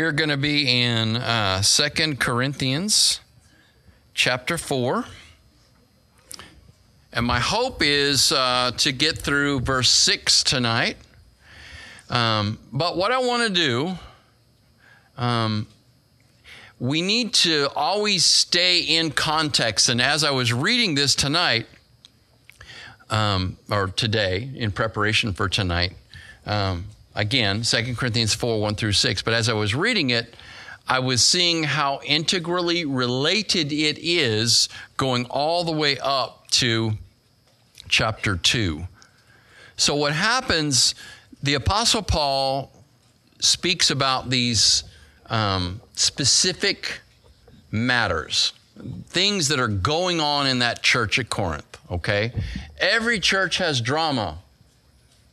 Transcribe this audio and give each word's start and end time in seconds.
We're 0.00 0.12
going 0.12 0.30
to 0.30 0.38
be 0.38 0.80
in 0.80 1.16
uh, 1.16 1.60
2 1.60 2.16
Corinthians 2.16 3.20
chapter 4.14 4.56
4. 4.56 5.04
And 7.12 7.26
my 7.26 7.38
hope 7.38 7.82
is 7.82 8.32
uh, 8.32 8.70
to 8.78 8.92
get 8.92 9.18
through 9.18 9.60
verse 9.60 9.90
6 9.90 10.42
tonight. 10.42 10.96
Um, 12.08 12.58
but 12.72 12.96
what 12.96 13.12
I 13.12 13.18
want 13.18 13.46
to 13.46 13.50
do, 13.52 13.98
um, 15.18 15.66
we 16.78 17.02
need 17.02 17.34
to 17.34 17.68
always 17.76 18.24
stay 18.24 18.80
in 18.80 19.10
context. 19.10 19.90
And 19.90 20.00
as 20.00 20.24
I 20.24 20.30
was 20.30 20.50
reading 20.50 20.94
this 20.94 21.14
tonight, 21.14 21.66
um, 23.10 23.58
or 23.70 23.88
today, 23.88 24.48
in 24.54 24.72
preparation 24.72 25.34
for 25.34 25.50
tonight, 25.50 25.92
um, 26.46 26.86
again, 27.20 27.62
2 27.62 27.94
Corinthians 27.94 28.34
4 28.34 28.60
1 28.60 28.74
through 28.74 28.92
6. 28.92 29.22
But 29.22 29.34
as 29.34 29.48
I 29.48 29.52
was 29.52 29.74
reading 29.74 30.10
it, 30.10 30.34
I 30.88 30.98
was 30.98 31.22
seeing 31.22 31.62
how 31.64 32.00
integrally 32.04 32.84
related 32.84 33.70
it 33.72 33.98
is 33.98 34.68
going 34.96 35.26
all 35.26 35.62
the 35.62 35.72
way 35.72 35.98
up 35.98 36.48
to 36.52 36.92
chapter 37.88 38.36
2. 38.36 38.86
So, 39.76 39.94
what 39.94 40.12
happens, 40.12 40.94
the 41.42 41.54
Apostle 41.54 42.02
Paul 42.02 42.72
speaks 43.38 43.90
about 43.90 44.30
these 44.30 44.84
um, 45.26 45.80
specific 45.94 47.00
matters, 47.70 48.52
things 49.06 49.48
that 49.48 49.60
are 49.60 49.68
going 49.68 50.20
on 50.20 50.46
in 50.46 50.58
that 50.58 50.82
church 50.82 51.18
at 51.18 51.30
Corinth, 51.30 51.78
okay? 51.90 52.32
Every 52.78 53.20
church 53.20 53.58
has 53.58 53.80
drama 53.80 54.38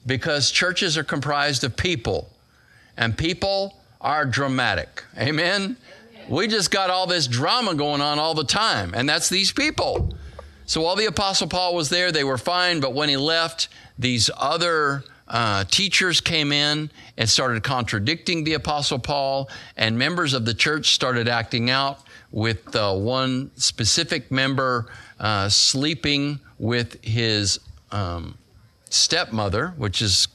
because 0.08 0.50
churches 0.50 0.98
are 0.98 1.04
comprised 1.04 1.64
of 1.64 1.76
people, 1.78 2.30
and 2.96 3.16
people 3.16 3.78
are 4.02 4.26
dramatic. 4.26 5.04
Amen? 5.18 5.78
We 6.30 6.48
just 6.48 6.72
got 6.72 6.90
all 6.90 7.06
this 7.06 7.28
drama 7.28 7.76
going 7.76 8.02
on 8.02 8.18
all 8.18 8.34
the 8.34 8.46
time, 8.46 8.94
and 8.96 9.08
that's 9.08 9.30
these 9.30 9.52
people. 9.52 10.16
So 10.66 10.82
while 10.82 10.96
the 10.96 11.06
Apostle 11.06 11.48
Paul 11.48 11.76
was 11.76 11.90
there, 11.90 12.12
they 12.12 12.24
were 12.24 12.38
fine, 12.38 12.80
but 12.80 12.94
when 12.94 13.10
he 13.10 13.18
left, 13.18 13.70
these 14.00 14.30
other 14.36 15.04
uh, 15.28 15.66
teachers 15.66 16.22
came 16.22 16.52
in 16.52 16.90
and 17.18 17.30
started 17.30 17.64
contradicting 17.64 18.44
the 18.44 18.54
Apostle 18.54 19.00
Paul, 19.00 19.50
and 19.76 19.98
members 19.98 20.34
of 20.34 20.46
the 20.46 20.54
church 20.54 20.94
started 20.94 21.28
acting 21.28 21.70
out 21.70 22.00
with 22.32 22.76
uh, 22.76 22.94
one 22.94 23.52
specific 23.56 24.32
member 24.32 24.88
uh, 25.20 25.50
sleeping 25.50 26.40
with 26.60 27.04
his 27.04 27.60
um, 27.92 28.38
stepmother, 28.90 29.74
which 29.78 30.02
is, 30.02 30.28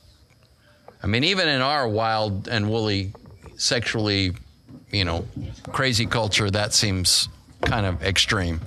I 1.02 1.06
mean, 1.06 1.24
even 1.24 1.48
in 1.48 1.60
our 1.60 1.88
wild 1.88 2.48
and 2.48 2.70
woolly, 2.70 3.12
sexually, 3.56 4.32
you 4.90 5.04
know, 5.04 5.24
crazy 5.72 6.06
culture, 6.06 6.50
that 6.50 6.72
seems 6.72 7.28
kind 7.62 7.86
of 7.86 8.02
extreme. 8.02 8.60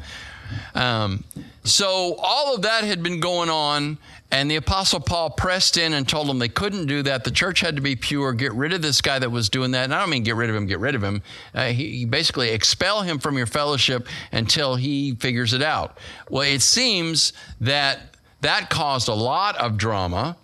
Um, 0.73 1.23
so 1.63 2.15
all 2.19 2.55
of 2.55 2.61
that 2.63 2.83
had 2.83 3.01
been 3.01 3.19
going 3.19 3.49
on, 3.49 3.97
and 4.31 4.49
the 4.49 4.55
Apostle 4.57 4.99
Paul 4.99 5.29
pressed 5.29 5.77
in 5.77 5.93
and 5.93 6.07
told 6.07 6.27
them 6.27 6.39
they 6.39 6.49
couldn't 6.49 6.87
do 6.87 7.03
that. 7.03 7.23
The 7.23 7.31
church 7.31 7.61
had 7.61 7.75
to 7.75 7.81
be 7.81 7.95
pure. 7.95 8.33
Get 8.33 8.53
rid 8.53 8.73
of 8.73 8.81
this 8.81 9.01
guy 9.01 9.19
that 9.19 9.29
was 9.29 9.49
doing 9.49 9.71
that. 9.71 9.85
And 9.85 9.93
I 9.93 9.99
don't 9.99 10.09
mean 10.09 10.23
get 10.23 10.35
rid 10.35 10.49
of 10.49 10.55
him, 10.55 10.65
get 10.65 10.79
rid 10.79 10.95
of 10.95 11.03
him. 11.03 11.21
Uh, 11.53 11.67
he, 11.67 11.99
he 11.99 12.05
basically 12.05 12.49
expel 12.49 13.01
him 13.01 13.19
from 13.19 13.37
your 13.37 13.45
fellowship 13.45 14.07
until 14.31 14.75
he 14.75 15.15
figures 15.15 15.53
it 15.53 15.61
out. 15.61 15.97
Well, 16.29 16.41
it 16.41 16.61
seems 16.61 17.33
that 17.61 18.14
that 18.45 18.69
caused 18.69 19.07
a 19.07 19.13
lot 19.13 19.57
of 19.57 19.75
drama 19.75 20.37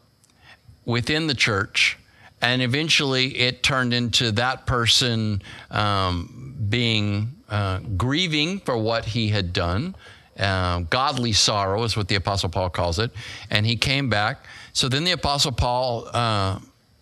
within 0.85 1.27
the 1.27 1.35
church. 1.35 1.99
And 2.41 2.63
eventually 2.63 3.37
it 3.37 3.61
turned 3.61 3.93
into 3.93 4.31
that 4.31 4.65
person 4.65 5.43
um, 5.69 6.55
being 6.67 7.35
uh, 7.47 7.77
grieving 7.97 8.59
for 8.61 8.75
what 8.75 9.05
he 9.05 9.29
had 9.29 9.53
done. 9.53 9.95
Uh, 10.39 10.79
godly 10.89 11.31
sorrow 11.31 11.83
is 11.83 11.95
what 11.95 12.07
the 12.07 12.15
Apostle 12.15 12.49
Paul 12.49 12.71
calls 12.71 12.97
it. 12.97 13.11
And 13.51 13.67
he 13.67 13.75
came 13.75 14.09
back. 14.09 14.45
So 14.73 14.89
then 14.89 15.03
the 15.03 15.11
Apostle 15.11 15.51
Paul 15.51 16.07
uh, 16.11 16.57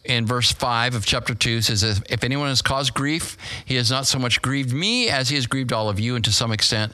in 0.10 0.26
verse 0.26 0.52
5 0.52 0.96
of 0.96 1.06
chapter 1.06 1.36
2 1.36 1.62
says, 1.62 2.02
If 2.10 2.24
anyone 2.24 2.48
has 2.50 2.64
caused 2.64 2.96
grief, 2.96 3.38
he 3.64 3.76
has 3.76 3.92
not 3.92 4.08
so 4.08 4.18
much 4.18 4.42
grieved 4.42 4.74
me 4.74 5.08
as 5.08 5.30
he 5.30 5.36
has 5.36 5.46
grieved 5.46 5.72
all 5.72 5.88
of 5.88 6.00
you. 6.00 6.16
And 6.16 6.26
to 6.26 6.32
some 6.32 6.52
extent, 6.52 6.94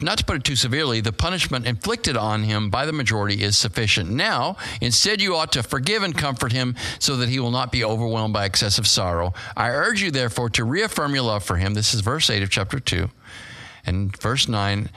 not 0.00 0.18
to 0.18 0.24
put 0.24 0.36
it 0.36 0.44
too 0.44 0.54
severely, 0.54 1.00
the 1.00 1.12
punishment 1.12 1.66
inflicted 1.66 2.16
on 2.16 2.44
him 2.44 2.70
by 2.70 2.86
the 2.86 2.92
majority 2.92 3.42
is 3.42 3.58
sufficient. 3.58 4.08
Now, 4.08 4.56
instead, 4.80 5.20
you 5.20 5.34
ought 5.34 5.50
to 5.52 5.64
forgive 5.64 6.04
and 6.04 6.16
comfort 6.16 6.52
him 6.52 6.76
so 7.00 7.16
that 7.16 7.28
he 7.28 7.40
will 7.40 7.50
not 7.50 7.72
be 7.72 7.84
overwhelmed 7.84 8.32
by 8.32 8.44
excessive 8.44 8.86
sorrow. 8.86 9.34
I 9.56 9.70
urge 9.70 10.00
you, 10.00 10.12
therefore, 10.12 10.48
to 10.50 10.62
reaffirm 10.62 11.12
your 11.12 11.24
love 11.24 11.42
for 11.42 11.56
him. 11.56 11.74
This 11.74 11.92
is 11.92 12.02
verse 12.02 12.30
8 12.30 12.44
of 12.44 12.50
chapter 12.50 12.78
2. 12.78 13.10
And 13.84 14.16
verse 14.16 14.48
9, 14.48 14.90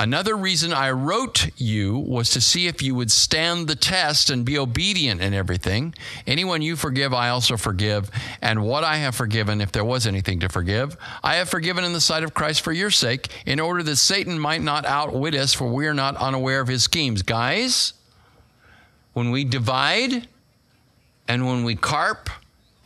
Another 0.00 0.36
reason 0.36 0.72
I 0.72 0.92
wrote 0.92 1.50
you 1.56 1.98
was 1.98 2.30
to 2.30 2.40
see 2.40 2.68
if 2.68 2.80
you 2.82 2.94
would 2.94 3.10
stand 3.10 3.66
the 3.66 3.74
test 3.74 4.30
and 4.30 4.44
be 4.44 4.56
obedient 4.56 5.20
in 5.20 5.34
everything. 5.34 5.92
Anyone 6.24 6.62
you 6.62 6.76
forgive, 6.76 7.12
I 7.12 7.30
also 7.30 7.56
forgive. 7.56 8.08
And 8.40 8.62
what 8.62 8.84
I 8.84 8.98
have 8.98 9.16
forgiven, 9.16 9.60
if 9.60 9.72
there 9.72 9.84
was 9.84 10.06
anything 10.06 10.38
to 10.38 10.48
forgive, 10.48 10.96
I 11.24 11.34
have 11.36 11.48
forgiven 11.48 11.82
in 11.82 11.92
the 11.92 12.00
sight 12.00 12.22
of 12.22 12.32
Christ 12.32 12.60
for 12.60 12.72
your 12.72 12.92
sake, 12.92 13.28
in 13.44 13.58
order 13.58 13.82
that 13.82 13.96
Satan 13.96 14.38
might 14.38 14.62
not 14.62 14.86
outwit 14.86 15.34
us, 15.34 15.52
for 15.52 15.66
we 15.66 15.88
are 15.88 15.94
not 15.94 16.14
unaware 16.16 16.60
of 16.60 16.68
his 16.68 16.84
schemes. 16.84 17.22
Guys, 17.22 17.92
when 19.14 19.32
we 19.32 19.42
divide 19.42 20.28
and 21.26 21.44
when 21.44 21.64
we 21.64 21.74
carp 21.74 22.30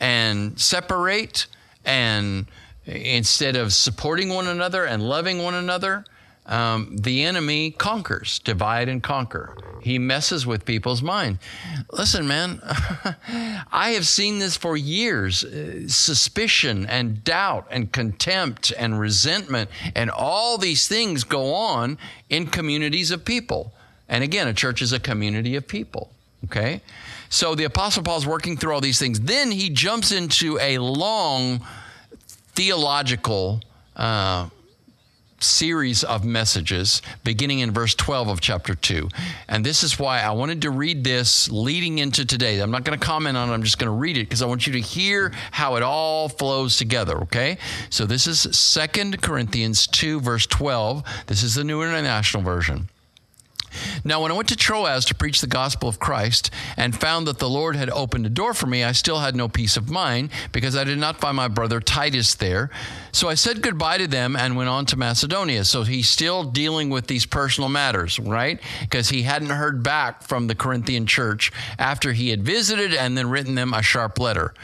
and 0.01 0.59
separate 0.59 1.47
and 1.85 2.47
instead 2.87 3.55
of 3.55 3.75
supporting 3.75 4.31
one 4.31 4.47
another 4.47 4.87
and 4.87 5.03
loving 5.03 5.43
one 5.43 5.55
another, 5.55 6.07
um, 6.47 6.97
the 6.97 7.23
enemy 7.23 7.71
conquers, 7.71 8.41
divide 8.41 8.89
and 8.89 9.03
conquer. 9.03 9.57
He 9.81 9.99
messes 9.99 10.47
with 10.47 10.65
people's 10.65 11.03
mind. 11.03 11.39
Listen, 11.93 12.27
man, 12.27 12.61
I 13.73 13.91
have 13.91 14.07
seen 14.07 14.39
this 14.39 14.57
for 14.57 14.77
years 14.77 15.45
uh, 15.45 15.89
suspicion 15.89 16.87
and 16.87 17.23
doubt 17.25 17.67
and 17.71 17.93
contempt 17.93 18.73
and 18.77 18.99
resentment 18.99 19.71
and 19.95 20.11
all 20.11 20.59
these 20.59 20.89
things 20.89 21.25
go 21.25 21.55
on 21.55 21.99
in 22.29 22.47
communities 22.47 23.11
of 23.11 23.25
people. 23.25 23.73
And 24.09 24.25
again, 24.25 24.49
a 24.49 24.55
church 24.55 24.83
is 24.83 24.93
a 24.93 25.01
community 25.01 25.57
of 25.57 25.67
people, 25.67 26.11
okay? 26.45 26.81
So 27.29 27.55
the 27.55 27.65
Apostle 27.65 28.03
Paul's 28.03 28.27
working 28.27 28.57
through 28.57 28.75
all 28.75 28.81
these 28.81 28.99
things. 28.99 29.21
Then 29.21 29.51
he 29.51 29.71
jumps 29.71 30.13
into 30.13 30.59
a 30.61 30.79
long 30.79 31.65
theological 32.55 33.63
uh, 33.97 34.49
series 35.43 36.05
of 36.05 36.25
messages 36.25 37.03
beginning 37.25 37.61
in 37.61 37.71
verse 37.71 37.95
12 37.95 38.29
of 38.29 38.41
chapter 38.41 38.75
2. 38.75 39.09
And 39.49 39.65
this 39.65 39.83
is 39.83 39.99
why 39.99 40.21
I 40.21 40.31
wanted 40.31 40.63
to 40.63 40.71
read 40.71 41.05
this 41.05 41.51
leading 41.51 41.99
into 41.99 42.25
today. 42.25 42.61
I'm 42.61 42.71
not 42.71 42.85
going 42.85 42.99
to 42.99 43.05
comment 43.05 43.37
on 43.37 43.51
it, 43.51 43.53
I'm 43.53 43.63
just 43.63 43.79
going 43.79 43.91
to 43.91 43.97
read 43.97 44.17
it 44.17 44.25
because 44.25 44.43
I 44.43 44.47
want 44.47 44.67
you 44.67 44.73
to 44.75 44.81
hear 44.81 45.33
how 45.51 45.77
it 45.77 45.83
all 45.83 46.29
flows 46.29 46.77
together, 46.77 47.19
okay? 47.23 47.59
So 47.91 48.07
this 48.07 48.27
is 48.27 48.41
Second 48.57 49.23
Corinthians 49.23 49.87
2, 49.87 50.21
verse 50.21 50.47
12. 50.47 51.05
This 51.27 51.43
is 51.43 51.55
the 51.55 51.65
New 51.65 51.83
International 51.83 52.43
Version. 52.43 52.89
Now, 54.05 54.23
when 54.23 54.31
I 54.31 54.35
went 54.35 54.49
to 54.49 54.57
Troas 54.57 55.05
to 55.07 55.15
preach 55.15 55.41
the 55.41 55.47
gospel 55.47 55.89
of 55.89 55.99
Christ 55.99 56.51
and 56.77 56.99
found 56.99 57.27
that 57.27 57.39
the 57.39 57.49
Lord 57.49 57.77
had 57.77 57.91
opened 57.91 58.27
a 58.27 58.31
door 58.31 58.55
for 58.55 58.67
me, 58.67 58.85
I 58.85 58.93
still 58.93 59.21
had 59.21 59.37
no 59.37 59.49
peace 59.49 59.77
of 59.77 59.91
mind 59.91 60.31
because 60.53 60.77
I 60.77 60.85
did 60.85 60.99
not 60.99 61.21
find 61.21 61.37
my 61.37 61.49
brother 61.49 61.81
Titus 61.81 62.35
there. 62.35 62.71
So 63.13 63.29
I 63.29 63.35
said 63.35 63.63
goodbye 63.63 63.99
to 63.99 64.07
them 64.07 64.37
and 64.37 64.57
went 64.57 64.71
on 64.71 64.87
to 64.87 64.97
Macedonia. 64.97 65.65
So 65.65 65.83
he's 65.83 66.09
still 66.09 66.45
dealing 66.45 66.91
with 66.91 67.07
these 67.07 67.27
personal 67.27 67.69
matters, 67.69 68.19
right? 68.19 68.61
Because 68.81 69.09
he 69.09 69.23
hadn't 69.23 69.51
heard 69.51 69.83
back 69.83 70.23
from 70.23 70.47
the 70.47 70.55
Corinthian 70.55 71.07
church 71.07 71.53
after 71.79 72.13
he 72.13 72.31
had 72.31 72.43
visited 72.43 72.95
and 72.95 73.17
then 73.17 73.29
written 73.31 73.55
them 73.55 73.75
a 73.75 73.83
sharp 73.83 74.19
letter. 74.19 74.55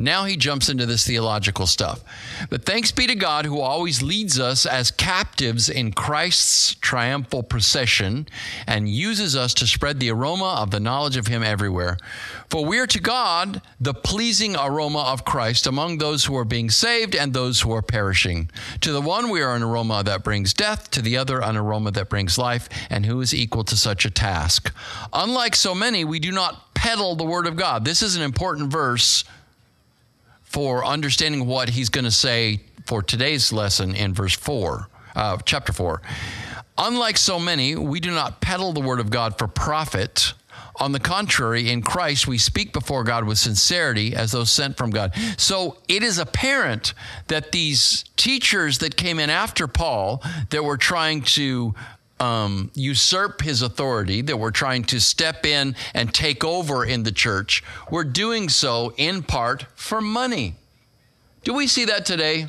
Now 0.00 0.26
he 0.26 0.36
jumps 0.36 0.68
into 0.68 0.86
this 0.86 1.04
theological 1.04 1.66
stuff. 1.66 2.04
But 2.48 2.64
thanks 2.64 2.92
be 2.92 3.08
to 3.08 3.16
God 3.16 3.44
who 3.44 3.58
always 3.58 4.00
leads 4.00 4.38
us 4.38 4.64
as 4.64 4.92
captives 4.92 5.68
in 5.68 5.90
Christ's 5.90 6.76
triumphal 6.76 7.42
procession 7.42 8.28
and 8.68 8.88
uses 8.88 9.34
us 9.34 9.52
to 9.54 9.66
spread 9.66 9.98
the 9.98 10.12
aroma 10.12 10.60
of 10.60 10.70
the 10.70 10.78
knowledge 10.78 11.16
of 11.16 11.26
him 11.26 11.42
everywhere. 11.42 11.98
For 12.48 12.64
we 12.64 12.78
are 12.78 12.86
to 12.86 13.00
God 13.00 13.60
the 13.80 13.92
pleasing 13.92 14.54
aroma 14.54 15.00
of 15.00 15.24
Christ 15.24 15.66
among 15.66 15.98
those 15.98 16.24
who 16.24 16.36
are 16.36 16.44
being 16.44 16.70
saved 16.70 17.16
and 17.16 17.34
those 17.34 17.62
who 17.62 17.72
are 17.72 17.82
perishing. 17.82 18.50
To 18.82 18.92
the 18.92 19.00
one 19.00 19.30
we 19.30 19.42
are 19.42 19.56
an 19.56 19.64
aroma 19.64 20.04
that 20.04 20.22
brings 20.22 20.54
death, 20.54 20.92
to 20.92 21.02
the 21.02 21.16
other 21.16 21.40
an 21.42 21.56
aroma 21.56 21.90
that 21.90 22.08
brings 22.08 22.38
life, 22.38 22.68
and 22.88 23.04
who 23.04 23.20
is 23.20 23.34
equal 23.34 23.64
to 23.64 23.76
such 23.76 24.04
a 24.04 24.10
task? 24.10 24.72
Unlike 25.12 25.56
so 25.56 25.74
many, 25.74 26.04
we 26.04 26.20
do 26.20 26.30
not 26.30 26.72
peddle 26.74 27.16
the 27.16 27.24
word 27.24 27.48
of 27.48 27.56
God. 27.56 27.84
This 27.84 28.02
is 28.02 28.14
an 28.14 28.22
important 28.22 28.70
verse 28.70 29.24
for 30.48 30.84
understanding 30.84 31.46
what 31.46 31.68
he's 31.70 31.88
going 31.88 32.04
to 32.04 32.10
say 32.10 32.60
for 32.86 33.02
today's 33.02 33.52
lesson 33.52 33.94
in 33.94 34.14
verse 34.14 34.34
4, 34.34 34.88
uh, 35.14 35.36
chapter 35.44 35.72
4. 35.72 36.00
Unlike 36.78 37.18
so 37.18 37.38
many, 37.38 37.74
we 37.76 38.00
do 38.00 38.10
not 38.10 38.40
peddle 38.40 38.72
the 38.72 38.80
word 38.80 39.00
of 39.00 39.10
God 39.10 39.36
for 39.38 39.46
profit. 39.46 40.32
on 40.80 40.92
the 40.92 41.00
contrary, 41.00 41.70
in 41.70 41.82
Christ, 41.82 42.28
we 42.28 42.38
speak 42.38 42.72
before 42.72 43.02
God 43.02 43.24
with 43.24 43.36
sincerity 43.36 44.14
as 44.14 44.30
those 44.30 44.48
sent 44.50 44.76
from 44.76 44.90
God. 44.90 45.12
So 45.36 45.76
it 45.88 46.04
is 46.04 46.18
apparent 46.18 46.94
that 47.26 47.50
these 47.50 48.04
teachers 48.16 48.78
that 48.78 48.96
came 48.96 49.18
in 49.18 49.28
after 49.28 49.66
Paul 49.66 50.22
that 50.50 50.64
were 50.64 50.76
trying 50.76 51.22
to 51.22 51.74
um, 52.20 52.70
usurp 52.74 53.42
his 53.42 53.62
authority, 53.62 54.22
that 54.22 54.36
we're 54.36 54.50
trying 54.50 54.84
to 54.84 55.00
step 55.00 55.46
in 55.46 55.74
and 55.94 56.12
take 56.12 56.44
over 56.44 56.84
in 56.84 57.02
the 57.02 57.12
church, 57.12 57.62
we're 57.90 58.04
doing 58.04 58.48
so 58.48 58.92
in 58.96 59.22
part 59.22 59.66
for 59.74 60.00
money. 60.00 60.56
Do 61.44 61.54
we 61.54 61.66
see 61.66 61.84
that 61.86 62.04
today? 62.04 62.48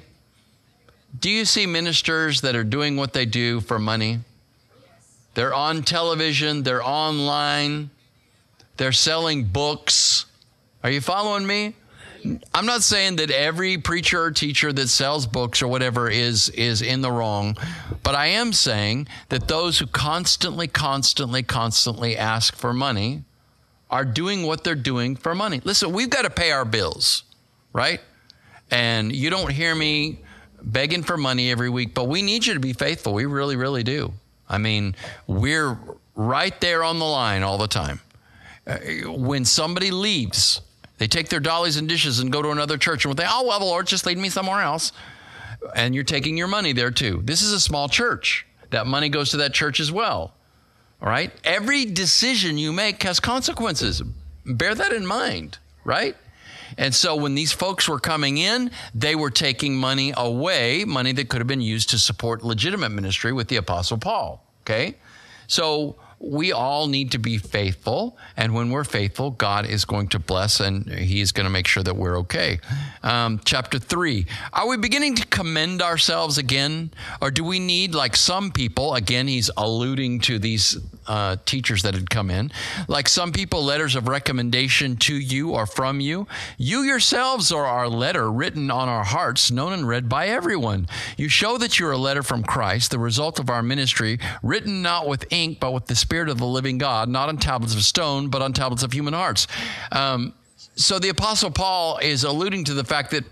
Do 1.19 1.29
you 1.29 1.45
see 1.45 1.65
ministers 1.65 2.41
that 2.41 2.55
are 2.55 2.63
doing 2.63 2.95
what 2.97 3.13
they 3.13 3.25
do 3.25 3.61
for 3.61 3.79
money? 3.79 4.19
They're 5.33 5.53
on 5.53 5.83
television, 5.83 6.63
they're 6.63 6.83
online, 6.83 7.89
they're 8.77 8.91
selling 8.91 9.45
books. 9.45 10.25
Are 10.83 10.89
you 10.89 11.01
following 11.01 11.45
me? 11.45 11.75
I'm 12.53 12.65
not 12.65 12.83
saying 12.83 13.17
that 13.17 13.31
every 13.31 13.77
preacher 13.77 14.23
or 14.23 14.31
teacher 14.31 14.73
that 14.73 14.87
sells 14.87 15.25
books 15.25 15.61
or 15.61 15.67
whatever 15.67 16.09
is 16.09 16.49
is 16.49 16.81
in 16.81 17.01
the 17.01 17.11
wrong, 17.11 17.57
but 18.03 18.15
I 18.15 18.27
am 18.27 18.53
saying 18.53 19.07
that 19.29 19.47
those 19.47 19.79
who 19.79 19.87
constantly 19.87 20.67
constantly 20.67 21.43
constantly 21.43 22.17
ask 22.17 22.55
for 22.55 22.73
money 22.73 23.23
are 23.89 24.05
doing 24.05 24.43
what 24.43 24.63
they're 24.63 24.75
doing 24.75 25.15
for 25.15 25.33
money. 25.33 25.61
Listen, 25.63 25.91
we've 25.91 26.09
got 26.09 26.23
to 26.23 26.29
pay 26.29 26.51
our 26.51 26.65
bills, 26.65 27.23
right? 27.73 27.99
And 28.71 29.15
you 29.15 29.29
don't 29.29 29.51
hear 29.51 29.73
me 29.73 30.19
begging 30.61 31.03
for 31.03 31.17
money 31.17 31.51
every 31.51 31.69
week, 31.69 31.93
but 31.93 32.05
we 32.07 32.21
need 32.21 32.45
you 32.45 32.53
to 32.53 32.59
be 32.59 32.73
faithful. 32.73 33.13
We 33.13 33.25
really 33.25 33.55
really 33.55 33.83
do. 33.83 34.13
I 34.47 34.57
mean, 34.57 34.95
we're 35.27 35.77
right 36.15 36.59
there 36.59 36.83
on 36.83 36.99
the 36.99 37.05
line 37.05 37.43
all 37.43 37.57
the 37.57 37.67
time. 37.67 38.01
Uh, 38.67 38.77
when 39.07 39.45
somebody 39.45 39.89
leaves, 39.89 40.61
they 40.99 41.07
take 41.07 41.29
their 41.29 41.39
dollies 41.39 41.77
and 41.77 41.89
dishes 41.89 42.19
and 42.19 42.31
go 42.31 42.41
to 42.41 42.51
another 42.51 42.77
church 42.77 43.05
and 43.05 43.15
they, 43.15 43.25
oh, 43.27 43.47
well, 43.47 43.59
the 43.59 43.65
Lord 43.65 43.87
just 43.87 44.05
lead 44.05 44.17
me 44.17 44.29
somewhere 44.29 44.61
else. 44.61 44.91
And 45.75 45.95
you're 45.95 46.03
taking 46.03 46.37
your 46.37 46.47
money 46.47 46.73
there 46.73 46.91
too. 46.91 47.21
This 47.23 47.41
is 47.41 47.51
a 47.51 47.59
small 47.59 47.89
church. 47.89 48.45
That 48.69 48.85
money 48.85 49.09
goes 49.09 49.31
to 49.31 49.37
that 49.37 49.53
church 49.53 49.79
as 49.79 49.91
well. 49.91 50.33
All 51.01 51.09
right? 51.09 51.31
Every 51.43 51.85
decision 51.85 52.57
you 52.57 52.71
make 52.71 53.01
has 53.03 53.19
consequences. 53.19 54.01
Bear 54.45 54.75
that 54.75 54.91
in 54.93 55.05
mind, 55.05 55.57
right? 55.83 56.15
And 56.77 56.93
so 56.93 57.15
when 57.15 57.33
these 57.33 57.51
folks 57.51 57.87
were 57.87 57.99
coming 57.99 58.37
in, 58.37 58.71
they 58.93 59.15
were 59.15 59.31
taking 59.31 59.75
money 59.75 60.13
away, 60.15 60.85
money 60.85 61.13
that 61.13 61.29
could 61.29 61.39
have 61.39 61.47
been 61.47 61.61
used 61.61 61.89
to 61.91 61.97
support 61.97 62.43
legitimate 62.43 62.89
ministry 62.89 63.31
with 63.33 63.47
the 63.47 63.55
Apostle 63.55 63.97
Paul. 63.97 64.45
Okay? 64.63 64.95
So 65.47 65.95
we 66.19 66.51
all 66.51 66.87
need 66.87 67.11
to 67.11 67.17
be 67.17 67.37
faithful. 67.37 68.17
And 68.35 68.53
when 68.53 68.71
we're 68.71 68.83
faithful, 68.83 69.31
God 69.31 69.65
is 69.65 69.85
going 69.85 70.09
to 70.09 70.19
bless 70.19 70.59
and 70.59 70.87
He's 70.89 71.31
going 71.31 71.45
to 71.45 71.49
make 71.49 71.67
sure 71.67 71.83
that 71.83 71.95
we're 71.95 72.17
okay. 72.19 72.59
Um, 73.03 73.39
chapter 73.45 73.79
three 73.79 74.25
Are 74.53 74.67
we 74.67 74.77
beginning 74.77 75.15
to 75.15 75.25
commend 75.27 75.81
ourselves 75.81 76.37
again? 76.37 76.91
Or 77.21 77.31
do 77.31 77.43
we 77.43 77.59
need, 77.59 77.95
like 77.95 78.15
some 78.15 78.51
people, 78.51 78.95
again, 78.95 79.27
He's 79.27 79.49
alluding 79.55 80.19
to 80.21 80.39
these 80.39 80.77
uh, 81.09 81.37
teachers 81.45 81.81
that 81.81 81.95
had 81.95 82.09
come 82.09 82.29
in, 82.29 82.51
like 82.87 83.09
some 83.09 83.31
people, 83.31 83.63
letters 83.63 83.95
of 83.95 84.07
recommendation 84.07 84.95
to 84.95 85.15
you 85.15 85.51
or 85.51 85.65
from 85.65 85.99
you. 85.99 86.27
You 86.57 86.81
yourselves 86.83 87.51
are 87.51 87.65
our 87.65 87.89
letter 87.89 88.31
written 88.31 88.69
on 88.69 88.87
our 88.87 89.03
hearts, 89.03 89.49
known 89.49 89.73
and 89.73 89.87
read 89.87 90.07
by 90.07 90.27
everyone. 90.27 90.87
You 91.17 91.27
show 91.27 91.57
that 91.57 91.79
you're 91.79 91.91
a 91.91 91.97
letter 91.97 92.21
from 92.21 92.43
Christ, 92.43 92.91
the 92.91 92.99
result 92.99 93.39
of 93.39 93.49
our 93.49 93.63
ministry, 93.63 94.19
written 94.43 94.83
not 94.83 95.07
with 95.07 95.25
ink, 95.31 95.59
but 95.59 95.73
with 95.73 95.87
the 95.87 95.95
Spirit 95.95 96.29
of 96.29 96.37
the 96.37 96.45
living 96.45 96.77
God, 96.77 97.09
not 97.09 97.27
on 97.27 97.37
tablets 97.37 97.73
of 97.73 97.81
stone, 97.81 98.29
but 98.29 98.43
on 98.43 98.53
tablets 98.53 98.83
of 98.83 98.93
human 98.93 99.15
hearts. 99.15 99.47
Um, 99.91 100.33
so 100.75 100.99
the 100.99 101.09
Apostle 101.09 101.49
Paul 101.49 101.97
is 101.97 102.23
alluding 102.23 102.65
to 102.65 102.75
the 102.75 102.83
fact 102.83 103.11
that 103.11 103.25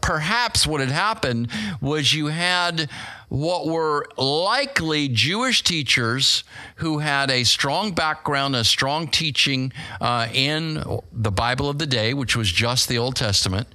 perhaps 0.00 0.64
what 0.64 0.80
had 0.80 0.90
happened 0.90 1.50
was 1.80 2.14
you 2.14 2.26
had 2.26 2.88
what 3.28 3.66
were 3.66 4.06
likely 4.16 5.08
Jewish 5.08 5.62
teachers 5.62 6.44
who 6.76 6.98
had 6.98 7.30
a 7.30 7.42
strong 7.42 7.92
background, 7.92 8.54
a 8.54 8.62
strong 8.62 9.08
teaching 9.08 9.72
uh, 10.00 10.28
in 10.32 10.82
the 11.12 11.32
Bible 11.32 11.68
of 11.68 11.78
the 11.78 11.86
day, 11.86 12.14
which 12.14 12.36
was 12.36 12.50
just 12.50 12.88
the 12.88 12.98
Old 12.98 13.16
Testament. 13.16 13.66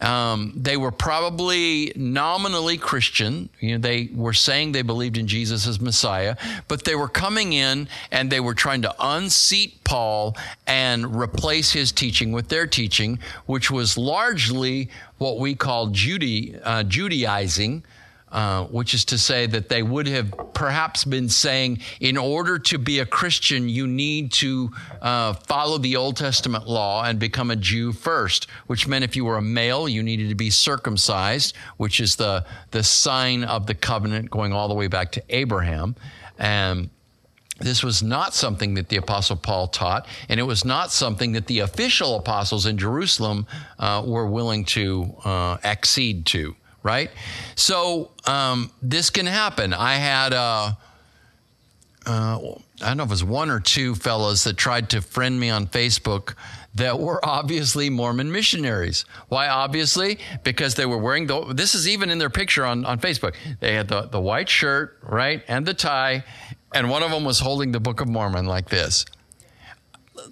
Um, 0.00 0.54
they 0.56 0.78
were 0.78 0.90
probably 0.90 1.92
nominally 1.96 2.78
Christian. 2.78 3.50
You 3.60 3.72
know, 3.72 3.78
they 3.78 4.08
were 4.14 4.32
saying 4.32 4.72
they 4.72 4.82
believed 4.82 5.18
in 5.18 5.26
Jesus 5.26 5.66
as 5.66 5.80
Messiah, 5.80 6.36
but 6.66 6.84
they 6.84 6.94
were 6.94 7.08
coming 7.08 7.52
in 7.52 7.88
and 8.10 8.30
they 8.30 8.40
were 8.40 8.54
trying 8.54 8.82
to 8.82 8.94
unseat 8.98 9.84
Paul 9.84 10.34
and 10.66 11.14
replace 11.14 11.72
his 11.72 11.92
teaching 11.92 12.32
with 12.32 12.48
their 12.48 12.66
teaching, 12.66 13.18
which 13.44 13.70
was 13.70 13.98
largely 13.98 14.88
what 15.18 15.38
we 15.38 15.54
call 15.54 15.88
Judy, 15.88 16.56
uh, 16.62 16.82
Judaizing. 16.84 17.84
Uh, 18.34 18.64
which 18.64 18.94
is 18.94 19.04
to 19.04 19.16
say 19.16 19.46
that 19.46 19.68
they 19.68 19.80
would 19.80 20.08
have 20.08 20.34
perhaps 20.54 21.04
been 21.04 21.28
saying, 21.28 21.78
in 22.00 22.16
order 22.16 22.58
to 22.58 22.78
be 22.78 22.98
a 22.98 23.06
Christian, 23.06 23.68
you 23.68 23.86
need 23.86 24.32
to 24.32 24.72
uh, 25.00 25.34
follow 25.34 25.78
the 25.78 25.94
Old 25.94 26.16
Testament 26.16 26.66
law 26.66 27.04
and 27.04 27.20
become 27.20 27.52
a 27.52 27.54
Jew 27.54 27.92
first, 27.92 28.48
which 28.66 28.88
meant 28.88 29.04
if 29.04 29.14
you 29.14 29.24
were 29.24 29.36
a 29.36 29.42
male, 29.42 29.88
you 29.88 30.02
needed 30.02 30.30
to 30.30 30.34
be 30.34 30.50
circumcised, 30.50 31.54
which 31.76 32.00
is 32.00 32.16
the, 32.16 32.44
the 32.72 32.82
sign 32.82 33.44
of 33.44 33.68
the 33.68 33.74
covenant 33.74 34.32
going 34.32 34.52
all 34.52 34.66
the 34.66 34.74
way 34.74 34.88
back 34.88 35.12
to 35.12 35.22
Abraham. 35.28 35.94
And 36.36 36.90
this 37.60 37.84
was 37.84 38.02
not 38.02 38.34
something 38.34 38.74
that 38.74 38.88
the 38.88 38.96
Apostle 38.96 39.36
Paul 39.36 39.68
taught, 39.68 40.08
and 40.28 40.40
it 40.40 40.42
was 40.42 40.64
not 40.64 40.90
something 40.90 41.30
that 41.34 41.46
the 41.46 41.60
official 41.60 42.16
apostles 42.16 42.66
in 42.66 42.78
Jerusalem 42.78 43.46
uh, 43.78 44.02
were 44.04 44.26
willing 44.26 44.64
to 44.64 45.14
uh, 45.24 45.58
accede 45.62 46.26
to 46.26 46.56
right? 46.84 47.10
So 47.56 48.12
um, 48.26 48.70
this 48.80 49.10
can 49.10 49.26
happen. 49.26 49.72
I 49.74 49.94
had 49.94 50.32
uh, 50.32 50.74
uh, 52.06 52.38
I 52.82 52.88
don't 52.88 52.96
know 52.98 53.02
if 53.04 53.08
it 53.08 53.12
was 53.12 53.24
one 53.24 53.50
or 53.50 53.60
two 53.60 53.94
fellows 53.94 54.44
that 54.44 54.56
tried 54.56 54.90
to 54.90 55.00
friend 55.00 55.38
me 55.38 55.50
on 55.50 55.66
Facebook 55.66 56.34
that 56.74 56.98
were 56.98 57.24
obviously 57.24 57.88
Mormon 57.88 58.30
missionaries. 58.32 59.04
Why 59.28 59.48
obviously? 59.48 60.18
Because 60.42 60.74
they 60.74 60.86
were 60.86 60.98
wearing 60.98 61.26
the, 61.26 61.54
this 61.54 61.74
is 61.74 61.88
even 61.88 62.10
in 62.10 62.18
their 62.18 62.30
picture 62.30 62.64
on, 62.64 62.84
on 62.84 62.98
Facebook. 62.98 63.34
They 63.60 63.74
had 63.74 63.88
the, 63.88 64.02
the 64.02 64.20
white 64.20 64.48
shirt, 64.48 64.98
right, 65.02 65.42
and 65.46 65.64
the 65.64 65.74
tie, 65.74 66.24
and 66.74 66.90
one 66.90 67.02
of 67.02 67.10
them 67.10 67.24
was 67.24 67.38
holding 67.38 67.72
the 67.72 67.80
Book 67.80 68.00
of 68.00 68.08
Mormon 68.08 68.46
like 68.46 68.68
this. 68.68 69.06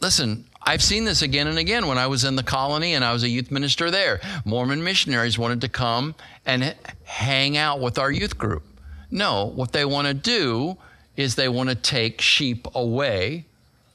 Listen, 0.00 0.44
I've 0.64 0.82
seen 0.82 1.04
this 1.04 1.22
again 1.22 1.46
and 1.46 1.58
again 1.58 1.86
when 1.86 1.98
I 1.98 2.06
was 2.06 2.24
in 2.24 2.36
the 2.36 2.42
colony 2.42 2.94
and 2.94 3.04
I 3.04 3.12
was 3.12 3.22
a 3.22 3.28
youth 3.28 3.50
minister 3.50 3.90
there. 3.90 4.20
Mormon 4.44 4.82
missionaries 4.82 5.38
wanted 5.38 5.60
to 5.62 5.68
come 5.68 6.14
and 6.44 6.74
hang 7.04 7.56
out 7.56 7.80
with 7.80 7.98
our 7.98 8.10
youth 8.10 8.38
group. 8.38 8.64
No, 9.10 9.46
what 9.46 9.72
they 9.72 9.84
want 9.84 10.08
to 10.08 10.14
do 10.14 10.76
is 11.16 11.34
they 11.34 11.48
want 11.48 11.68
to 11.68 11.74
take 11.74 12.20
sheep 12.20 12.66
away 12.74 13.44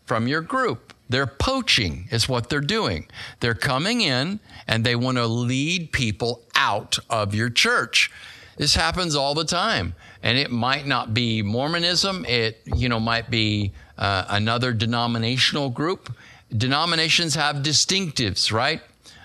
from 0.05 0.27
your 0.27 0.41
group. 0.41 0.93
They're 1.09 1.27
poaching, 1.27 2.07
is 2.11 2.29
what 2.29 2.49
they're 2.49 2.59
doing. 2.61 3.07
They're 3.39 3.55
coming 3.55 4.01
in 4.01 4.39
and 4.67 4.83
they 4.83 4.95
want 4.95 5.17
to 5.17 5.25
lead 5.25 5.91
people 5.91 6.43
out 6.55 6.99
of 7.09 7.33
your 7.33 7.49
church. 7.49 8.11
This 8.57 8.75
happens 8.75 9.15
all 9.15 9.33
the 9.33 9.45
time. 9.45 9.95
And 10.21 10.37
it 10.37 10.51
might 10.51 10.85
not 10.85 11.13
be 11.13 11.41
Mormonism, 11.41 12.25
it 12.25 12.61
you 12.65 12.89
know 12.89 12.99
might 12.99 13.29
be 13.29 13.71
uh, 13.97 14.25
another 14.29 14.73
denominational 14.73 15.69
group 15.69 16.15
denominations 16.55 17.35
have 17.35 17.57
distinctives, 17.57 18.51
right? 18.51 18.81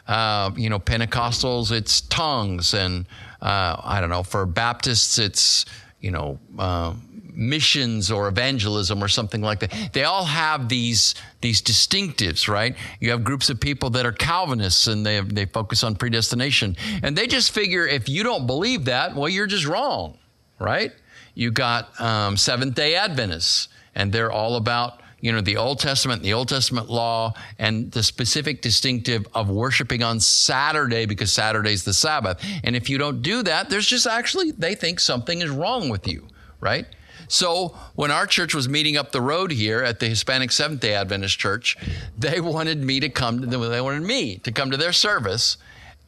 Uh, 0.07 0.51
you 0.57 0.69
know, 0.69 0.79
Pentecostals, 0.79 1.71
it's 1.71 2.01
tongues, 2.03 2.75
and 2.75 3.07
uh, 3.41 3.77
I 3.83 4.01
don't 4.01 4.11
know, 4.11 4.23
for 4.23 4.47
Baptists, 4.47 5.19
it's, 5.19 5.65
you 6.01 6.11
know, 6.11 6.39
uh, 6.59 6.95
missions 7.35 8.11
or 8.11 8.29
evangelism 8.29 9.03
or 9.03 9.09
something 9.09 9.41
like 9.41 9.61
that. 9.61 9.91
They 9.93 10.05
all 10.05 10.25
have 10.25 10.69
these 10.69 11.15
these 11.41 11.63
distinctives, 11.63 12.49
right? 12.49 12.77
You 13.01 13.11
have 13.11 13.25
groups 13.25 13.51
of 13.51 13.61
people 13.61 13.91
that 13.91 14.07
are 14.07 14.13
Calvinists 14.13 14.87
and 14.87 15.05
they 15.05 15.21
they 15.21 15.47
focus 15.47 15.83
on 15.83 15.97
predestination, 15.97 16.77
and 17.03 17.17
they 17.17 17.27
just 17.27 17.53
figure 17.53 17.87
if 17.87 18.09
you 18.09 18.23
don't 18.23 18.47
believe 18.47 18.85
that, 18.87 19.15
well, 19.15 19.29
you're 19.29 19.47
just 19.47 19.67
wrong, 19.67 20.19
right? 20.59 20.93
You 21.35 21.51
got 21.51 21.99
um, 22.01 22.37
Seventh 22.37 22.75
Day 22.75 22.95
Adventists, 22.95 23.69
and 23.95 24.13
they're 24.13 24.33
all 24.33 24.57
about 24.57 25.02
you 25.23 25.31
know, 25.31 25.41
the 25.41 25.57
Old 25.57 25.79
Testament, 25.79 26.23
the 26.23 26.35
Old 26.35 26.49
Testament 26.49 26.91
law, 26.91 27.33
and 27.59 27.91
the 27.93 28.02
specific 28.02 28.61
distinctive 28.61 29.25
of 29.35 29.49
worshiping 29.49 30.02
on 30.02 30.19
Saturday 30.19 31.07
because 31.07 31.33
Saturday's 31.33 31.85
the 31.85 31.95
Sabbath. 31.95 32.45
And 32.64 32.75
if 32.75 32.91
you 32.91 32.99
don't 32.99 33.23
do 33.23 33.45
that, 33.45 33.71
there's 33.71 33.87
just 33.87 34.07
actually, 34.07 34.50
they 34.50 34.75
think 34.75 34.99
something 34.99 35.41
is 35.41 35.49
wrong 35.49 35.88
with 35.88 36.09
you, 36.09 36.26
right? 36.61 36.87
So 37.29 37.69
when 37.95 38.11
our 38.11 38.26
church 38.26 38.52
was 38.52 38.69
meeting 38.69 38.97
up 38.97 39.12
the 39.12 39.21
road 39.21 39.52
here 39.52 39.81
at 39.81 40.00
the 40.00 40.09
Hispanic 40.09 40.50
Seventh 40.50 40.81
Day 40.81 40.95
Adventist 40.95 41.38
Church, 41.38 41.76
they 42.19 42.41
wanted 42.41 42.83
me 42.83 42.99
to 42.99 43.09
come. 43.09 43.41
To, 43.41 43.47
they 43.47 43.81
wanted 43.81 44.02
me 44.02 44.38
to 44.38 44.50
come 44.50 44.73
to 44.73 44.76
their 44.76 44.93
service, 44.93 45.57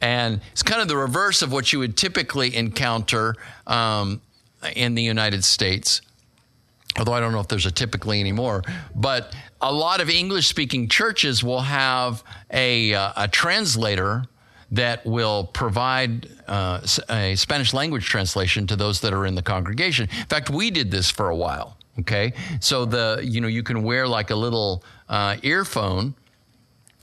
and 0.00 0.40
it's 0.50 0.64
kind 0.64 0.82
of 0.82 0.88
the 0.88 0.96
reverse 0.96 1.40
of 1.40 1.52
what 1.52 1.72
you 1.72 1.78
would 1.78 1.96
typically 1.96 2.54
encounter 2.54 3.36
um, 3.68 4.20
in 4.74 4.96
the 4.96 5.02
United 5.02 5.44
States. 5.44 6.02
Although 6.98 7.12
I 7.12 7.20
don't 7.20 7.32
know 7.32 7.40
if 7.40 7.48
there's 7.48 7.66
a 7.66 7.70
typically 7.70 8.20
anymore, 8.20 8.62
but 8.94 9.34
a 9.60 9.72
lot 9.72 10.00
of 10.00 10.10
English 10.10 10.46
speaking 10.46 10.88
churches 10.88 11.42
will 11.42 11.62
have 11.62 12.22
a, 12.50 12.94
uh, 12.94 13.12
a 13.16 13.28
translator 13.28 14.24
that 14.70 15.04
will 15.06 15.44
provide 15.44 16.28
uh, 16.48 16.80
a 17.08 17.36
Spanish 17.36 17.72
language 17.72 18.06
translation 18.06 18.66
to 18.66 18.76
those 18.76 19.00
that 19.00 19.12
are 19.12 19.26
in 19.26 19.34
the 19.34 19.42
congregation. 19.42 20.08
In 20.10 20.26
fact, 20.26 20.50
we 20.50 20.70
did 20.70 20.90
this 20.90 21.10
for 21.10 21.30
a 21.30 21.36
while. 21.36 21.76
Okay, 22.00 22.32
so 22.58 22.84
the 22.84 23.20
you 23.22 23.40
know 23.40 23.46
you 23.46 23.62
can 23.62 23.84
wear 23.84 24.08
like 24.08 24.30
a 24.30 24.34
little 24.34 24.82
uh, 25.08 25.36
earphone 25.44 26.16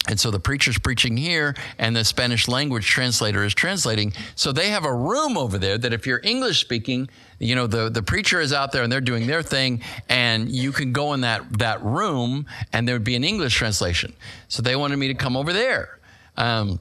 and 0.08 0.20
so 0.20 0.32
the 0.32 0.40
preacher's 0.40 0.80
preaching 0.80 1.16
here, 1.16 1.56
and 1.78 1.96
the 1.96 2.04
Spanish 2.04 2.48
language 2.48 2.88
translator 2.88 3.44
is 3.44 3.54
translating. 3.54 4.14
So 4.36 4.52
they 4.52 4.70
have 4.70 4.84
a 4.84 4.94
room 4.94 5.38
over 5.38 5.60
there 5.60 5.78
that 5.78 5.94
if 5.94 6.08
you're 6.08 6.22
English 6.24 6.60
speaking, 6.60 7.08
you 7.38 7.56
know, 7.56 7.68
the, 7.68 7.90
the 7.90 8.02
preacher 8.02 8.42
is 8.42 8.52
out 8.52 8.72
there 8.72 8.82
and 8.82 8.92
they're 8.92 9.00
doing 9.00 9.28
their 9.28 9.44
thing, 9.44 9.82
and 10.10 10.50
you 10.50 10.72
can 10.72 10.92
go 10.92 11.14
in 11.14 11.22
that, 11.22 11.60
that 11.60 11.84
room 11.84 12.48
and 12.74 12.88
there 12.88 12.96
would 12.96 13.04
be 13.04 13.16
an 13.16 13.24
English 13.24 13.56
translation. 13.56 14.14
So 14.48 14.64
they 14.64 14.76
wanted 14.76 14.98
me 14.98 15.08
to 15.10 15.14
come 15.14 15.38
over 15.38 15.54
there. 15.54 16.00
Um, 16.36 16.80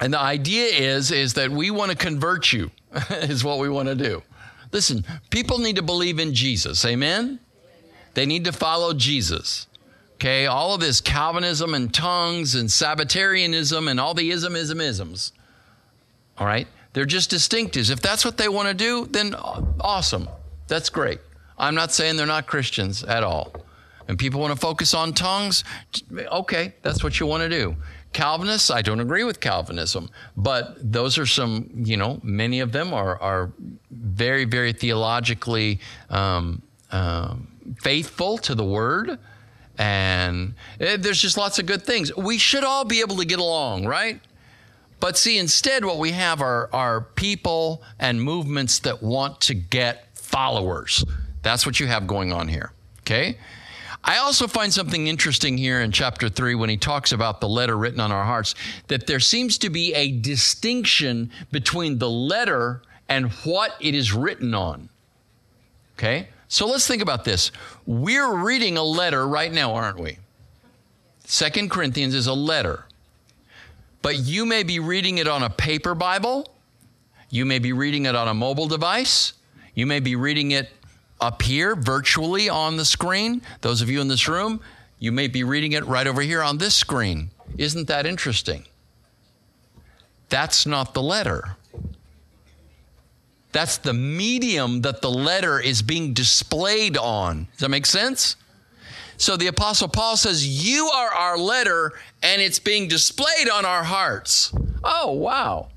and 0.00 0.14
the 0.14 0.20
idea 0.20 0.66
is, 0.66 1.10
is 1.10 1.34
that 1.34 1.50
we 1.50 1.70
want 1.70 1.90
to 1.90 1.96
convert 1.96 2.52
you, 2.52 2.70
is 3.10 3.44
what 3.44 3.58
we 3.58 3.68
want 3.68 3.88
to 3.88 3.94
do. 3.94 4.22
Listen, 4.72 5.04
people 5.28 5.58
need 5.58 5.76
to 5.76 5.82
believe 5.82 6.18
in 6.18 6.32
Jesus. 6.32 6.84
Amen? 6.86 7.38
They 8.14 8.24
need 8.24 8.44
to 8.46 8.52
follow 8.52 8.94
Jesus. 8.94 9.66
Okay, 10.20 10.44
all 10.44 10.74
of 10.74 10.82
this 10.82 11.00
Calvinism 11.00 11.72
and 11.72 11.94
tongues 11.94 12.54
and 12.54 12.70
Sabbatarianism 12.70 13.88
and 13.88 13.98
all 13.98 14.12
the 14.12 14.30
ism, 14.30 14.54
ism, 14.54 14.78
isms. 14.78 15.32
All 16.36 16.46
right, 16.46 16.68
they're 16.92 17.06
just 17.06 17.30
distinctives. 17.30 17.90
If 17.90 18.02
that's 18.02 18.22
what 18.22 18.36
they 18.36 18.46
want 18.46 18.68
to 18.68 18.74
do, 18.74 19.06
then 19.06 19.34
awesome. 19.80 20.28
That's 20.68 20.90
great. 20.90 21.20
I'm 21.56 21.74
not 21.74 21.90
saying 21.90 22.18
they're 22.18 22.26
not 22.26 22.46
Christians 22.46 23.02
at 23.02 23.22
all. 23.22 23.50
And 24.08 24.18
people 24.18 24.42
want 24.42 24.52
to 24.52 24.60
focus 24.60 24.92
on 24.92 25.14
tongues, 25.14 25.64
okay, 26.12 26.74
that's 26.82 27.02
what 27.02 27.18
you 27.18 27.24
want 27.24 27.42
to 27.44 27.48
do. 27.48 27.74
Calvinists, 28.12 28.70
I 28.70 28.82
don't 28.82 29.00
agree 29.00 29.24
with 29.24 29.40
Calvinism, 29.40 30.10
but 30.36 30.76
those 30.92 31.16
are 31.16 31.24
some, 31.24 31.70
you 31.74 31.96
know, 31.96 32.20
many 32.22 32.60
of 32.60 32.72
them 32.72 32.92
are, 32.92 33.18
are 33.22 33.52
very, 33.90 34.44
very 34.44 34.74
theologically 34.74 35.80
um, 36.10 36.60
uh, 36.90 37.36
faithful 37.80 38.36
to 38.36 38.54
the 38.54 38.64
word 38.64 39.18
and 39.80 40.52
eh, 40.78 40.98
there's 40.98 41.22
just 41.22 41.38
lots 41.38 41.58
of 41.58 41.64
good 41.64 41.82
things. 41.82 42.14
We 42.14 42.36
should 42.36 42.64
all 42.64 42.84
be 42.84 43.00
able 43.00 43.16
to 43.16 43.24
get 43.24 43.38
along, 43.38 43.86
right? 43.86 44.20
But 45.00 45.16
see, 45.16 45.38
instead, 45.38 45.86
what 45.86 45.96
we 45.96 46.12
have 46.12 46.42
are, 46.42 46.68
are 46.74 47.00
people 47.00 47.82
and 47.98 48.22
movements 48.22 48.80
that 48.80 49.02
want 49.02 49.40
to 49.42 49.54
get 49.54 50.14
followers. 50.14 51.02
That's 51.42 51.64
what 51.64 51.80
you 51.80 51.86
have 51.86 52.06
going 52.06 52.30
on 52.30 52.46
here, 52.46 52.72
okay? 53.00 53.38
I 54.04 54.18
also 54.18 54.46
find 54.46 54.70
something 54.70 55.06
interesting 55.06 55.56
here 55.56 55.80
in 55.80 55.92
chapter 55.92 56.28
3 56.28 56.54
when 56.56 56.68
he 56.68 56.76
talks 56.76 57.12
about 57.12 57.40
the 57.40 57.48
letter 57.48 57.78
written 57.78 58.00
on 58.00 58.12
our 58.12 58.24
hearts 58.24 58.54
that 58.88 59.06
there 59.06 59.20
seems 59.20 59.56
to 59.58 59.70
be 59.70 59.94
a 59.94 60.12
distinction 60.12 61.30
between 61.50 61.98
the 61.98 62.10
letter 62.10 62.82
and 63.08 63.30
what 63.44 63.76
it 63.80 63.94
is 63.94 64.12
written 64.12 64.52
on. 64.52 64.90
Okay? 65.96 66.28
So 66.50 66.66
let's 66.66 66.84
think 66.84 67.00
about 67.00 67.24
this. 67.24 67.52
We're 67.86 68.36
reading 68.36 68.76
a 68.76 68.82
letter 68.82 69.26
right 69.26 69.52
now, 69.52 69.72
aren't 69.72 70.00
we? 70.00 70.18
Second 71.24 71.70
Corinthians 71.70 72.12
is 72.12 72.26
a 72.26 72.34
letter. 72.34 72.86
But 74.02 74.18
you 74.18 74.44
may 74.44 74.64
be 74.64 74.80
reading 74.80 75.18
it 75.18 75.28
on 75.28 75.44
a 75.44 75.48
paper 75.48 75.94
Bible. 75.94 76.52
You 77.30 77.46
may 77.46 77.60
be 77.60 77.72
reading 77.72 78.06
it 78.06 78.16
on 78.16 78.26
a 78.26 78.34
mobile 78.34 78.66
device. 78.66 79.34
You 79.74 79.86
may 79.86 80.00
be 80.00 80.16
reading 80.16 80.50
it 80.50 80.70
up 81.20 81.40
here 81.40 81.76
virtually 81.76 82.48
on 82.48 82.76
the 82.76 82.84
screen. 82.84 83.42
Those 83.60 83.80
of 83.80 83.88
you 83.88 84.00
in 84.00 84.08
this 84.08 84.26
room, 84.26 84.60
you 84.98 85.12
may 85.12 85.28
be 85.28 85.44
reading 85.44 85.72
it 85.72 85.86
right 85.86 86.08
over 86.08 86.20
here 86.20 86.42
on 86.42 86.58
this 86.58 86.74
screen. 86.74 87.30
Isn't 87.58 87.86
that 87.86 88.06
interesting? 88.06 88.64
That's 90.30 90.66
not 90.66 90.94
the 90.94 91.02
letter. 91.02 91.56
That's 93.52 93.78
the 93.78 93.92
medium 93.92 94.82
that 94.82 95.02
the 95.02 95.10
letter 95.10 95.58
is 95.58 95.82
being 95.82 96.12
displayed 96.14 96.96
on. 96.96 97.48
Does 97.52 97.60
that 97.60 97.68
make 97.68 97.86
sense? 97.86 98.36
So 99.16 99.36
the 99.36 99.48
Apostle 99.48 99.88
Paul 99.88 100.16
says, 100.16 100.46
You 100.46 100.86
are 100.86 101.12
our 101.12 101.36
letter, 101.36 101.92
and 102.22 102.40
it's 102.40 102.58
being 102.58 102.88
displayed 102.88 103.50
on 103.52 103.64
our 103.64 103.84
hearts. 103.84 104.52
Oh, 104.84 105.12
wow. 105.12 105.68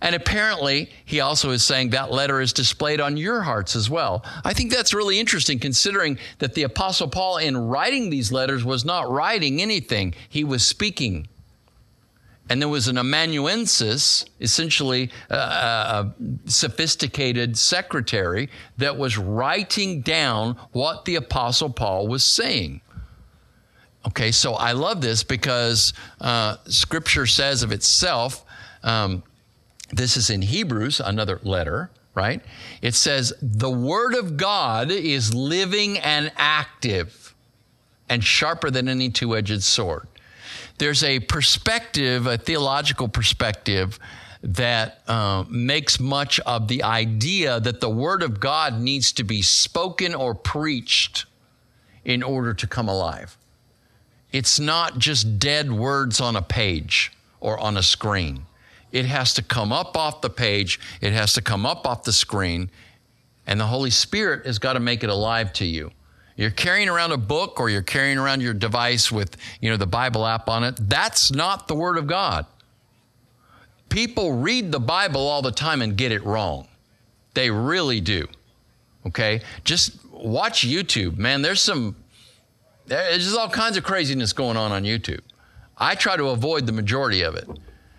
And 0.00 0.14
apparently, 0.14 0.90
he 1.04 1.20
also 1.20 1.50
is 1.50 1.62
saying 1.62 1.90
that 1.90 2.10
letter 2.10 2.40
is 2.40 2.52
displayed 2.52 3.00
on 3.00 3.16
your 3.16 3.42
hearts 3.42 3.76
as 3.76 3.88
well. 3.88 4.24
I 4.44 4.52
think 4.52 4.70
that's 4.70 4.92
really 4.92 5.18
interesting 5.18 5.58
considering 5.58 6.18
that 6.40 6.54
the 6.54 6.64
Apostle 6.64 7.08
Paul, 7.08 7.38
in 7.38 7.56
writing 7.56 8.10
these 8.10 8.32
letters, 8.32 8.64
was 8.64 8.84
not 8.84 9.10
writing 9.10 9.62
anything, 9.62 10.14
he 10.28 10.44
was 10.44 10.64
speaking 10.64 11.28
and 12.50 12.60
there 12.60 12.68
was 12.68 12.88
an 12.88 12.98
amanuensis, 12.98 14.24
essentially 14.40 15.10
a, 15.30 15.34
a, 15.34 16.14
sophisticated 16.46 17.56
secretary, 17.56 18.50
that 18.76 18.96
was 18.98 19.16
writing 19.16 20.02
down 20.02 20.56
what 20.72 21.06
the 21.06 21.14
Apostle 21.14 21.70
Paul 21.70 22.06
was 22.06 22.22
saying. 22.22 22.82
Okay, 24.06 24.30
so 24.30 24.54
I 24.54 24.72
love 24.72 25.00
this 25.00 25.24
because 25.24 25.94
uh, 26.20 26.56
Scripture 26.66 27.24
says 27.24 27.62
of 27.62 27.72
itself, 27.72 28.44
um, 28.82 29.22
this 29.90 30.18
is 30.18 30.28
in 30.28 30.42
Hebrews, 30.42 31.00
another 31.00 31.40
letter, 31.42 31.90
right? 32.14 32.42
It 32.82 32.94
says, 32.94 33.32
The 33.40 33.70
Word 33.70 34.14
of 34.14 34.36
God 34.36 34.90
is 34.90 35.34
living 35.34 35.96
and 35.98 36.30
active 36.36 37.34
and 38.10 38.22
sharper 38.22 38.70
than 38.70 38.88
any 38.90 39.08
two 39.08 39.34
edged 39.34 39.62
sword 39.62 40.06
there's 40.78 41.04
a 41.04 41.20
perspective, 41.20 42.26
a 42.26 42.36
theological 42.36 43.08
perspective, 43.08 43.98
that 44.42 45.00
uh, 45.08 45.44
makes 45.48 45.98
much 45.98 46.38
of 46.40 46.68
the 46.68 46.82
idea 46.82 47.60
that 47.60 47.80
the 47.80 47.88
Word 47.88 48.22
of 48.22 48.40
God 48.40 48.78
needs 48.78 49.12
to 49.12 49.24
be 49.24 49.40
spoken 49.40 50.14
or 50.14 50.34
preached 50.34 51.24
in 52.04 52.22
order 52.22 52.52
to 52.52 52.66
come 52.66 52.88
alive. 52.88 53.38
It's 54.32 54.60
not 54.60 54.98
just 54.98 55.38
dead 55.38 55.72
words 55.72 56.20
on 56.20 56.36
a 56.36 56.42
page 56.42 57.12
or 57.40 57.58
on 57.58 57.76
a 57.76 57.82
screen. 57.82 58.44
It 58.92 59.06
has 59.06 59.32
to 59.34 59.42
come 59.42 59.72
up 59.72 59.96
off 59.96 60.20
the 60.20 60.30
page, 60.30 60.78
it 61.00 61.12
has 61.12 61.32
to 61.34 61.42
come 61.42 61.64
up 61.64 61.86
off 61.86 62.04
the 62.04 62.12
screen, 62.12 62.70
and 63.46 63.58
the 63.58 63.66
Holy 63.66 63.90
Spirit 63.90 64.44
has 64.44 64.58
got 64.58 64.74
to 64.74 64.80
make 64.80 65.02
it 65.02 65.10
alive 65.10 65.52
to 65.54 65.64
you. 65.64 65.90
You're 66.36 66.50
carrying 66.50 66.88
around 66.88 67.12
a 67.12 67.16
book 67.16 67.60
or 67.60 67.70
you're 67.70 67.82
carrying 67.82 68.18
around 68.18 68.40
your 68.40 68.54
device 68.54 69.12
with, 69.12 69.36
you 69.60 69.70
know, 69.70 69.76
the 69.76 69.86
Bible 69.86 70.26
app 70.26 70.48
on 70.48 70.64
it. 70.64 70.76
That's 70.80 71.32
not 71.32 71.68
the 71.68 71.74
word 71.74 71.96
of 71.96 72.06
God. 72.06 72.46
People 73.88 74.32
read 74.32 74.72
the 74.72 74.80
Bible 74.80 75.20
all 75.20 75.42
the 75.42 75.52
time 75.52 75.80
and 75.80 75.96
get 75.96 76.10
it 76.10 76.24
wrong. 76.24 76.66
They 77.34 77.50
really 77.50 78.00
do. 78.00 78.26
Okay? 79.06 79.42
Just 79.62 80.04
watch 80.10 80.66
YouTube. 80.66 81.16
Man, 81.16 81.42
there's 81.42 81.60
some 81.60 81.96
there's 82.86 83.24
just 83.24 83.38
all 83.38 83.48
kinds 83.48 83.76
of 83.76 83.84
craziness 83.84 84.32
going 84.32 84.56
on 84.56 84.72
on 84.72 84.82
YouTube. 84.82 85.20
I 85.78 85.94
try 85.94 86.16
to 86.16 86.28
avoid 86.28 86.66
the 86.66 86.72
majority 86.72 87.22
of 87.22 87.34
it 87.34 87.48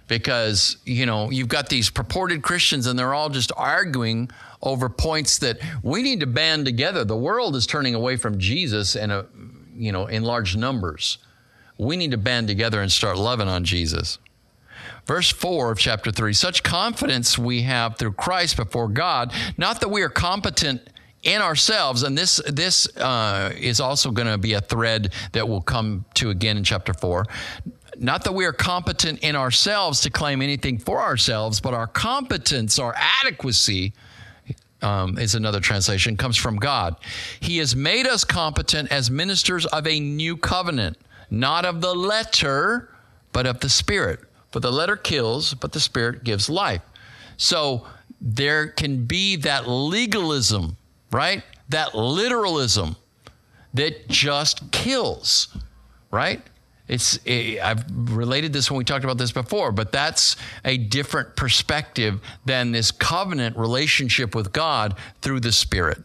because, 0.08 0.78
you 0.86 1.06
know, 1.06 1.32
you've 1.32 1.48
got 1.48 1.70
these 1.70 1.90
purported 1.90 2.44
Christians 2.44 2.86
and 2.86 2.98
they're 2.98 3.14
all 3.14 3.30
just 3.30 3.52
arguing 3.58 4.30
over 4.62 4.90
points 4.90 5.38
that 5.40 5.60
we 5.84 6.02
need 6.02 6.20
to 6.22 6.28
band 6.28 6.66
together. 6.66 7.04
The 7.04 7.18
world 7.18 7.56
is 7.56 7.68
turning 7.68 7.96
away 7.96 8.18
from 8.18 8.40
Jesus 8.40 8.96
in 8.96 9.12
a, 9.12 9.26
you 9.76 9.92
know, 9.92 10.08
in 10.08 10.24
large 10.24 10.56
numbers. 10.56 11.18
We 11.78 11.98
need 11.98 12.12
to 12.12 12.18
band 12.18 12.48
together 12.48 12.82
and 12.82 12.92
start 12.92 13.18
loving 13.18 13.48
on 13.48 13.64
Jesus. 13.64 14.18
Verse 15.06 15.32
4 15.32 15.72
of 15.72 15.78
chapter 15.78 16.12
3 16.12 16.34
such 16.34 16.64
confidence 16.64 17.38
we 17.38 17.62
have 17.64 17.98
through 17.98 18.14
Christ 18.14 18.58
before 18.58 18.88
God, 18.88 19.34
not 19.58 19.82
that 19.82 19.90
we 19.90 20.02
are 20.02 20.10
competent 20.10 20.82
in 21.26 21.42
ourselves, 21.42 22.04
and 22.04 22.18
this 22.18 22.40
this 22.48 22.88
uh, 22.98 23.52
is 23.58 23.80
also 23.80 24.12
going 24.12 24.28
to 24.28 24.38
be 24.38 24.54
a 24.54 24.62
thread 24.62 25.12
that 25.32 25.50
we'll 25.50 25.62
come 25.62 26.06
to 26.14 26.30
again 26.30 26.56
in 26.56 26.64
chapter 26.64 26.94
four. 26.94 27.26
Not 27.98 28.24
that 28.26 28.34
we 28.34 28.46
are 28.46 28.54
competent 28.54 29.20
in 29.20 29.36
ourselves 29.36 30.02
to 30.02 30.10
claim 30.10 30.42
anything 30.42 30.78
for 30.78 31.02
ourselves, 31.02 31.60
but 31.60 31.74
our 31.74 31.88
competence, 31.88 32.78
our 32.78 32.94
adequacy, 33.24 33.94
um, 34.86 35.18
is 35.18 35.34
another 35.34 35.60
translation, 35.60 36.16
comes 36.16 36.38
from 36.38 36.58
God. 36.58 36.96
He 37.40 37.58
has 37.58 37.76
made 37.76 38.06
us 38.06 38.24
competent 38.24 38.92
as 38.92 39.10
ministers 39.10 39.66
of 39.66 39.88
a 39.88 40.00
new 40.00 40.38
covenant, 40.38 40.98
not 41.32 41.66
of 41.66 41.82
the 41.82 41.96
letter, 41.96 42.92
but 43.32 43.48
of 43.48 43.60
the 43.62 43.70
Spirit. 43.70 44.20
For 44.52 44.60
the 44.60 44.72
letter 44.72 44.96
kills, 44.96 45.56
but 45.56 45.72
the 45.72 45.80
Spirit 45.80 46.24
gives 46.24 46.50
life. 46.50 46.84
So 47.36 47.88
there 48.22 48.68
can 48.68 49.06
be 49.06 49.36
that 49.38 49.68
legalism, 49.68 50.78
right? 51.12 51.44
That 51.70 51.96
literalism 51.96 52.96
that 53.74 54.08
just 54.08 54.72
kills, 54.72 55.48
right? 56.12 56.42
It's 56.88 57.20
it, 57.26 57.60
I've 57.60 57.84
related 58.16 58.54
this 58.54 58.70
when 58.70 58.78
we 58.78 58.84
talked 58.84 59.04
about 59.04 59.18
this 59.18 59.32
before, 59.32 59.72
but 59.72 59.92
that's 59.92 60.36
a 60.64 60.78
different 60.78 61.36
perspective 61.36 62.22
than 62.46 62.72
this 62.72 62.92
covenant 62.92 63.58
relationship 63.58 64.36
with 64.36 64.54
God 64.54 64.96
through 65.22 65.40
the 65.40 65.52
Spirit. 65.52 66.04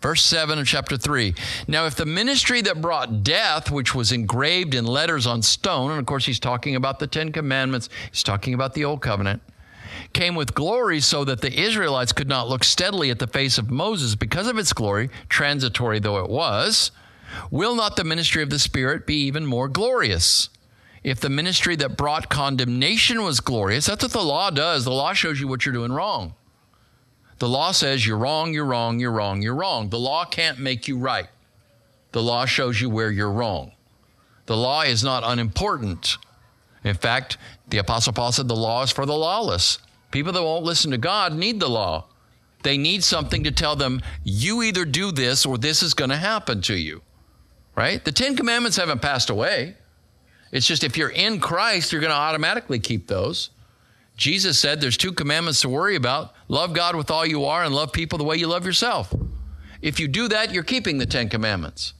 Verse 0.00 0.22
7 0.22 0.58
of 0.58 0.66
chapter 0.66 0.96
3. 0.96 1.34
Now, 1.66 1.86
if 1.86 1.96
the 1.96 2.06
ministry 2.06 2.62
that 2.62 2.80
brought 2.80 3.24
death, 3.24 3.70
which 3.70 3.96
was 3.96 4.12
engraved 4.12 4.74
in 4.74 4.84
letters 4.84 5.26
on 5.26 5.42
stone, 5.42 5.90
and 5.90 5.98
of 5.98 6.06
course, 6.06 6.24
he's 6.24 6.38
talking 6.38 6.76
about 6.76 7.00
the 7.00 7.08
Ten 7.08 7.32
Commandments, 7.32 7.88
he's 8.12 8.22
talking 8.22 8.54
about 8.54 8.74
the 8.74 8.84
Old 8.84 9.02
Covenant, 9.02 9.42
came 10.12 10.36
with 10.36 10.54
glory 10.54 11.00
so 11.00 11.24
that 11.24 11.40
the 11.40 11.52
Israelites 11.52 12.12
could 12.12 12.28
not 12.28 12.48
look 12.48 12.62
steadily 12.62 13.10
at 13.10 13.18
the 13.18 13.26
face 13.26 13.58
of 13.58 13.70
Moses 13.70 14.14
because 14.14 14.46
of 14.46 14.56
its 14.56 14.72
glory, 14.72 15.10
transitory 15.28 15.98
though 15.98 16.18
it 16.18 16.30
was, 16.30 16.92
will 17.50 17.74
not 17.74 17.96
the 17.96 18.04
ministry 18.04 18.42
of 18.42 18.50
the 18.50 18.58
Spirit 18.58 19.06
be 19.06 19.16
even 19.24 19.46
more 19.46 19.68
glorious? 19.68 20.50
If 21.04 21.20
the 21.20 21.30
ministry 21.30 21.76
that 21.76 21.96
brought 21.96 22.28
condemnation 22.28 23.22
was 23.22 23.40
glorious, 23.40 23.86
that's 23.86 24.02
what 24.02 24.12
the 24.12 24.22
law 24.22 24.50
does. 24.50 24.84
The 24.84 24.90
law 24.90 25.12
shows 25.12 25.40
you 25.40 25.48
what 25.48 25.64
you're 25.64 25.72
doing 25.72 25.92
wrong. 25.92 26.34
The 27.38 27.48
law 27.48 27.70
says 27.70 28.04
you're 28.06 28.18
wrong, 28.18 28.52
you're 28.52 28.64
wrong, 28.64 28.98
you're 28.98 29.12
wrong, 29.12 29.42
you're 29.42 29.54
wrong. 29.54 29.90
The 29.90 29.98
law 29.98 30.24
can't 30.24 30.58
make 30.58 30.88
you 30.88 30.98
right. 30.98 31.28
The 32.12 32.22
law 32.22 32.46
shows 32.46 32.80
you 32.80 32.90
where 32.90 33.10
you're 33.10 33.30
wrong. 33.30 33.72
The 34.46 34.56
law 34.56 34.82
is 34.82 35.04
not 35.04 35.22
unimportant. 35.24 36.16
In 36.82 36.94
fact, 36.94 37.36
the 37.68 37.78
Apostle 37.78 38.12
Paul 38.12 38.32
said 38.32 38.48
the 38.48 38.56
law 38.56 38.82
is 38.82 38.90
for 38.90 39.06
the 39.06 39.16
lawless. 39.16 39.78
People 40.10 40.32
that 40.32 40.42
won't 40.42 40.64
listen 40.64 40.90
to 40.90 40.98
God 40.98 41.34
need 41.34 41.60
the 41.60 41.68
law. 41.68 42.06
They 42.62 42.76
need 42.76 43.04
something 43.04 43.44
to 43.44 43.52
tell 43.52 43.76
them, 43.76 44.02
you 44.24 44.62
either 44.62 44.84
do 44.84 45.12
this 45.12 45.46
or 45.46 45.58
this 45.58 45.82
is 45.82 45.94
going 45.94 46.10
to 46.10 46.16
happen 46.16 46.60
to 46.62 46.74
you. 46.74 47.02
Right? 47.78 48.04
The 48.04 48.10
Ten 48.10 48.34
Commandments 48.34 48.76
haven't 48.76 49.02
passed 49.02 49.30
away. 49.30 49.76
It's 50.50 50.66
just 50.66 50.82
if 50.82 50.96
you're 50.96 51.10
in 51.10 51.38
Christ, 51.38 51.92
you're 51.92 52.00
going 52.00 52.10
to 52.10 52.16
automatically 52.16 52.80
keep 52.80 53.06
those. 53.06 53.50
Jesus 54.16 54.58
said 54.58 54.80
there's 54.80 54.96
two 54.96 55.12
commandments 55.12 55.60
to 55.60 55.68
worry 55.68 55.94
about 55.94 56.34
love 56.48 56.72
God 56.72 56.96
with 56.96 57.08
all 57.08 57.24
you 57.24 57.44
are 57.44 57.62
and 57.62 57.72
love 57.72 57.92
people 57.92 58.18
the 58.18 58.24
way 58.24 58.34
you 58.34 58.48
love 58.48 58.66
yourself. 58.66 59.14
If 59.80 60.00
you 60.00 60.08
do 60.08 60.26
that, 60.26 60.52
you're 60.52 60.64
keeping 60.64 60.98
the 60.98 61.06
Ten 61.06 61.28
Commandments. 61.28 61.94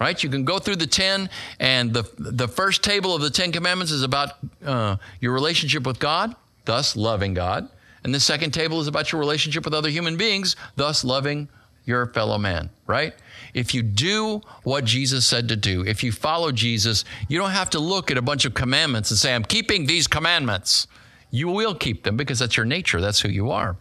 Right? 0.00 0.20
You 0.20 0.28
can 0.28 0.44
go 0.44 0.58
through 0.58 0.76
the 0.76 0.86
10, 0.88 1.30
and 1.60 1.94
the, 1.94 2.10
the 2.18 2.48
first 2.48 2.82
table 2.82 3.14
of 3.14 3.22
the 3.22 3.30
Ten 3.30 3.52
Commandments 3.52 3.92
is 3.92 4.02
about 4.02 4.30
uh, 4.64 4.96
your 5.20 5.32
relationship 5.32 5.86
with 5.86 6.00
God, 6.00 6.34
thus 6.64 6.96
loving 6.96 7.34
God. 7.34 7.68
And 8.02 8.12
the 8.12 8.18
second 8.18 8.50
table 8.50 8.80
is 8.80 8.88
about 8.88 9.12
your 9.12 9.20
relationship 9.20 9.64
with 9.64 9.74
other 9.74 9.90
human 9.90 10.16
beings, 10.16 10.56
thus 10.74 11.04
loving 11.04 11.48
your 11.84 12.06
fellow 12.06 12.38
man, 12.38 12.70
right? 12.86 13.14
If 13.52 13.74
you 13.74 13.82
do 13.82 14.40
what 14.62 14.84
Jesus 14.84 15.26
said 15.26 15.48
to 15.48 15.56
do, 15.56 15.84
if 15.84 16.02
you 16.02 16.12
follow 16.12 16.50
Jesus, 16.50 17.04
you 17.28 17.38
don't 17.38 17.50
have 17.50 17.70
to 17.70 17.78
look 17.78 18.10
at 18.10 18.16
a 18.16 18.22
bunch 18.22 18.44
of 18.44 18.54
commandments 18.54 19.10
and 19.10 19.18
say, 19.18 19.34
I'm 19.34 19.44
keeping 19.44 19.86
these 19.86 20.06
commandments 20.06 20.86
you 21.34 21.48
will 21.48 21.74
keep 21.74 22.04
them 22.04 22.16
because 22.16 22.38
that's 22.38 22.56
your 22.56 22.64
nature. 22.64 23.00
That's 23.00 23.20
who 23.20 23.28
you 23.28 23.50
are. 23.50 23.76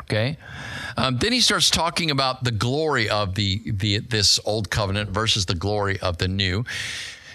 Okay. 0.00 0.38
Um, 0.96 1.18
then 1.18 1.30
he 1.30 1.42
starts 1.42 1.68
talking 1.68 2.10
about 2.10 2.44
the 2.44 2.50
glory 2.50 3.10
of 3.10 3.34
the, 3.34 3.62
the 3.70 3.98
this 3.98 4.40
old 4.46 4.70
covenant 4.70 5.10
versus 5.10 5.44
the 5.44 5.54
glory 5.54 6.00
of 6.00 6.16
the 6.16 6.28
new. 6.28 6.64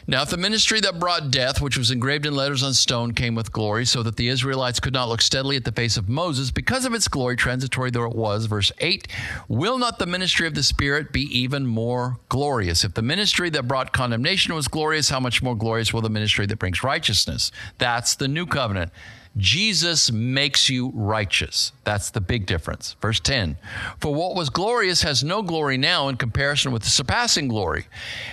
Now, 0.10 0.22
if 0.22 0.30
the 0.30 0.38
ministry 0.38 0.80
that 0.80 1.02
brought 1.02 1.32
death, 1.32 1.60
which 1.60 1.78
was 1.78 1.92
engraved 1.92 2.26
in 2.26 2.34
letters 2.34 2.64
on 2.64 2.74
stone, 2.74 3.14
came 3.14 3.36
with 3.36 3.52
glory, 3.52 3.84
so 3.84 4.04
that 4.04 4.16
the 4.16 4.30
Israelites 4.30 4.80
could 4.80 4.94
not 4.94 5.10
look 5.10 5.22
steadily 5.22 5.58
at 5.58 5.66
the 5.66 5.72
face 5.74 5.98
of 5.98 6.08
Moses, 6.08 6.50
because 6.50 6.86
of 6.86 6.94
its 6.94 7.10
glory, 7.10 7.36
transitory 7.36 7.92
though 7.92 8.06
it 8.06 8.16
was, 8.16 8.46
verse 8.46 8.72
8, 8.80 9.06
will 9.50 9.78
not 9.78 10.00
the 10.00 10.06
ministry 10.06 10.48
of 10.48 10.54
the 10.56 10.64
Spirit 10.64 11.12
be 11.12 11.24
even 11.38 11.68
more 11.68 12.20
glorious? 12.30 12.86
If 12.86 12.94
the 12.94 13.02
ministry 13.02 13.50
that 13.50 13.68
brought 13.68 13.92
condemnation 13.92 14.56
was 14.56 14.70
glorious, 14.70 15.10
how 15.10 15.20
much 15.20 15.44
more 15.44 15.58
glorious 15.58 15.94
will 15.94 16.02
the 16.02 16.10
ministry 16.10 16.46
that 16.46 16.58
brings 16.58 16.86
righteousness? 16.86 17.52
That's 17.78 18.16
the 18.16 18.30
new 18.30 18.46
covenant. 18.46 18.94
Jesus 19.38 20.12
makes 20.12 20.70
you 20.70 20.92
righteous. 20.94 21.72
That's 21.84 22.10
the 22.10 22.22
big 22.22 22.46
difference. 22.46 22.96
Verse 23.02 23.20
10 23.20 23.58
For 24.00 24.14
what 24.14 24.36
was 24.36 24.50
glorious 24.50 25.04
has 25.04 25.24
no 25.24 25.42
glory 25.42 25.78
now 25.78 26.08
in 26.08 26.18
comparison 26.18 26.72
with 26.72 26.84
the 26.84 26.90
surpassing 26.90 27.48
glory. 27.48 27.86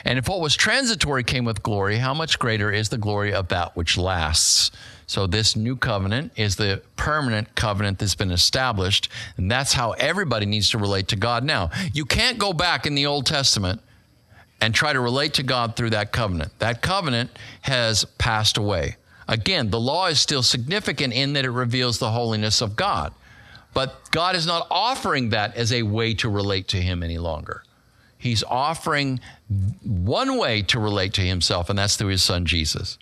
And 0.05 0.19
if 0.19 0.29
what 0.29 0.41
was 0.41 0.57
transitory 0.57 1.25
came 1.25 1.45
with 1.45 1.63
glory, 1.63 1.99
how 1.99 2.15
much 2.15 2.39
greater 2.39 2.73
is 2.73 2.89
the 2.89 2.99
glory 2.99 3.33
of 3.33 3.49
that 3.49 3.77
which 3.77 3.99
lasts? 3.99 4.71
So, 5.07 5.27
this 5.27 5.55
new 5.55 5.77
covenant 5.77 6.33
is 6.37 6.57
the 6.57 6.83
permanent 6.97 7.55
covenant 7.55 7.99
that's 7.99 8.15
been 8.15 8.31
established. 8.31 9.11
And 9.37 9.51
that's 9.51 9.75
how 9.75 9.93
everybody 9.93 10.47
needs 10.47 10.71
to 10.71 10.79
relate 10.79 11.09
to 11.09 11.17
God 11.17 11.45
now. 11.45 11.71
You 11.93 12.07
can't 12.07 12.39
go 12.39 12.53
back 12.53 12.87
in 12.87 12.95
the 12.95 13.07
Old 13.07 13.27
Testament 13.27 13.83
and 14.61 14.75
try 14.75 14.95
to 14.95 15.01
relate 15.01 15.35
to 15.35 15.43
God 15.43 15.77
through 15.77 15.91
that 15.91 16.11
covenant. 16.13 16.59
That 16.59 16.81
covenant 16.81 17.31
has 17.63 18.07
passed 18.17 18.57
away. 18.57 18.97
Again, 19.29 19.71
the 19.71 19.81
law 19.81 20.07
is 20.07 20.21
still 20.21 20.43
significant 20.43 21.13
in 21.13 21.33
that 21.35 21.45
it 21.45 21.51
reveals 21.51 21.99
the 21.99 22.11
holiness 22.11 22.61
of 22.61 22.77
God. 22.77 23.13
But 23.73 24.11
God 24.11 24.37
is 24.37 24.47
not 24.47 24.67
offering 24.71 25.31
that 25.31 25.57
as 25.57 25.73
a 25.73 25.83
way 25.83 26.15
to 26.15 26.29
relate 26.29 26.69
to 26.69 26.77
Him 26.77 27.03
any 27.03 27.19
longer. 27.19 27.65
He's 28.17 28.45
offering 28.45 29.21
one 29.83 30.39
way 30.39 30.63
to 30.63 30.79
relate 30.79 31.13
to 31.15 31.21
Himself, 31.21 31.69
and 31.69 31.79
that's 31.79 31.97
through 31.97 32.09
His 32.09 32.23
Son 32.23 32.47
Jesus. 32.47 32.99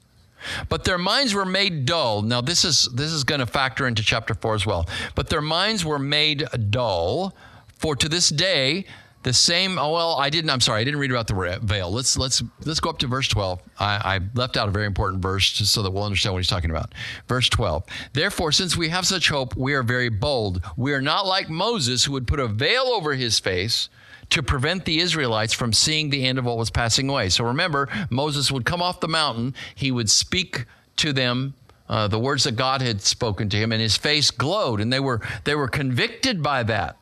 But 0.68 0.84
their 0.84 0.98
minds 0.98 1.34
were 1.34 1.44
made 1.44 1.86
dull. 1.86 2.22
Now, 2.22 2.40
this 2.40 2.64
is, 2.64 2.88
this 2.94 3.12
is 3.12 3.22
going 3.22 3.38
to 3.40 3.46
factor 3.46 3.86
into 3.86 4.02
chapter 4.02 4.34
4 4.34 4.54
as 4.54 4.66
well. 4.66 4.88
But 5.14 5.28
their 5.28 5.42
minds 5.42 5.84
were 5.84 5.98
made 5.98 6.44
dull, 6.70 7.36
for 7.78 7.94
to 7.96 8.08
this 8.08 8.28
day 8.28 8.86
the 9.22 9.32
same. 9.32 9.78
Oh 9.78 9.92
well, 9.92 10.16
I 10.16 10.30
didn't. 10.30 10.50
I'm 10.50 10.60
sorry, 10.60 10.80
I 10.80 10.84
didn't 10.84 11.00
read 11.00 11.10
about 11.10 11.26
the 11.26 11.58
veil. 11.62 11.90
Let's 11.90 12.16
let's 12.16 12.42
let's 12.64 12.80
go 12.80 12.90
up 12.90 12.98
to 12.98 13.06
verse 13.06 13.28
12. 13.28 13.60
I, 13.78 14.16
I 14.16 14.20
left 14.34 14.56
out 14.56 14.68
a 14.68 14.70
very 14.70 14.86
important 14.86 15.22
verse 15.22 15.50
just 15.52 15.72
so 15.72 15.82
that 15.82 15.90
we'll 15.90 16.04
understand 16.04 16.34
what 16.34 16.40
he's 16.40 16.48
talking 16.48 16.70
about. 16.70 16.92
Verse 17.28 17.48
12. 17.48 17.84
Therefore, 18.12 18.52
since 18.52 18.76
we 18.76 18.88
have 18.88 19.06
such 19.06 19.28
hope, 19.28 19.56
we 19.56 19.74
are 19.74 19.82
very 19.82 20.08
bold. 20.08 20.62
We 20.76 20.92
are 20.92 21.02
not 21.02 21.26
like 21.26 21.48
Moses, 21.48 22.04
who 22.04 22.12
would 22.12 22.26
put 22.26 22.40
a 22.40 22.48
veil 22.48 22.84
over 22.84 23.14
his 23.14 23.38
face 23.38 23.88
to 24.30 24.42
prevent 24.42 24.86
the 24.86 24.98
Israelites 25.00 25.52
from 25.52 25.72
seeing 25.72 26.10
the 26.10 26.24
end 26.24 26.38
of 26.38 26.44
what 26.44 26.56
was 26.56 26.70
passing 26.70 27.08
away. 27.08 27.28
So 27.28 27.44
remember, 27.44 27.88
Moses 28.10 28.50
would 28.50 28.64
come 28.64 28.80
off 28.80 29.00
the 29.00 29.08
mountain. 29.08 29.54
He 29.74 29.90
would 29.90 30.10
speak 30.10 30.64
to 30.96 31.12
them 31.12 31.54
uh, 31.88 32.08
the 32.08 32.18
words 32.18 32.44
that 32.44 32.56
God 32.56 32.80
had 32.80 33.02
spoken 33.02 33.50
to 33.50 33.56
him, 33.58 33.70
and 33.70 33.80
his 33.80 33.98
face 33.98 34.30
glowed, 34.30 34.80
and 34.80 34.90
they 34.90 35.00
were 35.00 35.20
they 35.44 35.54
were 35.54 35.68
convicted 35.68 36.42
by 36.42 36.62
that. 36.62 36.96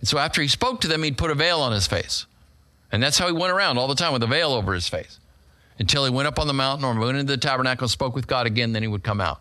And 0.00 0.08
so 0.08 0.18
after 0.18 0.42
he 0.42 0.48
spoke 0.48 0.80
to 0.80 0.88
them, 0.88 1.02
he'd 1.02 1.18
put 1.18 1.30
a 1.30 1.34
veil 1.34 1.60
on 1.60 1.72
his 1.72 1.86
face. 1.86 2.26
And 2.92 3.02
that's 3.02 3.18
how 3.18 3.26
he 3.26 3.32
went 3.32 3.52
around 3.52 3.78
all 3.78 3.86
the 3.86 3.94
time 3.94 4.12
with 4.12 4.22
a 4.22 4.26
veil 4.26 4.52
over 4.52 4.72
his 4.74 4.88
face 4.88 5.20
until 5.78 6.04
he 6.04 6.10
went 6.10 6.28
up 6.28 6.38
on 6.38 6.46
the 6.46 6.52
mountain 6.52 6.84
or 6.84 6.98
went 6.98 7.16
into 7.16 7.32
the 7.32 7.38
tabernacle 7.38 7.84
and 7.84 7.90
spoke 7.90 8.14
with 8.14 8.26
God 8.26 8.46
again, 8.46 8.72
then 8.72 8.82
he 8.82 8.88
would 8.88 9.02
come 9.02 9.20
out. 9.20 9.40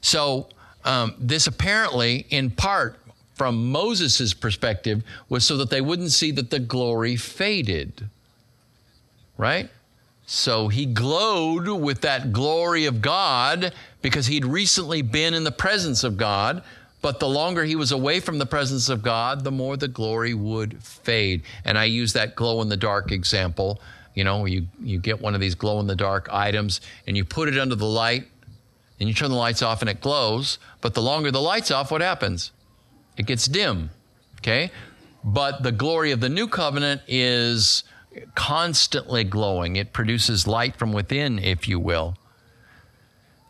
So, 0.00 0.48
um, 0.84 1.14
this 1.18 1.46
apparently, 1.46 2.26
in 2.30 2.50
part, 2.50 2.98
from 3.34 3.70
Moses' 3.70 4.34
perspective, 4.34 5.02
was 5.28 5.44
so 5.44 5.56
that 5.58 5.70
they 5.70 5.80
wouldn't 5.80 6.10
see 6.10 6.30
that 6.32 6.50
the 6.50 6.58
glory 6.58 7.16
faded. 7.16 8.08
Right? 9.36 9.70
So 10.26 10.68
he 10.68 10.86
glowed 10.86 11.68
with 11.68 12.02
that 12.02 12.32
glory 12.32 12.86
of 12.86 13.02
God 13.02 13.74
because 14.02 14.26
he'd 14.26 14.44
recently 14.44 15.02
been 15.02 15.34
in 15.34 15.44
the 15.44 15.52
presence 15.52 16.04
of 16.04 16.16
God. 16.16 16.62
But 17.02 17.18
the 17.18 17.28
longer 17.28 17.64
he 17.64 17.76
was 17.76 17.92
away 17.92 18.20
from 18.20 18.38
the 18.38 18.46
presence 18.46 18.88
of 18.88 19.02
God, 19.02 19.42
the 19.44 19.50
more 19.50 19.76
the 19.76 19.88
glory 19.88 20.34
would 20.34 20.82
fade. 20.82 21.42
And 21.64 21.78
I 21.78 21.84
use 21.84 22.12
that 22.12 22.34
glow 22.34 22.60
in 22.60 22.68
the 22.68 22.76
dark 22.76 23.10
example. 23.10 23.80
You 24.14 24.24
know, 24.24 24.44
you, 24.44 24.66
you 24.82 24.98
get 24.98 25.20
one 25.20 25.34
of 25.34 25.40
these 25.40 25.54
glow 25.54 25.80
in 25.80 25.86
the 25.86 25.96
dark 25.96 26.28
items 26.30 26.80
and 27.06 27.16
you 27.16 27.24
put 27.24 27.48
it 27.48 27.58
under 27.58 27.74
the 27.74 27.86
light 27.86 28.26
and 28.98 29.08
you 29.08 29.14
turn 29.14 29.30
the 29.30 29.36
lights 29.36 29.62
off 29.62 29.80
and 29.80 29.88
it 29.88 30.00
glows. 30.00 30.58
But 30.80 30.94
the 30.94 31.02
longer 31.02 31.30
the 31.30 31.40
light's 31.40 31.70
off, 31.70 31.90
what 31.90 32.02
happens? 32.02 32.52
It 33.16 33.26
gets 33.26 33.46
dim. 33.46 33.90
Okay? 34.38 34.70
But 35.24 35.62
the 35.62 35.72
glory 35.72 36.12
of 36.12 36.20
the 36.20 36.28
new 36.28 36.48
covenant 36.48 37.02
is 37.08 37.84
constantly 38.34 39.24
glowing. 39.24 39.76
It 39.76 39.92
produces 39.92 40.46
light 40.46 40.76
from 40.76 40.92
within, 40.92 41.38
if 41.38 41.68
you 41.68 41.78
will. 41.78 42.16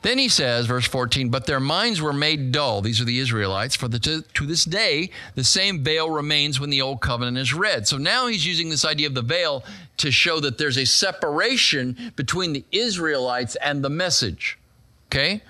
Then 0.02 0.16
he 0.16 0.28
says, 0.28 0.66
verse 0.66 0.86
14, 0.86 1.28
but 1.28 1.46
their 1.46 1.60
minds 1.60 2.00
were 2.00 2.12
made 2.12 2.52
dull. 2.52 2.80
These 2.80 3.02
are 3.02 3.04
the 3.04 3.18
Israelites. 3.18 3.76
For 3.76 3.86
the, 3.86 3.98
to, 3.98 4.22
to, 4.22 4.46
this 4.46 4.64
day, 4.64 5.10
the 5.34 5.44
same 5.44 5.84
veil 5.84 6.10
remains 6.10 6.58
when 6.58 6.70
the 6.70 6.80
old 6.80 7.02
covenant 7.02 7.36
is 7.36 7.52
read. 7.52 7.86
So 7.86 7.98
now 7.98 8.26
he's 8.26 8.46
using 8.46 8.70
this 8.70 8.84
idea 8.84 9.08
of 9.08 9.14
the 9.14 9.20
veil 9.20 9.62
to 9.98 10.10
show 10.10 10.40
that 10.40 10.56
there's 10.56 10.78
a 10.78 10.86
separation 10.86 12.12
between 12.16 12.54
the 12.54 12.64
Israelites 12.72 13.56
and 13.56 13.84
the 13.84 13.90
message. 13.90 14.58
Okay? 15.08 15.42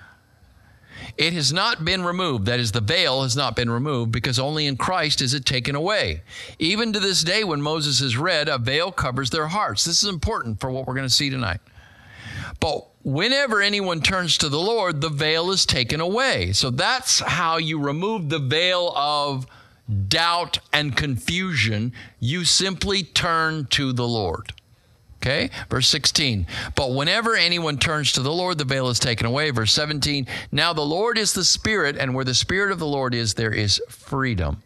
It 1.17 1.33
has 1.33 1.53
not 1.53 1.85
been 1.85 2.03
removed. 2.03 2.47
That 2.47 2.59
is, 2.59 2.73
the 2.73 2.81
veil 2.81 3.23
has 3.23 3.37
not 3.37 3.55
been 3.55 3.71
removed 3.71 4.11
because 4.11 4.39
only 4.41 4.67
in 4.67 4.77
Christ 4.77 5.21
is 5.23 5.33
it 5.33 5.45
taken 5.45 5.77
away. 5.77 6.23
Even 6.59 6.93
to 6.93 6.99
this 6.99 7.23
day, 7.23 7.45
when 7.45 7.63
Moses 7.63 8.01
is 8.01 8.17
read, 8.17 8.49
a 8.49 8.59
veil 8.59 8.91
covers 8.91 9.31
their 9.31 9.47
hearts. 9.47 9.85
This 9.85 10.03
is 10.03 10.09
important 10.09 10.61
for 10.61 10.71
what 10.71 10.87
we're 10.87 10.95
going 10.95 11.07
to 11.07 11.15
see 11.15 11.31
tonight. 11.31 11.61
But 12.61 12.87
whenever 13.03 13.61
anyone 13.61 14.03
turns 14.03 14.37
to 14.39 14.49
the 14.49 14.61
Lord, 14.61 15.01
the 15.01 15.09
veil 15.09 15.51
is 15.51 15.67
taken 15.67 16.01
away. 16.01 16.53
So 16.53 16.71
that's 16.71 17.21
how 17.21 17.57
you 17.57 17.81
remove 17.81 18.29
the 18.29 18.39
veil 18.39 18.93
of 18.95 19.47
doubt 20.09 20.59
and 20.73 20.97
confusion. 20.97 21.93
You 22.21 22.45
simply 22.45 23.03
turn 23.03 23.67
to 23.71 23.93
the 23.93 24.07
Lord. 24.07 24.53
Okay, 25.23 25.51
verse 25.69 25.89
16. 25.89 26.47
But 26.75 26.95
whenever 26.95 27.35
anyone 27.35 27.77
turns 27.77 28.13
to 28.13 28.23
the 28.23 28.33
Lord, 28.33 28.57
the 28.57 28.65
veil 28.65 28.89
is 28.89 28.99
taken 28.99 29.27
away. 29.27 29.51
Verse 29.51 29.73
17. 29.73 30.27
Now 30.51 30.73
the 30.73 30.81
Lord 30.81 31.19
is 31.19 31.35
the 31.35 31.45
Spirit, 31.45 31.99
and 31.99 32.15
where 32.15 32.25
the 32.25 32.35
Spirit 32.35 32.73
of 32.73 32.79
the 32.79 32.87
Lord 32.87 33.15
is, 33.15 33.35
there 33.35 33.53
is 33.53 33.83
freedom. 33.89 34.63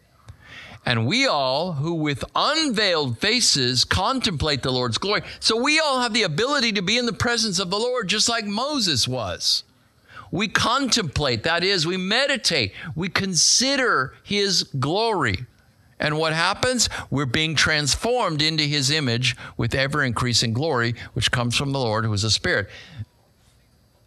And 0.85 1.07
we 1.07 1.25
all 1.25 1.73
who 1.73 1.95
with 1.95 2.23
unveiled 2.35 3.17
faces 3.17 3.83
contemplate 3.83 4.61
the 4.61 4.71
Lord's 4.71 4.99
glory. 4.99 5.23
So 5.39 5.61
we 5.61 5.79
all 5.79 6.01
have 6.01 6.13
the 6.13 6.23
ability 6.23 6.73
to 6.73 6.83
be 6.83 6.97
in 6.97 7.07
the 7.07 7.13
presence 7.13 7.57
of 7.57 7.71
the 7.71 7.79
Lord 7.79 8.07
just 8.07 8.29
like 8.29 8.45
Moses 8.45 9.07
was. 9.07 9.63
We 10.31 10.47
contemplate, 10.47 11.43
that 11.43 11.63
is, 11.63 11.87
we 11.87 11.97
meditate, 11.97 12.73
we 12.95 13.09
consider 13.09 14.13
his 14.23 14.63
glory. 14.63 15.45
And 15.99 16.17
what 16.17 16.33
happens? 16.33 16.89
We're 17.09 17.25
being 17.25 17.55
transformed 17.55 18.41
into 18.41 18.63
his 18.63 18.91
image 18.91 19.35
with 19.55 19.73
ever 19.73 20.03
increasing 20.03 20.53
glory, 20.53 20.95
which 21.13 21.31
comes 21.31 21.55
from 21.55 21.71
the 21.71 21.79
Lord 21.79 22.05
who 22.05 22.13
is 22.13 22.23
a 22.23 22.31
spirit. 22.31 22.67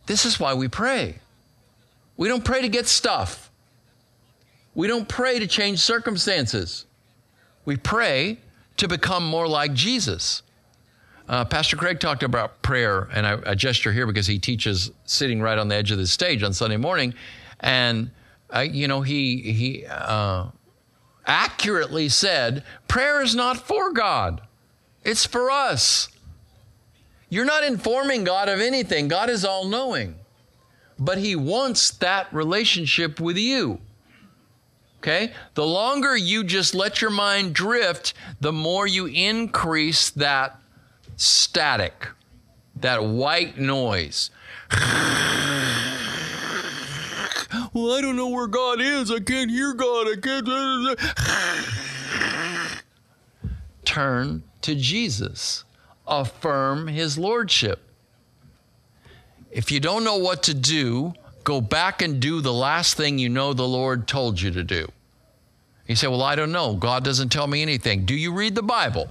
This 0.06 0.24
is 0.24 0.38
why 0.38 0.54
we 0.54 0.68
pray. 0.68 1.16
We 2.16 2.28
don't 2.28 2.44
pray 2.44 2.62
to 2.62 2.68
get 2.68 2.86
stuff. 2.86 3.47
We 4.78 4.86
don't 4.86 5.08
pray 5.08 5.40
to 5.40 5.48
change 5.48 5.80
circumstances. 5.80 6.86
We 7.64 7.76
pray 7.76 8.38
to 8.76 8.86
become 8.86 9.26
more 9.26 9.48
like 9.48 9.72
Jesus. 9.72 10.42
Uh, 11.28 11.44
Pastor 11.44 11.76
Craig 11.76 11.98
talked 11.98 12.22
about 12.22 12.62
prayer, 12.62 13.08
and 13.12 13.26
I, 13.26 13.38
I, 13.44 13.54
gesture 13.56 13.90
here 13.92 14.06
because 14.06 14.28
he 14.28 14.38
teaches 14.38 14.92
sitting 15.04 15.42
right 15.42 15.58
on 15.58 15.66
the 15.66 15.74
edge 15.74 15.90
of 15.90 15.98
the 15.98 16.06
stage 16.06 16.44
on 16.44 16.52
Sunday 16.52 16.76
morning, 16.76 17.12
and 17.58 18.12
uh, 18.54 18.60
you 18.60 18.86
know 18.86 19.02
he 19.02 19.52
he 19.52 19.84
uh, 19.84 20.46
accurately 21.26 22.08
said, 22.08 22.62
prayer 22.86 23.20
is 23.20 23.34
not 23.34 23.56
for 23.56 23.92
God, 23.92 24.42
it's 25.02 25.26
for 25.26 25.50
us. 25.50 26.08
You're 27.28 27.44
not 27.44 27.64
informing 27.64 28.22
God 28.22 28.48
of 28.48 28.60
anything, 28.60 29.08
God 29.08 29.28
is 29.28 29.44
all 29.44 29.64
knowing. 29.64 30.14
But 31.00 31.18
He 31.18 31.34
wants 31.34 31.90
that 31.90 32.32
relationship 32.32 33.18
with 33.18 33.36
you. 33.36 33.80
Okay? 34.98 35.32
The 35.54 35.66
longer 35.66 36.16
you 36.16 36.44
just 36.44 36.74
let 36.74 37.00
your 37.00 37.10
mind 37.10 37.54
drift, 37.54 38.14
the 38.40 38.52
more 38.52 38.86
you 38.86 39.06
increase 39.06 40.10
that 40.10 40.60
static, 41.16 42.08
that 42.76 43.04
white 43.04 43.58
noise. 43.58 44.30
well, 47.72 47.92
I 47.92 48.00
don't 48.00 48.16
know 48.16 48.28
where 48.28 48.48
God 48.48 48.80
is. 48.80 49.10
I 49.10 49.20
can't 49.20 49.50
hear 49.50 49.72
God. 49.74 50.08
I 50.08 50.16
can't. 50.16 50.48
Turn 53.84 54.42
to 54.62 54.74
Jesus. 54.74 55.64
Affirm 56.06 56.88
his 56.88 57.18
lordship. 57.18 57.80
If 59.50 59.70
you 59.72 59.80
don't 59.80 60.04
know 60.04 60.16
what 60.16 60.42
to 60.44 60.54
do, 60.54 61.14
go 61.48 61.60
back 61.62 62.02
and 62.02 62.20
do 62.20 62.42
the 62.42 62.52
last 62.52 62.98
thing 62.98 63.18
you 63.18 63.30
know 63.30 63.54
the 63.54 63.66
Lord 63.66 64.06
told 64.06 64.38
you 64.38 64.50
to 64.50 64.62
do. 64.62 64.86
You 65.86 65.96
say, 65.96 66.06
Well, 66.06 66.22
I 66.22 66.34
don't 66.34 66.52
know. 66.52 66.74
God 66.74 67.02
doesn't 67.02 67.30
tell 67.30 67.46
me 67.46 67.62
anything. 67.62 68.04
Do 68.04 68.14
you 68.14 68.34
read 68.34 68.54
the 68.54 68.62
Bible? 68.62 69.08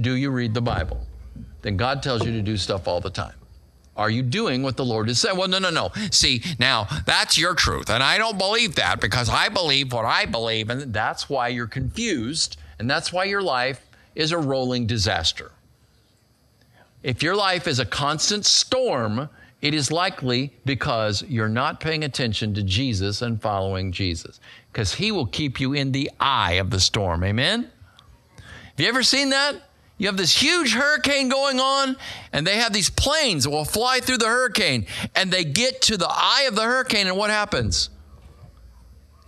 Do 0.00 0.14
you 0.14 0.30
read 0.30 0.54
the 0.54 0.62
Bible? 0.62 1.04
Then 1.62 1.76
God 1.76 2.00
tells 2.00 2.24
you 2.24 2.30
to 2.30 2.40
do 2.40 2.56
stuff 2.56 2.86
all 2.86 3.00
the 3.00 3.10
time. 3.10 3.34
Are 3.96 4.08
you 4.08 4.22
doing 4.22 4.62
what 4.62 4.76
the 4.76 4.84
Lord 4.84 5.08
has 5.08 5.18
said? 5.18 5.36
Well, 5.36 5.48
no, 5.48 5.58
no, 5.58 5.70
no. 5.70 5.90
See, 6.12 6.44
now 6.60 6.86
that's 7.04 7.36
your 7.36 7.54
truth. 7.54 7.90
And 7.90 8.00
I 8.00 8.16
don't 8.16 8.38
believe 8.38 8.76
that 8.76 9.00
because 9.00 9.28
I 9.28 9.48
believe 9.48 9.92
what 9.92 10.04
I 10.04 10.24
believe. 10.24 10.70
And 10.70 10.94
that's 10.94 11.28
why 11.28 11.48
you're 11.48 11.66
confused. 11.66 12.58
And 12.78 12.88
that's 12.88 13.12
why 13.12 13.24
your 13.24 13.42
life 13.42 13.84
is 14.14 14.30
a 14.30 14.38
rolling 14.38 14.86
disaster. 14.86 15.50
If 17.02 17.24
your 17.24 17.34
life 17.34 17.66
is 17.66 17.80
a 17.80 17.84
constant 17.84 18.46
storm, 18.46 19.28
it 19.62 19.74
is 19.74 19.92
likely 19.92 20.52
because 20.64 21.22
you're 21.28 21.48
not 21.48 21.78
paying 21.78 22.02
attention 22.02 22.52
to 22.54 22.62
Jesus 22.64 23.22
and 23.22 23.40
following 23.40 23.92
Jesus. 23.92 24.40
Because 24.72 24.94
he 24.94 25.12
will 25.12 25.26
keep 25.26 25.60
you 25.60 25.72
in 25.72 25.92
the 25.92 26.10
eye 26.18 26.54
of 26.54 26.70
the 26.70 26.80
storm. 26.80 27.22
Amen? 27.22 27.70
Have 28.36 28.80
you 28.80 28.88
ever 28.88 29.04
seen 29.04 29.30
that? 29.30 29.54
You 29.98 30.08
have 30.08 30.16
this 30.16 30.34
huge 30.34 30.72
hurricane 30.72 31.28
going 31.28 31.60
on, 31.60 31.96
and 32.32 32.44
they 32.44 32.56
have 32.56 32.72
these 32.72 32.90
planes 32.90 33.44
that 33.44 33.50
will 33.50 33.64
fly 33.64 34.00
through 34.00 34.18
the 34.18 34.26
hurricane, 34.26 34.86
and 35.14 35.30
they 35.30 35.44
get 35.44 35.80
to 35.82 35.96
the 35.96 36.08
eye 36.08 36.46
of 36.48 36.56
the 36.56 36.62
hurricane, 36.62 37.06
and 37.06 37.16
what 37.16 37.30
happens? 37.30 37.88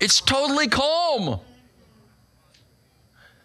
It's 0.01 0.20
totally 0.20 0.66
calm. 0.66 1.38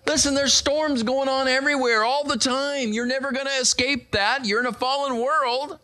Listen, 0.08 0.34
there's 0.34 0.54
storms 0.54 1.04
going 1.04 1.30
on 1.30 1.48
everywhere 1.48 2.04
all 2.04 2.24
the 2.24 2.38
time. 2.38 2.94
You're 2.94 3.06
never 3.06 3.32
going 3.32 3.46
to 3.46 3.60
escape 3.62 4.12
that. 4.14 4.46
You're 4.46 4.62
in 4.62 4.66
a 4.66 4.74
fallen 4.74 5.20
world. 5.20 5.78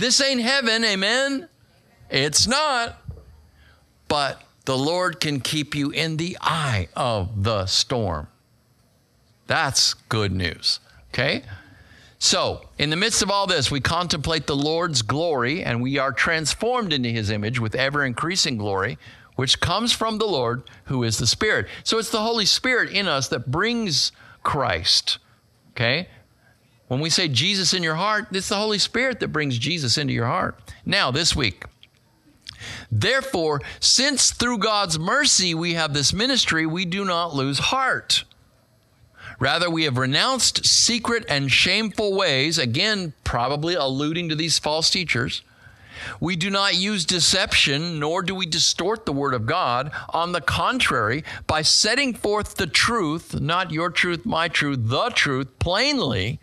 This 0.00 0.18
ain't 0.22 0.40
heaven, 0.40 0.82
amen? 0.82 1.46
It's 2.08 2.46
not. 2.46 3.02
But 4.08 4.42
the 4.64 4.78
Lord 4.78 5.20
can 5.20 5.40
keep 5.40 5.74
you 5.74 5.90
in 5.90 6.16
the 6.16 6.38
eye 6.40 6.88
of 6.96 7.44
the 7.44 7.66
storm. 7.66 8.28
That's 9.46 9.92
good 9.92 10.32
news. 10.32 10.80
Okay? 11.12 11.42
So, 12.18 12.70
in 12.78 12.88
the 12.88 12.96
midst 12.96 13.20
of 13.20 13.30
all 13.30 13.46
this, 13.46 13.70
we 13.70 13.80
contemplate 13.80 14.46
the 14.46 14.56
Lord's 14.56 15.02
glory 15.02 15.62
and 15.62 15.82
we 15.82 15.98
are 15.98 16.12
transformed 16.12 16.94
into 16.94 17.10
his 17.10 17.28
image 17.28 17.60
with 17.60 17.74
ever 17.74 18.02
increasing 18.02 18.56
glory, 18.56 18.96
which 19.36 19.60
comes 19.60 19.92
from 19.92 20.16
the 20.16 20.26
Lord 20.26 20.62
who 20.84 21.04
is 21.04 21.18
the 21.18 21.26
Spirit. 21.26 21.66
So, 21.84 21.98
it's 21.98 22.10
the 22.10 22.22
Holy 22.22 22.46
Spirit 22.46 22.90
in 22.90 23.06
us 23.06 23.28
that 23.28 23.50
brings 23.50 24.12
Christ. 24.42 25.18
Okay? 25.72 26.08
When 26.90 26.98
we 26.98 27.08
say 27.08 27.28
Jesus 27.28 27.72
in 27.72 27.84
your 27.84 27.94
heart, 27.94 28.26
it's 28.32 28.48
the 28.48 28.56
Holy 28.56 28.80
Spirit 28.80 29.20
that 29.20 29.28
brings 29.28 29.58
Jesus 29.58 29.96
into 29.96 30.12
your 30.12 30.26
heart. 30.26 30.58
Now, 30.84 31.12
this 31.12 31.36
week, 31.36 31.66
therefore, 32.90 33.60
since 33.78 34.32
through 34.32 34.58
God's 34.58 34.98
mercy 34.98 35.54
we 35.54 35.74
have 35.74 35.94
this 35.94 36.12
ministry, 36.12 36.66
we 36.66 36.84
do 36.84 37.04
not 37.04 37.32
lose 37.32 37.60
heart. 37.60 38.24
Rather, 39.38 39.70
we 39.70 39.84
have 39.84 39.98
renounced 39.98 40.66
secret 40.66 41.24
and 41.28 41.52
shameful 41.52 42.16
ways, 42.16 42.58
again, 42.58 43.12
probably 43.22 43.76
alluding 43.76 44.28
to 44.28 44.34
these 44.34 44.58
false 44.58 44.90
teachers. 44.90 45.42
We 46.18 46.34
do 46.34 46.50
not 46.50 46.74
use 46.74 47.04
deception, 47.04 48.00
nor 48.00 48.20
do 48.20 48.34
we 48.34 48.46
distort 48.46 49.06
the 49.06 49.12
word 49.12 49.32
of 49.32 49.46
God. 49.46 49.92
On 50.08 50.32
the 50.32 50.40
contrary, 50.40 51.22
by 51.46 51.62
setting 51.62 52.14
forth 52.14 52.56
the 52.56 52.66
truth, 52.66 53.40
not 53.40 53.70
your 53.70 53.90
truth, 53.90 54.26
my 54.26 54.48
truth, 54.48 54.80
the 54.82 55.10
truth, 55.10 55.56
plainly, 55.60 56.40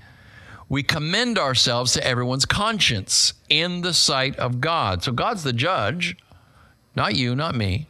we 0.69 0.83
commend 0.83 1.37
ourselves 1.37 1.93
to 1.93 2.05
everyone's 2.05 2.45
conscience 2.45 3.33
in 3.49 3.81
the 3.81 3.93
sight 3.93 4.35
of 4.37 4.59
God. 4.59 5.03
So 5.03 5.11
God's 5.11 5.43
the 5.43 5.53
judge, 5.53 6.17
not 6.95 7.15
you, 7.15 7.35
not 7.35 7.55
me 7.55 7.87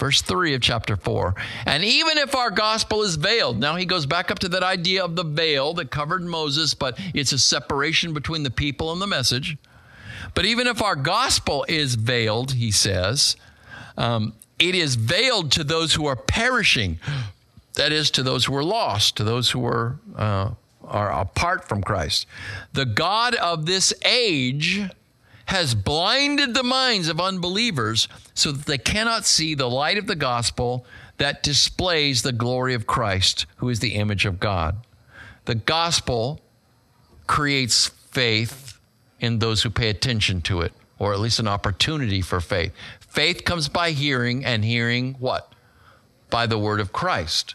verse 0.00 0.22
3 0.22 0.54
of 0.54 0.62
chapter 0.62 0.96
4. 0.96 1.34
And 1.66 1.84
even 1.84 2.18
if 2.18 2.34
our 2.34 2.50
gospel 2.50 3.02
is 3.02 3.16
veiled, 3.16 3.60
now 3.60 3.76
he 3.76 3.84
goes 3.84 4.06
back 4.06 4.30
up 4.30 4.40
to 4.40 4.48
that 4.48 4.62
idea 4.62 5.04
of 5.04 5.14
the 5.14 5.22
veil 5.22 5.74
that 5.74 5.90
covered 5.90 6.22
Moses, 6.22 6.74
but 6.74 6.98
it's 7.14 7.32
a 7.32 7.38
separation 7.38 8.14
between 8.14 8.42
the 8.42 8.50
people 8.50 8.92
and 8.92 9.00
the 9.00 9.06
message. 9.06 9.58
But 10.34 10.46
even 10.46 10.66
if 10.66 10.82
our 10.82 10.96
gospel 10.96 11.66
is 11.68 11.94
veiled, 11.94 12.54
he 12.54 12.70
says, 12.70 13.36
um, 13.96 14.32
it 14.58 14.74
is 14.74 14.94
veiled 14.94 15.52
to 15.52 15.64
those 15.64 15.94
who 15.94 16.06
are 16.06 16.16
perishing. 16.16 16.98
That 17.74 17.92
is, 17.92 18.10
to 18.12 18.22
those 18.22 18.46
who 18.46 18.56
are 18.56 18.64
lost, 18.64 19.16
to 19.18 19.24
those 19.24 19.50
who 19.50 19.64
are, 19.66 19.98
uh, 20.16 20.50
are 20.90 21.10
apart 21.10 21.68
from 21.68 21.82
Christ. 21.82 22.26
The 22.72 22.84
God 22.84 23.34
of 23.36 23.66
this 23.66 23.94
age 24.04 24.82
has 25.46 25.74
blinded 25.74 26.54
the 26.54 26.62
minds 26.62 27.08
of 27.08 27.20
unbelievers 27.20 28.08
so 28.34 28.52
that 28.52 28.66
they 28.66 28.78
cannot 28.78 29.26
see 29.26 29.54
the 29.54 29.68
light 29.68 29.98
of 29.98 30.06
the 30.06 30.14
gospel 30.16 30.84
that 31.16 31.42
displays 31.42 32.22
the 32.22 32.32
glory 32.32 32.74
of 32.74 32.86
Christ, 32.86 33.46
who 33.56 33.68
is 33.68 33.80
the 33.80 33.94
image 33.94 34.24
of 34.26 34.40
God. 34.40 34.76
The 35.46 35.56
gospel 35.56 36.40
creates 37.26 37.88
faith 37.88 38.78
in 39.18 39.38
those 39.38 39.62
who 39.62 39.70
pay 39.70 39.88
attention 39.88 40.40
to 40.42 40.60
it, 40.60 40.72
or 40.98 41.12
at 41.12 41.20
least 41.20 41.38
an 41.38 41.48
opportunity 41.48 42.20
for 42.20 42.40
faith. 42.40 42.72
Faith 43.00 43.44
comes 43.44 43.68
by 43.68 43.90
hearing, 43.90 44.44
and 44.44 44.64
hearing 44.64 45.14
what? 45.18 45.52
By 46.30 46.46
the 46.46 46.58
word 46.58 46.80
of 46.80 46.92
Christ. 46.92 47.54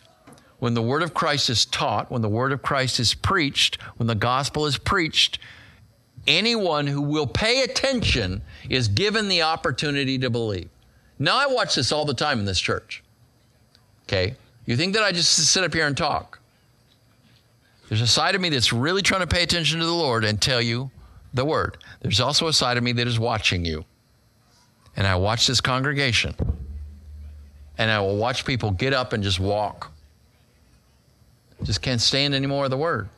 When 0.59 0.73
the 0.73 0.81
word 0.81 1.03
of 1.03 1.13
Christ 1.13 1.49
is 1.49 1.65
taught, 1.65 2.09
when 2.09 2.21
the 2.21 2.29
word 2.29 2.51
of 2.51 2.61
Christ 2.61 2.99
is 2.99 3.13
preached, 3.13 3.81
when 3.97 4.07
the 4.07 4.15
gospel 4.15 4.65
is 4.65 4.77
preached, 4.77 5.39
anyone 6.27 6.87
who 6.87 7.01
will 7.01 7.27
pay 7.27 7.63
attention 7.63 8.41
is 8.69 8.87
given 8.87 9.27
the 9.27 9.41
opportunity 9.41 10.17
to 10.19 10.29
believe. 10.29 10.69
Now, 11.19 11.37
I 11.37 11.47
watch 11.47 11.75
this 11.75 11.91
all 11.91 12.05
the 12.05 12.13
time 12.13 12.39
in 12.39 12.45
this 12.45 12.59
church. 12.59 13.03
Okay? 14.03 14.35
You 14.65 14.75
think 14.75 14.93
that 14.93 15.03
I 15.03 15.11
just 15.11 15.31
sit 15.31 15.63
up 15.63 15.73
here 15.73 15.87
and 15.87 15.95
talk? 15.95 16.39
There's 17.89 18.01
a 18.01 18.07
side 18.07 18.35
of 18.35 18.41
me 18.41 18.49
that's 18.49 18.73
really 18.73 19.01
trying 19.01 19.21
to 19.21 19.27
pay 19.27 19.43
attention 19.43 19.79
to 19.79 19.85
the 19.85 19.93
Lord 19.93 20.23
and 20.23 20.41
tell 20.41 20.61
you 20.61 20.89
the 21.33 21.45
word. 21.45 21.77
There's 22.01 22.19
also 22.19 22.47
a 22.47 22.53
side 22.53 22.77
of 22.77 22.83
me 22.83 22.93
that 22.93 23.07
is 23.07 23.19
watching 23.19 23.63
you. 23.63 23.85
And 24.95 25.05
I 25.05 25.15
watch 25.15 25.45
this 25.47 25.61
congregation. 25.61 26.35
And 27.77 27.91
I 27.91 27.99
will 27.99 28.17
watch 28.17 28.45
people 28.45 28.71
get 28.71 28.93
up 28.93 29.13
and 29.13 29.21
just 29.23 29.39
walk. 29.39 29.91
Just 31.63 31.81
can't 31.81 32.01
stand 32.01 32.33
any 32.33 32.47
more 32.47 32.65
of 32.65 32.71
the 32.71 32.77
word. 32.77 33.09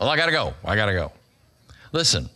Well, 0.00 0.08
I 0.08 0.16
got 0.16 0.26
to 0.26 0.32
go. 0.32 0.54
I 0.64 0.74
got 0.74 0.86
to 0.86 0.92
go. 0.92 1.12
Listen, 1.92 2.28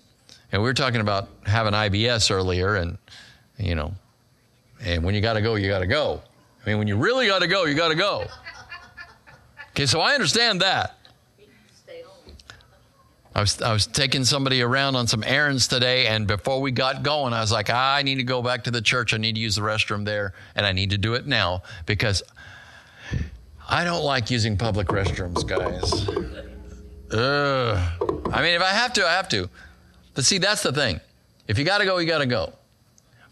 and 0.52 0.62
we 0.62 0.68
were 0.68 0.74
talking 0.74 1.00
about 1.00 1.28
having 1.44 1.72
IBS 1.72 2.30
earlier, 2.30 2.76
and 2.76 2.98
you 3.58 3.74
know, 3.74 3.94
and 4.80 5.02
when 5.02 5.14
you 5.14 5.20
got 5.20 5.34
to 5.34 5.40
go, 5.40 5.54
you 5.54 5.68
got 5.68 5.80
to 5.80 5.86
go. 5.86 6.22
I 6.64 6.68
mean, 6.68 6.78
when 6.78 6.88
you 6.88 6.96
really 6.96 7.26
got 7.26 7.40
to 7.40 7.46
go, 7.46 7.64
you 7.64 7.74
got 7.74 7.88
to 7.88 7.94
go. 7.94 8.26
Okay, 9.70 9.86
so 9.86 10.00
I 10.00 10.14
understand 10.14 10.60
that. 10.60 10.96
I 13.34 13.40
was, 13.40 13.60
I 13.60 13.70
was 13.74 13.86
taking 13.86 14.24
somebody 14.24 14.62
around 14.62 14.96
on 14.96 15.06
some 15.06 15.22
errands 15.22 15.68
today, 15.68 16.06
and 16.06 16.26
before 16.26 16.62
we 16.62 16.70
got 16.70 17.02
going, 17.02 17.34
I 17.34 17.42
was 17.42 17.52
like, 17.52 17.68
I 17.68 18.00
need 18.02 18.14
to 18.14 18.22
go 18.22 18.40
back 18.40 18.64
to 18.64 18.70
the 18.70 18.80
church. 18.80 19.12
I 19.12 19.18
need 19.18 19.34
to 19.34 19.40
use 19.42 19.56
the 19.56 19.60
restroom 19.60 20.06
there, 20.06 20.32
and 20.54 20.64
I 20.64 20.72
need 20.72 20.88
to 20.90 20.98
do 20.98 21.12
it 21.12 21.26
now 21.26 21.62
because 21.84 22.22
I 23.68 23.84
don't 23.84 24.04
like 24.04 24.30
using 24.30 24.56
public 24.56 24.88
restrooms, 24.88 25.46
guys. 25.46 26.08
Ugh. 27.12 28.32
I 28.32 28.42
mean, 28.42 28.54
if 28.54 28.62
I 28.62 28.70
have 28.70 28.92
to, 28.94 29.06
I 29.06 29.12
have 29.12 29.28
to. 29.30 29.48
But 30.14 30.24
see, 30.24 30.38
that's 30.38 30.62
the 30.62 30.72
thing. 30.72 31.00
If 31.48 31.58
you 31.58 31.64
got 31.64 31.78
to 31.78 31.84
go, 31.84 31.98
you 31.98 32.06
got 32.06 32.18
to 32.18 32.26
go. 32.26 32.52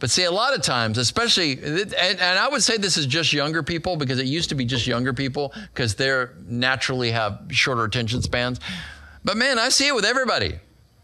But 0.01 0.11
see, 0.11 0.25
a 0.25 0.31
lot 0.31 0.55
of 0.55 0.63
times, 0.63 0.99
especially, 0.99 1.53
and, 1.53 1.95
and, 1.97 2.39
I 2.39 2.49
would 2.49 2.63
say 2.63 2.77
this 2.77 2.97
is 2.97 3.07
just 3.07 3.33
younger 3.33 3.63
people 3.63 3.97
because 3.97 4.19
it 4.19 4.27
used 4.27 4.49
to 4.51 4.55
be 4.55 4.65
just 4.65 4.87
younger 4.87 5.13
people 5.13 5.55
because 5.73 5.95
they 5.95 6.27
naturally 6.47 7.11
have 7.13 7.47
shorter 7.51 7.85
attention 7.85 8.21
spans. 8.21 8.61
But 9.25 9.37
man, 9.37 9.59
I 9.59 9.69
see 9.69 9.87
it 9.87 9.95
with 9.95 10.05
everybody. 10.05 10.59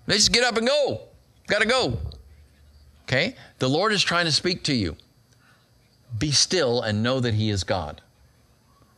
They 0.07 0.17
just 0.17 0.33
get 0.33 0.45
up 0.45 0.57
and 0.57 0.67
go. 0.67 1.03
Got 1.47 1.63
to 1.63 1.69
go. 1.69 1.99
Okay? 3.05 3.37
The 3.59 3.69
Lord 3.69 3.93
is 3.93 4.03
trying 4.03 4.27
to 4.27 4.33
speak 4.33 4.65
to 4.65 4.75
you. 4.75 4.97
Be 6.19 6.33
still 6.33 6.83
and 6.83 7.03
know 7.03 7.21
that 7.21 7.35
He 7.35 7.51
is 7.51 7.65
God. 7.65 8.03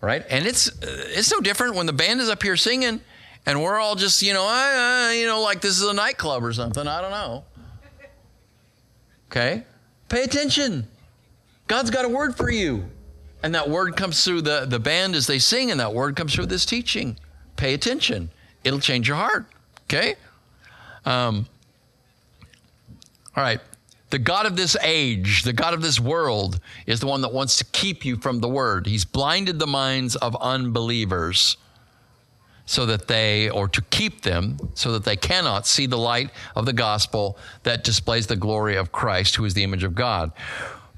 Right? 0.02 0.24
And 0.28 0.46
it's 0.46 0.70
it's 0.82 1.32
no 1.32 1.40
different 1.40 1.76
when 1.76 1.86
the 1.86 1.92
band 1.92 2.20
is 2.20 2.28
up 2.28 2.42
here 2.42 2.56
singing 2.56 3.00
and 3.46 3.62
we're 3.62 3.78
all 3.78 3.96
just, 3.96 4.22
you 4.22 4.32
know, 4.32 4.46
uh, 4.46 5.10
you 5.12 5.26
know, 5.26 5.40
like 5.40 5.60
this 5.60 5.80
is 5.80 5.88
a 5.88 5.92
nightclub 5.92 6.44
or 6.44 6.52
something. 6.52 6.86
I 6.86 7.00
don't 7.00 7.10
know. 7.10 7.44
Okay? 9.30 9.64
Pay 10.08 10.22
attention. 10.22 10.86
God's 11.66 11.90
got 11.90 12.04
a 12.04 12.08
word 12.08 12.36
for 12.36 12.50
you. 12.50 12.84
And 13.42 13.54
that 13.54 13.68
word 13.68 13.96
comes 13.96 14.24
through 14.24 14.42
the, 14.42 14.66
the 14.66 14.78
band 14.78 15.16
as 15.16 15.26
they 15.26 15.40
sing, 15.40 15.72
and 15.72 15.80
that 15.80 15.92
word 15.92 16.14
comes 16.14 16.34
through 16.34 16.46
this 16.46 16.64
teaching. 16.64 17.18
Pay 17.56 17.74
attention. 17.74 18.30
It'll 18.62 18.78
change 18.78 19.08
your 19.08 19.16
heart. 19.16 19.46
Okay? 19.84 20.14
Um, 21.04 21.46
all 23.34 23.42
right. 23.42 23.60
The 24.12 24.18
God 24.18 24.44
of 24.44 24.56
this 24.56 24.76
age, 24.82 25.42
the 25.42 25.54
God 25.54 25.72
of 25.72 25.80
this 25.80 25.98
world, 25.98 26.60
is 26.84 27.00
the 27.00 27.06
one 27.06 27.22
that 27.22 27.32
wants 27.32 27.56
to 27.56 27.64
keep 27.64 28.04
you 28.04 28.18
from 28.18 28.40
the 28.40 28.48
word. 28.48 28.86
He's 28.86 29.06
blinded 29.06 29.58
the 29.58 29.66
minds 29.66 30.16
of 30.16 30.36
unbelievers 30.36 31.56
so 32.66 32.84
that 32.84 33.08
they, 33.08 33.48
or 33.48 33.68
to 33.68 33.80
keep 33.80 34.20
them, 34.20 34.58
so 34.74 34.92
that 34.92 35.04
they 35.04 35.16
cannot 35.16 35.66
see 35.66 35.86
the 35.86 35.96
light 35.96 36.28
of 36.54 36.66
the 36.66 36.74
gospel 36.74 37.38
that 37.62 37.84
displays 37.84 38.26
the 38.26 38.36
glory 38.36 38.76
of 38.76 38.92
Christ, 38.92 39.36
who 39.36 39.46
is 39.46 39.54
the 39.54 39.64
image 39.64 39.82
of 39.82 39.94
God. 39.94 40.30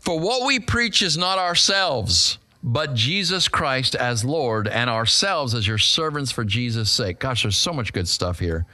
For 0.01 0.19
what 0.19 0.45
we 0.45 0.59
preach 0.59 1.01
is 1.01 1.17
not 1.17 1.39
ourselves, 1.39 2.39
but 2.65 2.95
Jesus 2.95 3.47
Christ 3.47 3.95
as 3.95 4.25
Lord, 4.25 4.67
and 4.67 4.91
ourselves 4.91 5.55
as 5.55 5.69
your 5.69 5.79
servants 5.79 6.33
for 6.33 6.45
Jesus' 6.45 6.91
sake. 6.91 7.21
Gosh, 7.21 7.43
there's 7.43 7.57
so 7.57 7.73
much 7.73 7.93
good 7.93 8.09
stuff 8.09 8.41
here. 8.41 8.67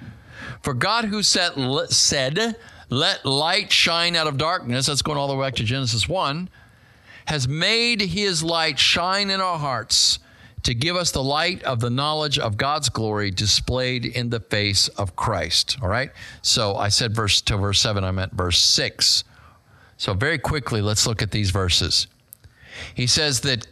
For 0.62 0.72
God 0.72 1.04
who 1.04 1.22
set, 1.22 1.52
said, 1.90 2.56
Let 2.90 3.24
light 3.24 3.72
shine 3.72 4.16
out 4.16 4.26
of 4.26 4.36
darkness, 4.36 4.86
that's 4.86 5.02
going 5.02 5.16
all 5.16 5.28
the 5.28 5.36
way 5.36 5.46
back 5.46 5.54
to 5.56 5.64
Genesis 5.64 6.08
1, 6.08 6.48
has 7.26 7.46
made 7.46 8.00
his 8.00 8.42
light 8.42 8.78
shine 8.78 9.30
in 9.30 9.40
our 9.40 9.58
hearts 9.58 10.18
to 10.64 10.74
give 10.74 10.96
us 10.96 11.10
the 11.10 11.22
light 11.22 11.62
of 11.62 11.80
the 11.80 11.88
knowledge 11.88 12.38
of 12.38 12.56
God's 12.56 12.88
glory 12.88 13.30
displayed 13.30 14.04
in 14.04 14.30
the 14.30 14.40
face 14.40 14.88
of 14.88 15.16
Christ. 15.16 15.78
All 15.80 15.88
right? 15.88 16.10
So 16.42 16.76
I 16.76 16.88
said 16.88 17.14
verse 17.14 17.40
to 17.42 17.56
verse 17.56 17.80
7, 17.80 18.04
I 18.04 18.10
meant 18.10 18.32
verse 18.32 18.62
6. 18.62 19.24
So 19.96 20.12
very 20.12 20.38
quickly, 20.38 20.82
let's 20.82 21.06
look 21.06 21.22
at 21.22 21.30
these 21.30 21.50
verses. 21.50 22.08
He 22.94 23.06
says 23.06 23.40
that 23.42 23.66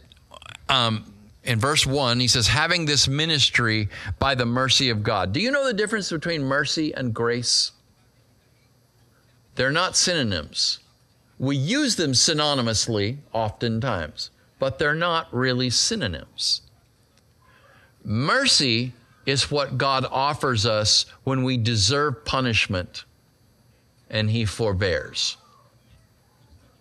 um, 0.69 1.13
in 1.43 1.59
verse 1.59 1.85
1, 1.85 2.19
he 2.19 2.27
says, 2.27 2.47
having 2.47 2.85
this 2.85 3.07
ministry 3.07 3.89
by 4.17 4.35
the 4.35 4.45
mercy 4.45 4.89
of 4.89 5.03
God. 5.03 5.33
Do 5.33 5.39
you 5.39 5.51
know 5.51 5.65
the 5.65 5.73
difference 5.73 6.09
between 6.09 6.43
mercy 6.43 6.93
and 6.93 7.13
grace? 7.13 7.71
They're 9.59 9.71
not 9.71 9.97
synonyms. 9.97 10.79
We 11.37 11.57
use 11.57 11.97
them 11.97 12.13
synonymously 12.13 13.17
oftentimes, 13.33 14.29
but 14.57 14.79
they're 14.79 14.95
not 14.95 15.27
really 15.33 15.69
synonyms. 15.69 16.61
Mercy 18.01 18.93
is 19.25 19.51
what 19.51 19.77
God 19.77 20.05
offers 20.09 20.65
us 20.65 21.07
when 21.25 21.43
we 21.43 21.57
deserve 21.57 22.23
punishment 22.23 23.03
and 24.09 24.29
He 24.29 24.45
forbears. 24.45 25.35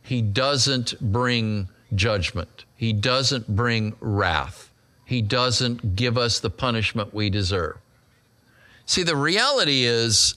He 0.05 0.23
doesn't 0.23 1.01
bring 1.01 1.71
judgment, 1.97 2.65
He 2.77 2.93
doesn't 2.93 3.57
bring 3.57 3.97
wrath, 3.99 4.71
He 5.05 5.21
doesn't 5.21 5.97
give 5.97 6.17
us 6.17 6.39
the 6.39 6.51
punishment 6.51 7.13
we 7.13 7.29
deserve. 7.29 7.79
See, 8.87 9.03
the 9.03 9.17
reality 9.17 9.83
is, 9.83 10.37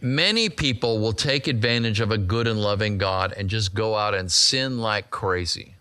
many 0.00 0.48
people 0.48 1.00
will 1.00 1.12
take 1.12 1.46
advantage 1.46 2.00
of 2.00 2.10
a 2.10 2.18
good 2.18 2.46
and 2.46 2.60
loving 2.60 2.98
God 2.98 3.32
and 3.36 3.48
just 3.48 3.74
go 3.74 3.96
out 3.96 4.14
and 4.14 4.30
sin 4.30 4.78
like 4.78 5.10
crazy. 5.10 5.74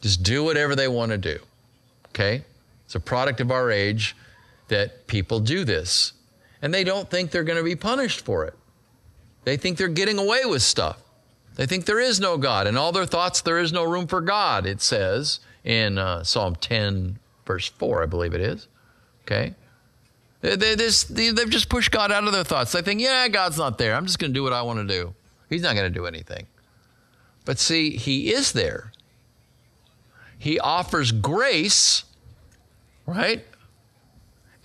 Just 0.00 0.22
do 0.22 0.44
whatever 0.44 0.76
they 0.76 0.88
want 0.88 1.12
to 1.12 1.18
do. 1.18 1.38
Okay? 2.10 2.44
It's 2.84 2.94
a 2.94 3.00
product 3.00 3.40
of 3.40 3.50
our 3.50 3.70
age 3.70 4.16
that 4.68 5.06
people 5.06 5.40
do 5.40 5.64
this. 5.64 6.12
And 6.62 6.72
they 6.72 6.84
don't 6.84 7.10
think 7.10 7.30
they're 7.30 7.44
going 7.44 7.58
to 7.58 7.64
be 7.64 7.76
punished 7.76 8.24
for 8.24 8.44
it. 8.44 8.54
They 9.44 9.56
think 9.56 9.78
they're 9.78 9.88
getting 9.88 10.18
away 10.18 10.44
with 10.44 10.62
stuff. 10.62 11.00
They 11.56 11.66
think 11.66 11.86
there 11.86 12.00
is 12.00 12.20
no 12.20 12.36
God. 12.36 12.66
And 12.66 12.76
all 12.76 12.92
their 12.92 13.06
thoughts, 13.06 13.40
there 13.40 13.58
is 13.58 13.72
no 13.72 13.84
room 13.84 14.06
for 14.06 14.20
God, 14.20 14.66
it 14.66 14.80
says 14.80 15.40
in 15.64 15.98
uh, 15.98 16.22
Psalm 16.22 16.56
10, 16.56 17.18
verse 17.44 17.68
4, 17.68 18.02
I 18.02 18.06
believe 18.06 18.34
it 18.34 18.40
is. 18.40 18.68
Okay? 19.24 19.54
They, 20.42 20.74
they've 20.74 21.50
just 21.50 21.68
pushed 21.68 21.90
God 21.90 22.12
out 22.12 22.24
of 22.24 22.32
their 22.32 22.44
thoughts. 22.44 22.72
They 22.72 22.82
think, 22.82 23.00
yeah, 23.00 23.26
God's 23.28 23.58
not 23.58 23.78
there. 23.78 23.94
I'm 23.94 24.06
just 24.06 24.18
going 24.18 24.30
to 24.30 24.34
do 24.34 24.42
what 24.42 24.52
I 24.52 24.62
want 24.62 24.78
to 24.78 24.86
do. 24.86 25.14
He's 25.48 25.62
not 25.62 25.74
going 25.74 25.92
to 25.92 25.98
do 25.98 26.06
anything. 26.06 26.46
But 27.44 27.58
see, 27.58 27.96
He 27.96 28.32
is 28.32 28.52
there. 28.52 28.92
He 30.38 30.58
offers 30.58 31.12
grace, 31.12 32.04
right? 33.06 33.44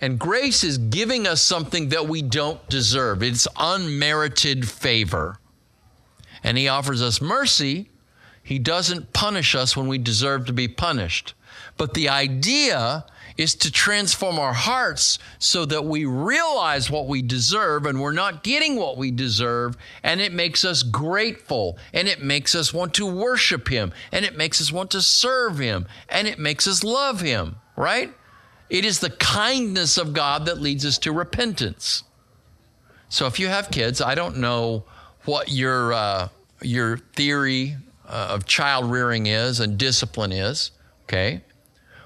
And 0.00 0.18
grace 0.18 0.64
is 0.64 0.78
giving 0.78 1.26
us 1.26 1.40
something 1.40 1.88
that 1.90 2.08
we 2.08 2.22
don't 2.22 2.66
deserve. 2.68 3.22
It's 3.22 3.48
unmerited 3.56 4.68
favor. 4.68 5.38
And 6.44 6.58
He 6.58 6.68
offers 6.68 7.00
us 7.00 7.20
mercy. 7.20 7.88
He 8.42 8.58
doesn't 8.58 9.12
punish 9.12 9.54
us 9.54 9.76
when 9.76 9.86
we 9.86 9.98
deserve 9.98 10.46
to 10.46 10.52
be 10.52 10.68
punished. 10.68 11.34
But 11.76 11.94
the 11.94 12.08
idea 12.08 13.06
is 13.36 13.54
to 13.56 13.70
transform 13.70 14.38
our 14.38 14.52
hearts 14.52 15.18
so 15.38 15.64
that 15.66 15.84
we 15.84 16.04
realize 16.04 16.90
what 16.90 17.06
we 17.06 17.22
deserve 17.22 17.86
and 17.86 18.00
we're 18.00 18.12
not 18.12 18.42
getting 18.42 18.76
what 18.76 18.96
we 18.96 19.10
deserve. 19.10 19.76
And 20.02 20.20
it 20.20 20.32
makes 20.32 20.64
us 20.64 20.82
grateful 20.82 21.78
and 21.92 22.08
it 22.08 22.22
makes 22.22 22.54
us 22.54 22.72
want 22.72 22.94
to 22.94 23.06
worship 23.06 23.68
Him 23.68 23.92
and 24.10 24.24
it 24.24 24.36
makes 24.36 24.60
us 24.60 24.72
want 24.72 24.90
to 24.92 25.02
serve 25.02 25.58
Him 25.58 25.86
and 26.08 26.28
it 26.28 26.38
makes 26.38 26.66
us 26.66 26.84
love 26.84 27.20
Him, 27.20 27.56
right? 27.76 28.12
It 28.70 28.84
is 28.84 29.00
the 29.00 29.10
kindness 29.10 29.98
of 29.98 30.14
God 30.14 30.46
that 30.46 30.60
leads 30.60 30.86
us 30.86 30.98
to 30.98 31.12
repentance. 31.12 32.04
So 33.08 33.26
if 33.26 33.38
you 33.38 33.48
have 33.48 33.70
kids, 33.70 34.00
I 34.00 34.14
don't 34.14 34.38
know 34.38 34.84
what 35.24 35.50
your, 35.50 35.92
uh, 35.92 36.28
your 36.62 36.96
theory 36.96 37.76
uh, 38.08 38.28
of 38.30 38.46
child 38.46 38.90
rearing 38.90 39.26
is 39.26 39.60
and 39.60 39.76
discipline 39.76 40.32
is, 40.32 40.70
okay? 41.04 41.42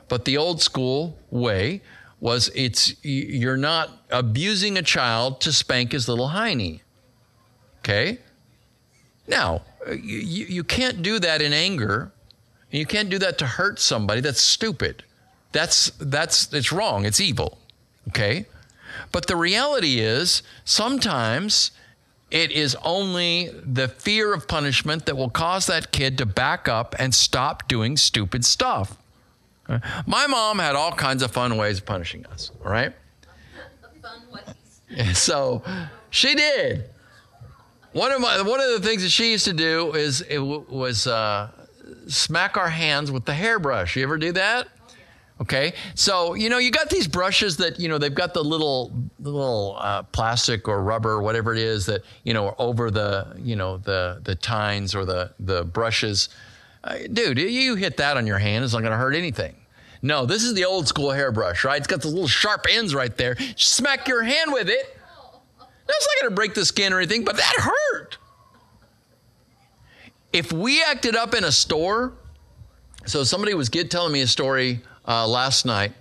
But 0.08 0.24
the 0.24 0.36
old 0.36 0.62
school 0.62 1.18
way 1.30 1.82
was 2.20 2.50
it's 2.54 2.94
you're 3.04 3.56
not 3.56 3.90
abusing 4.10 4.78
a 4.78 4.82
child 4.82 5.40
to 5.42 5.52
spank 5.52 5.92
his 5.92 6.08
little 6.08 6.28
hiney. 6.28 6.80
Okay? 7.80 8.18
Now, 9.28 9.62
uh, 9.86 9.92
you, 9.92 10.46
you 10.46 10.64
can't 10.64 11.02
do 11.02 11.18
that 11.18 11.42
in 11.42 11.52
anger. 11.52 12.12
You 12.70 12.86
can't 12.86 13.10
do 13.10 13.18
that 13.18 13.38
to 13.38 13.46
hurt 13.46 13.78
somebody. 13.78 14.20
That's 14.20 14.40
stupid. 14.40 15.04
That's 15.52 15.90
that's 16.00 16.52
it's 16.52 16.72
wrong. 16.72 17.04
It's 17.04 17.20
evil. 17.20 17.58
Okay? 18.08 18.46
But 19.12 19.26
the 19.26 19.36
reality 19.36 20.00
is 20.00 20.42
sometimes 20.64 21.70
it 22.30 22.50
is 22.50 22.76
only 22.84 23.50
the 23.64 23.88
fear 23.88 24.34
of 24.34 24.48
punishment 24.48 25.06
that 25.06 25.16
will 25.16 25.30
cause 25.30 25.66
that 25.66 25.92
kid 25.92 26.18
to 26.18 26.26
back 26.26 26.68
up 26.68 26.94
and 26.98 27.14
stop 27.14 27.68
doing 27.68 27.96
stupid 27.96 28.44
stuff. 28.44 28.96
My 30.06 30.26
mom 30.26 30.58
had 30.58 30.76
all 30.76 30.92
kinds 30.92 31.22
of 31.22 31.30
fun 31.30 31.56
ways 31.56 31.78
of 31.78 31.86
punishing 31.86 32.24
us, 32.26 32.50
all 32.64 32.70
right? 32.70 32.92
Fun 34.02 34.20
ways. 34.32 35.16
So 35.18 35.62
she 36.10 36.34
did. 36.34 36.90
One 37.92 38.12
of 38.12 38.20
my 38.20 38.42
one 38.42 38.60
of 38.60 38.70
the 38.70 38.86
things 38.86 39.02
that 39.02 39.08
she 39.10 39.32
used 39.32 39.46
to 39.46 39.52
do 39.52 39.92
is 39.94 40.20
it 40.20 40.36
w- 40.36 40.64
was 40.68 41.06
uh, 41.06 41.50
smack 42.08 42.56
our 42.56 42.68
hands 42.68 43.10
with 43.10 43.24
the 43.24 43.34
hairbrush. 43.34 43.96
You 43.96 44.02
ever 44.04 44.18
do 44.18 44.32
that? 44.32 44.68
Okay, 45.40 45.74
so 45.94 46.32
you 46.34 46.48
know 46.48 46.58
you 46.58 46.70
got 46.70 46.88
these 46.88 47.06
brushes 47.08 47.56
that 47.58 47.78
you 47.80 47.88
know 47.88 47.98
they've 47.98 48.14
got 48.14 48.32
the 48.32 48.42
little 48.42 48.92
little 49.18 49.76
uh, 49.80 50.02
plastic 50.04 50.66
or 50.68 50.82
rubber 50.82 51.10
or 51.10 51.22
whatever 51.22 51.52
it 51.52 51.58
is 51.58 51.84
that 51.86 52.02
you 52.22 52.32
know 52.32 52.54
over 52.58 52.90
the 52.90 53.34
you 53.38 53.56
know 53.56 53.76
the 53.78 54.20
the 54.24 54.34
tines 54.34 54.94
or 54.94 55.04
the 55.04 55.32
the 55.40 55.64
brushes 55.64 56.30
dude, 57.12 57.38
you 57.38 57.74
hit 57.74 57.96
that 57.98 58.16
on 58.16 58.26
your 58.26 58.38
hand, 58.38 58.64
it's 58.64 58.72
not 58.72 58.80
going 58.80 58.92
to 58.92 58.98
hurt 58.98 59.14
anything. 59.14 59.54
No, 60.02 60.26
this 60.26 60.42
is 60.42 60.54
the 60.54 60.64
old 60.64 60.86
school 60.86 61.10
hairbrush, 61.10 61.64
right? 61.64 61.78
It's 61.78 61.86
got 61.86 62.02
the 62.02 62.08
little 62.08 62.28
sharp 62.28 62.66
ends 62.68 62.94
right 62.94 63.16
there. 63.16 63.36
Smack 63.56 64.06
your 64.08 64.22
hand 64.22 64.52
with 64.52 64.68
it. 64.68 64.98
That's 65.58 66.08
not 66.08 66.22
going 66.22 66.30
to 66.30 66.34
break 66.34 66.54
the 66.54 66.64
skin 66.64 66.92
or 66.92 66.98
anything, 66.98 67.24
but 67.24 67.36
that 67.36 67.54
hurt. 67.56 68.18
If 70.32 70.52
we 70.52 70.82
acted 70.82 71.16
up 71.16 71.34
in 71.34 71.44
a 71.44 71.52
store, 71.52 72.12
so 73.06 73.24
somebody 73.24 73.54
was 73.54 73.68
get, 73.68 73.90
telling 73.90 74.12
me 74.12 74.20
a 74.20 74.26
story 74.26 74.80
uh, 75.06 75.26
last 75.26 75.64
night 75.64 75.92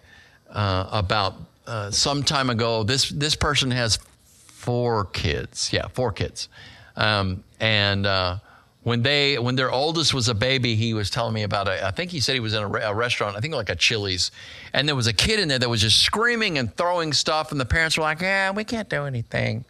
uh, 0.49 0.89
about 0.91 1.35
uh, 1.67 1.91
some 1.91 2.23
time 2.23 2.49
ago. 2.49 2.83
This 2.83 3.09
this 3.09 3.35
person 3.35 3.71
has 3.71 3.97
four 4.25 5.05
kids. 5.05 5.71
Yeah, 5.71 5.87
four 5.89 6.11
kids, 6.11 6.49
um, 6.95 7.43
and 7.59 8.05
uh, 8.05 8.37
when 8.85 9.01
they 9.01 9.37
when 9.39 9.55
their 9.55 9.71
oldest 9.71 10.13
was 10.13 10.29
a 10.29 10.35
baby, 10.35 10.75
he 10.75 10.93
was 10.93 11.09
telling 11.09 11.33
me 11.33 11.41
about 11.41 11.67
it. 11.67 11.81
I 11.81 11.89
think 11.89 12.11
he 12.11 12.19
said 12.19 12.35
he 12.35 12.39
was 12.39 12.53
in 12.53 12.61
a, 12.61 12.67
a, 12.67 12.93
restaurant, 12.93 13.35
I 13.35 13.39
think 13.39 13.55
like 13.55 13.69
a 13.69 13.75
Chili's, 13.75 14.29
and 14.73 14.87
there 14.87 14.95
was 14.95 15.07
a 15.07 15.13
kid 15.13 15.39
in 15.39 15.47
there 15.47 15.57
that 15.57 15.67
was 15.67 15.81
just 15.81 16.03
screaming 16.03 16.59
and 16.59 16.71
throwing 16.77 17.11
stuff, 17.11 17.51
and 17.51 17.59
the 17.59 17.65
parents 17.65 17.97
were 17.97 18.03
like, 18.03 18.21
"Yeah, 18.21 18.51
we 18.51 18.63
can't 18.63 18.87
do 18.87 19.05
anything." 19.05 19.65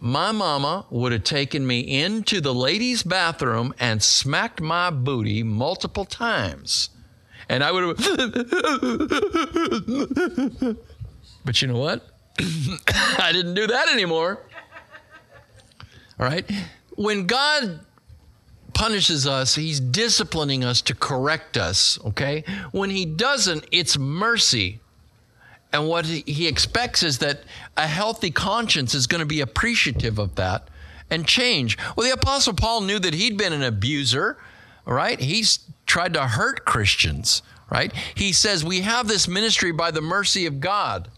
My 0.00 0.32
mama 0.32 0.86
would 0.90 1.12
have 1.12 1.22
taken 1.22 1.64
me 1.64 2.02
into 2.02 2.40
the 2.40 2.52
ladies' 2.52 3.04
bathroom 3.04 3.72
and 3.78 4.02
smacked 4.02 4.60
my 4.60 4.90
booty 4.90 5.44
multiple 5.44 6.04
times, 6.04 6.90
and 7.48 7.62
I 7.62 7.70
would 7.70 7.96
have. 7.96 7.96
but 11.44 11.62
you 11.62 11.68
know 11.68 11.78
what? 11.78 12.08
I 13.20 13.30
didn't 13.32 13.54
do 13.54 13.68
that 13.68 13.88
anymore. 13.88 14.40
All 16.18 16.26
right, 16.26 16.50
when 16.96 17.28
God 17.28 17.86
punishes 18.80 19.26
us, 19.26 19.56
he's 19.56 19.78
disciplining 19.78 20.64
us 20.64 20.80
to 20.80 20.94
correct 20.94 21.58
us, 21.58 21.98
okay? 22.02 22.42
When 22.72 22.88
he 22.88 23.04
doesn't, 23.04 23.66
it's 23.70 23.98
mercy. 23.98 24.80
And 25.70 25.86
what 25.86 26.06
he 26.06 26.46
expects 26.48 27.02
is 27.02 27.18
that 27.18 27.42
a 27.76 27.86
healthy 27.86 28.30
conscience 28.30 28.94
is 28.94 29.06
going 29.06 29.18
to 29.18 29.26
be 29.26 29.42
appreciative 29.42 30.18
of 30.18 30.36
that 30.36 30.68
and 31.10 31.26
change. 31.26 31.76
Well, 31.94 32.06
the 32.06 32.14
Apostle 32.14 32.54
Paul 32.54 32.80
knew 32.80 32.98
that 33.00 33.12
he'd 33.12 33.36
been 33.36 33.52
an 33.52 33.62
abuser, 33.62 34.38
right? 34.86 35.20
He's 35.20 35.58
tried 35.84 36.14
to 36.14 36.22
hurt 36.22 36.64
Christians, 36.64 37.42
right? 37.70 37.92
He 38.14 38.32
says, 38.32 38.64
We 38.64 38.80
have 38.80 39.08
this 39.08 39.28
ministry 39.28 39.72
by 39.72 39.90
the 39.90 40.00
mercy 40.00 40.46
of 40.46 40.58
God. 40.58 41.10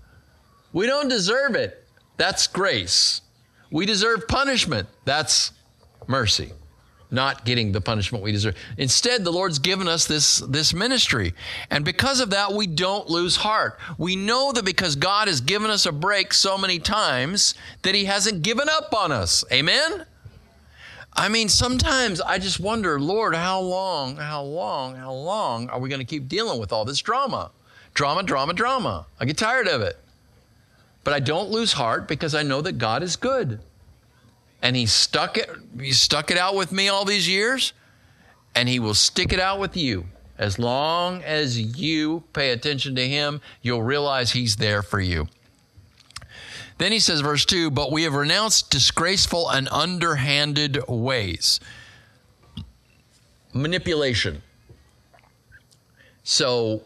We 0.73 0.89
don't 0.89 1.09
deserve 1.09 1.55
it. 1.55 1.87
That's 2.17 2.49
grace. 2.49 3.21
We 3.71 3.87
deserve 3.87 4.27
punishment. 4.27 4.89
That's 5.05 5.53
mercy 6.09 6.55
not 7.13 7.45
getting 7.45 7.73
the 7.73 7.81
punishment 7.81 8.25
we 8.25 8.33
deserve. 8.33 8.57
Instead, 8.79 9.25
the 9.25 9.31
Lord's 9.31 9.59
given 9.59 9.87
us 9.87 10.07
this, 10.07 10.39
this 10.39 10.73
ministry. 10.73 11.35
And 11.71 11.85
because 11.85 12.21
of 12.21 12.31
that, 12.31 12.53
we 12.53 12.67
don't 12.67 13.09
lose 13.09 13.37
heart. 13.37 13.79
We 13.99 14.17
know 14.17 14.53
that 14.53 14.65
because 14.65 14.97
God 14.97 15.29
has 15.29 15.41
given 15.41 15.71
us 15.71 15.87
a 15.87 15.93
break 15.93 16.33
so 16.33 16.57
many 16.57 16.79
times 16.79 17.55
that 17.83 17.95
He 17.95 18.07
hasn't 18.07 18.43
given 18.43 18.69
up 18.69 18.95
on 18.95 19.13
us. 19.13 19.45
Amen? 19.53 20.07
I 21.15 21.29
mean, 21.29 21.49
sometimes 21.49 22.21
I 22.21 22.39
just 22.39 22.59
wonder, 22.59 22.99
Lord, 22.99 23.35
how 23.35 23.61
long, 23.61 24.17
how 24.17 24.43
long, 24.43 24.97
how 24.97 25.13
long 25.13 25.69
are 25.69 25.79
we 25.79 25.91
going 25.91 26.01
to 26.01 26.07
keep 26.07 26.27
dealing 26.27 26.59
with 26.59 26.73
all 26.73 26.87
this 26.87 27.01
drama? 27.01 27.51
Drama, 27.93 28.23
drama, 28.23 28.55
drama. 28.55 29.07
I 29.21 29.27
get 29.27 29.37
tired 29.37 29.69
of 29.69 29.83
it. 29.83 29.99
But 31.05 31.13
I 31.13 31.21
don't 31.21 31.51
lose 31.51 31.75
heart 31.75 32.09
because 32.09 32.35
I 32.35 32.43
know 32.43 32.63
that 32.63 32.79
God 32.79 33.03
is 33.03 33.17
good 33.17 33.61
and 34.63 34.77
he 34.77 34.87
stuck 34.87 35.37
it 35.37 35.51
he 35.79 35.93
stuck 35.93 36.31
it 36.31 36.39
out 36.39 36.55
with 36.55 36.73
me 36.73 36.89
all 36.89 37.05
these 37.05 37.29
years 37.29 37.73
and 38.55 38.69
he 38.69 38.79
will 38.79 38.95
stick 38.95 39.33
it 39.33 39.41
out 39.41 39.59
with 39.59 39.77
you. 39.77 40.07
As 40.39 40.59
long 40.59 41.23
as 41.23 41.61
you 41.61 42.23
pay 42.33 42.51
attention 42.51 42.95
to 42.95 43.07
him 43.07 43.41
you'll 43.61 43.83
realize 43.83 44.33
he's 44.33 44.57
there 44.57 44.83
for 44.83 45.01
you. 45.01 45.29
Then 46.79 46.93
he 46.93 47.01
says 47.01 47.21
verse 47.21 47.45
2 47.45 47.71
but 47.71 47.91
we 47.93 48.05
have 48.05 48.15
renounced 48.15 48.71
disgraceful 48.71 49.51
and 49.51 49.69
underhanded 49.71 50.87
ways. 50.89 51.61
Manipulation. 53.53 54.43
So 56.25 56.83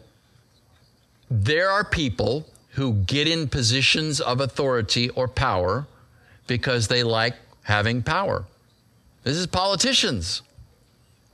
there 1.29 1.69
are 1.69 1.83
people 1.83 2.47
who 2.71 2.93
get 2.93 3.27
in 3.27 3.47
positions 3.47 4.19
of 4.19 4.41
authority 4.41 5.09
or 5.09 5.27
power 5.27 5.87
because 6.47 6.87
they 6.87 7.03
like 7.03 7.35
having 7.67 8.01
power. 8.01 8.45
This 9.23 9.35
is 9.35 9.45
politicians, 9.45 10.41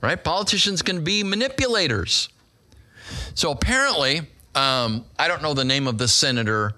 right? 0.02 0.22
Politicians 0.22 0.82
can 0.82 1.04
be 1.04 1.22
manipulators. 1.22 2.28
So 3.34 3.52
apparently, 3.52 4.22
um, 4.56 5.04
I 5.16 5.28
don't 5.28 5.42
know 5.42 5.54
the 5.54 5.64
name 5.64 5.86
of 5.86 5.96
the 5.96 6.08
senator. 6.08 6.74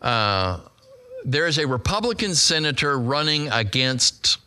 Uh, 0.00 0.60
there 1.26 1.46
is 1.46 1.58
a 1.58 1.66
Republican 1.66 2.34
senator 2.34 2.98
running 2.98 3.50
against 3.50 4.38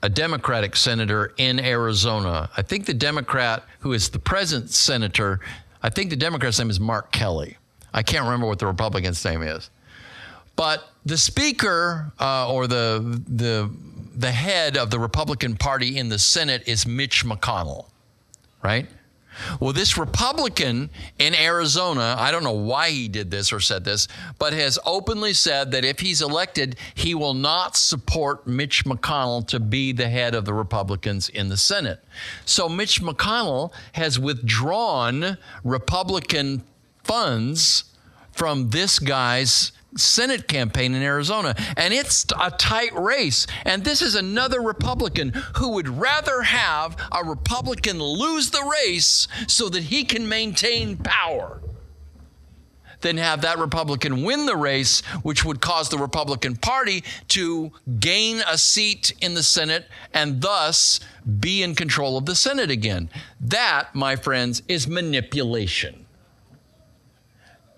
a 0.00 0.08
Democratic 0.08 0.76
senator 0.76 1.32
in 1.36 1.58
Arizona. 1.58 2.48
I 2.56 2.62
think 2.62 2.86
the 2.86 2.94
Democrat 2.94 3.64
who 3.80 3.94
is 3.94 4.10
the 4.10 4.20
present 4.20 4.70
senator, 4.70 5.40
I 5.82 5.90
think 5.90 6.10
the 6.10 6.16
Democrat's 6.16 6.60
name 6.60 6.70
is 6.70 6.78
Mark 6.78 7.10
Kelly. 7.10 7.56
I 7.92 8.04
can't 8.04 8.26
remember 8.26 8.46
what 8.46 8.60
the 8.60 8.66
Republican's 8.68 9.24
name 9.24 9.42
is. 9.42 9.70
But 10.56 10.88
the 11.04 11.18
speaker 11.18 12.12
uh, 12.18 12.52
or 12.52 12.66
the 12.66 13.22
the 13.28 13.70
the 14.14 14.32
head 14.32 14.76
of 14.78 14.90
the 14.90 14.98
Republican 14.98 15.56
Party 15.56 15.98
in 15.98 16.08
the 16.08 16.18
Senate 16.18 16.62
is 16.66 16.86
Mitch 16.86 17.24
McConnell, 17.24 17.86
right? 18.62 18.86
Well, 19.60 19.72
this 19.72 19.98
Republican 19.98 20.90
in 21.18 21.34
Arizona, 21.34 22.16
I 22.18 22.30
don't 22.30 22.42
know 22.42 22.52
why 22.52 22.90
he 22.90 23.08
did 23.08 23.30
this 23.30 23.52
or 23.52 23.60
said 23.60 23.84
this, 23.84 24.08
but 24.38 24.52
has 24.52 24.78
openly 24.86 25.34
said 25.34 25.72
that 25.72 25.84
if 25.84 26.00
he's 26.00 26.22
elected, 26.22 26.76
he 26.94 27.14
will 27.14 27.34
not 27.34 27.76
support 27.76 28.46
Mitch 28.46 28.84
McConnell 28.84 29.46
to 29.48 29.60
be 29.60 29.92
the 29.92 30.08
head 30.08 30.34
of 30.34 30.44
the 30.44 30.54
Republicans 30.54 31.28
in 31.28 31.48
the 31.48 31.56
Senate. 31.56 32.02
So 32.44 32.68
Mitch 32.68 33.02
McConnell 33.02 33.72
has 33.92 34.18
withdrawn 34.18 35.36
Republican 35.64 36.62
funds 37.04 37.84
from 38.32 38.70
this 38.70 38.98
guy's 38.98 39.72
Senate 39.96 40.48
campaign 40.48 40.94
in 40.94 41.02
Arizona. 41.02 41.54
And 41.76 41.92
it's 41.92 42.26
a 42.40 42.50
tight 42.50 42.94
race. 42.94 43.46
And 43.64 43.84
this 43.84 44.02
is 44.02 44.14
another 44.14 44.60
Republican 44.60 45.32
who 45.56 45.70
would 45.70 45.88
rather 45.88 46.42
have 46.42 46.96
a 47.12 47.24
Republican 47.24 47.98
lose 47.98 48.50
the 48.50 48.76
race 48.84 49.28
so 49.46 49.68
that 49.68 49.84
he 49.84 50.04
can 50.04 50.28
maintain 50.28 50.96
power 50.96 51.60
than 53.00 53.18
have 53.18 53.42
that 53.42 53.58
Republican 53.58 54.22
win 54.22 54.46
the 54.46 54.56
race, 54.56 55.00
which 55.22 55.44
would 55.44 55.60
cause 55.60 55.88
the 55.88 55.98
Republican 55.98 56.56
Party 56.56 57.04
to 57.28 57.70
gain 58.00 58.42
a 58.48 58.56
seat 58.56 59.12
in 59.20 59.34
the 59.34 59.42
Senate 59.42 59.86
and 60.14 60.40
thus 60.40 61.00
be 61.40 61.62
in 61.62 61.74
control 61.74 62.16
of 62.16 62.26
the 62.26 62.34
Senate 62.34 62.70
again. 62.70 63.10
That, 63.40 63.94
my 63.94 64.16
friends, 64.16 64.62
is 64.68 64.88
manipulation. 64.88 66.05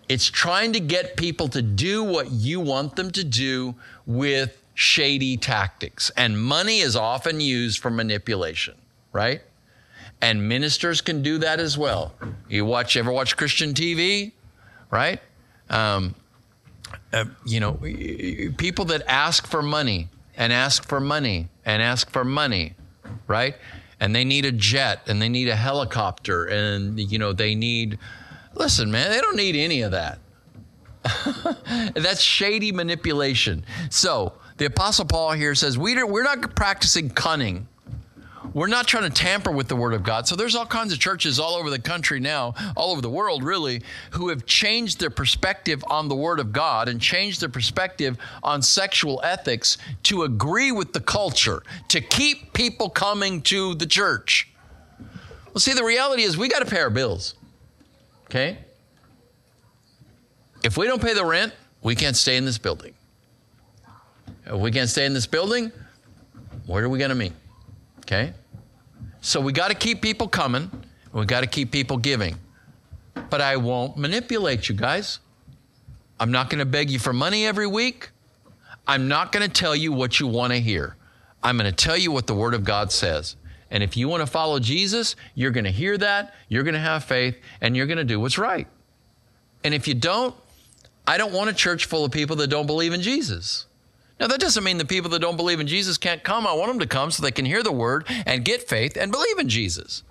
It's 0.09 0.31
trying 0.31 0.73
to 0.73 0.81
get 0.81 1.17
people 1.17 1.49
to 1.49 1.61
do 1.61 2.03
what 2.03 2.31
you 2.31 2.61
want 2.61 2.97
them 2.97 3.11
to 3.13 3.25
do 3.25 3.75
with 4.07 4.63
shady 4.75 5.37
tactics. 5.37 6.11
And 6.17 6.41
money 6.41 6.79
is 6.79 6.97
often 6.97 7.41
used 7.41 7.81
for 7.81 7.91
manipulation, 7.91 8.75
right? 9.13 9.43
And 10.21 10.49
ministers 10.49 11.01
can 11.01 11.23
do 11.23 11.39
that 11.39 11.61
as 11.61 11.77
well. 11.77 12.15
You 12.49 12.65
watch, 12.65 12.97
ever 12.97 13.13
watch 13.13 13.37
Christian 13.37 13.75
TV, 13.75 14.33
right? 14.91 15.21
Um, 15.69 16.15
uh, 17.13 17.27
you 17.45 17.61
know, 17.61 17.75
people 18.57 18.87
that 18.87 19.03
ask 19.07 19.47
for 19.47 19.63
money 19.63 20.09
and 20.37 20.53
ask 20.53 20.87
for 20.89 21.01
money 21.01 21.49
and 21.65 21.83
ask 21.83 22.11
for 22.11 22.25
money, 22.25 22.75
right? 23.27 23.57
And 24.01 24.15
they 24.15 24.25
need 24.25 24.45
a 24.45 24.53
jet 24.53 25.03
and 25.07 25.21
they 25.21 25.29
need 25.29 25.49
a 25.49 25.57
helicopter 25.57 26.45
and, 26.45 26.99
you 26.99 27.19
know, 27.19 27.33
they 27.33 27.55
need 27.55 27.99
Listen, 28.59 28.91
man, 28.91 29.11
they 29.11 29.21
don't 29.21 29.37
need 29.37 29.57
any 29.57 29.83
of 29.83 29.93
that. 29.93 30.19
That's 31.95 32.21
shady 32.21 32.73
manipulation. 32.73 33.65
So 33.89 34.33
the 34.57 34.67
Apostle 34.67 35.05
Paul 35.05 35.33
here 35.33 35.55
says 35.55 35.79
we 35.79 36.03
we're 36.03 36.25
not 36.25 36.55
practicing 36.57 37.09
cunning. 37.09 37.69
We're 38.55 38.67
not 38.67 38.87
trying 38.89 39.05
to 39.05 39.11
tamper 39.11 39.53
with 39.53 39.69
the 39.69 39.77
Word 39.77 39.93
of 39.93 40.03
God. 40.03 40.27
So 40.27 40.35
there's 40.35 40.57
all 40.57 40.67
kinds 40.67 40.93
of 40.93 40.99
churches 40.99 41.39
all 41.39 41.55
over 41.55 41.71
the 41.71 41.79
country 41.79 42.19
now, 42.19 42.55
all 42.77 42.91
over 42.93 43.01
the 43.01 43.11
world 43.11 43.45
really, 43.45 43.83
who 44.13 44.31
have 44.31 44.47
changed 44.47 44.99
their 44.99 45.11
perspective 45.11 45.85
on 45.87 46.09
the 46.09 46.17
Word 46.17 46.41
of 46.41 46.53
God 46.53 46.89
and 46.89 47.01
changed 47.01 47.41
their 47.41 47.51
perspective 47.51 48.17
on 48.43 48.63
sexual 48.63 49.21
ethics 49.23 49.79
to 50.05 50.23
agree 50.23 50.73
with 50.73 50.93
the 50.93 51.01
culture, 51.01 51.63
to 51.89 52.01
keep 52.01 52.53
people 52.53 52.89
coming 52.89 53.43
to 53.43 53.75
the 53.75 53.87
church. 53.87 54.49
Well, 55.47 55.61
see, 55.61 55.75
the 55.75 55.85
reality 55.85 56.23
is 56.23 56.37
we 56.37 56.49
got 56.49 56.61
to 56.61 56.67
pay 56.67 56.81
our 56.81 56.91
bills. 56.91 57.35
Okay? 58.29 58.59
If 60.63 60.77
we 60.77 60.87
don't 60.87 61.01
pay 61.01 61.15
the 61.15 61.25
rent, 61.25 61.53
we 61.83 61.95
can't 61.95 62.17
stay 62.17 62.37
in 62.37 62.45
this 62.45 62.59
building. 62.59 62.95
If 64.47 64.55
we 64.55 64.71
can't 64.71 64.89
stay 64.89 65.07
in 65.07 65.15
this 65.15 65.27
building, 65.27 65.73
where 66.67 66.85
are 66.85 66.89
we 66.89 66.99
going 66.99 67.11
to 67.11 67.15
meet? 67.15 67.33
Okay? 68.01 68.33
So 69.21 69.41
we 69.41 69.53
got 69.53 69.69
to 69.69 69.75
keep 69.75 70.03
people 70.03 70.29
coming. 70.29 70.71
We 71.13 71.25
got 71.25 71.41
to 71.41 71.47
keep 71.47 71.71
people 71.71 71.97
giving. 71.97 72.37
but 73.31 73.41
I 73.41 73.57
won't 73.57 73.97
manipulate 73.97 74.69
you 74.69 74.75
guys. 74.75 75.19
I'm 76.21 76.31
not 76.33 76.51
going 76.51 76.59
to 76.61 76.65
beg 76.67 76.91
you 76.91 76.99
for 76.99 77.13
money 77.13 77.47
every 77.47 77.67
week. 77.67 78.11
I'm 78.87 79.09
not 79.09 79.33
going 79.33 79.47
to 79.47 79.53
tell 79.53 79.77
you 79.77 79.93
what 79.93 80.19
you 80.19 80.27
want 80.27 80.53
to 80.53 80.61
hear. 80.61 80.97
I'm 81.43 81.59
going 81.59 81.71
to 81.71 81.77
tell 81.77 81.97
you 81.97 82.11
what 82.11 82.27
the 82.27 82.35
Word 82.35 82.55
of 82.55 82.65
God 82.65 82.91
says. 82.91 83.37
And 83.71 83.83
if 83.83 83.97
you 83.97 84.09
want 84.09 84.23
to 84.23 84.27
follow 84.27 84.59
Jesus, 84.59 85.17
you're 85.35 85.51
going 85.51 85.65
to 85.65 85.71
hear 85.71 85.99
that, 85.99 86.35
you're 86.49 86.63
going 86.63 86.75
to 86.75 86.81
have 86.81 87.05
faith, 87.05 87.37
and 87.61 87.77
you're 87.77 87.87
going 87.87 87.99
to 87.99 88.05
do 88.05 88.19
what's 88.19 88.39
right. 88.39 88.67
And 89.65 89.75
if 89.75 89.87
you 89.87 89.95
don't, 89.95 90.35
I 91.07 91.19
don't 91.19 91.33
want 91.33 91.51
a 91.51 91.55
church 91.55 91.87
full 91.87 92.05
of 92.05 92.13
people 92.13 92.37
that 92.37 92.49
don't 92.49 92.67
believe 92.67 92.93
in 92.93 93.03
Jesus. 93.03 93.67
Now, 94.21 94.27
that 94.27 94.41
doesn't 94.41 94.65
mean 94.65 94.79
the 94.79 94.85
people 94.85 95.11
that 95.11 95.21
don't 95.21 95.37
believe 95.37 95.61
in 95.61 95.67
Jesus 95.67 95.97
can't 95.97 96.23
come. 96.23 96.47
I 96.47 96.53
want 96.53 96.71
them 96.71 96.81
to 96.81 96.87
come 96.87 97.11
so 97.11 97.23
they 97.23 97.31
can 97.31 97.45
hear 97.45 97.63
the 97.63 97.73
word 97.73 98.07
and 98.27 98.45
get 98.45 98.69
faith 98.69 98.97
and 98.97 99.13
believe 99.13 99.39
in 99.39 99.49
Jesus. 99.49 100.03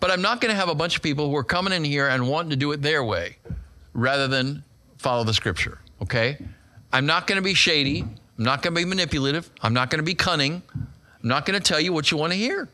But 0.00 0.10
I'm 0.10 0.22
not 0.22 0.40
going 0.40 0.52
to 0.52 0.56
have 0.56 0.68
a 0.68 0.74
bunch 0.74 0.96
of 0.96 1.02
people 1.02 1.28
who 1.28 1.36
are 1.36 1.44
coming 1.44 1.72
in 1.72 1.84
here 1.84 2.06
and 2.06 2.28
wanting 2.28 2.50
to 2.50 2.56
do 2.56 2.70
it 2.72 2.82
their 2.82 3.02
way 3.02 3.38
rather 3.94 4.28
than 4.28 4.62
follow 4.98 5.24
the 5.24 5.34
scripture, 5.34 5.78
okay? 6.02 6.38
I'm 6.92 7.06
not 7.06 7.26
going 7.26 7.36
to 7.36 7.42
be 7.42 7.54
shady. 7.54 8.02
I'm 8.02 8.44
not 8.44 8.62
going 8.62 8.74
to 8.74 8.80
be 8.80 8.84
manipulative. 8.84 9.50
I'm 9.62 9.74
not 9.74 9.90
going 9.90 9.98
to 9.98 10.04
be 10.04 10.14
cunning. 10.14 10.62
I'm 11.22 11.28
not 11.28 11.46
going 11.46 11.60
to 11.60 11.64
tell 11.64 11.80
you 11.80 11.92
what 11.92 12.10
you 12.10 12.16
want 12.16 12.32
to 12.32 12.38
hear, 12.38 12.68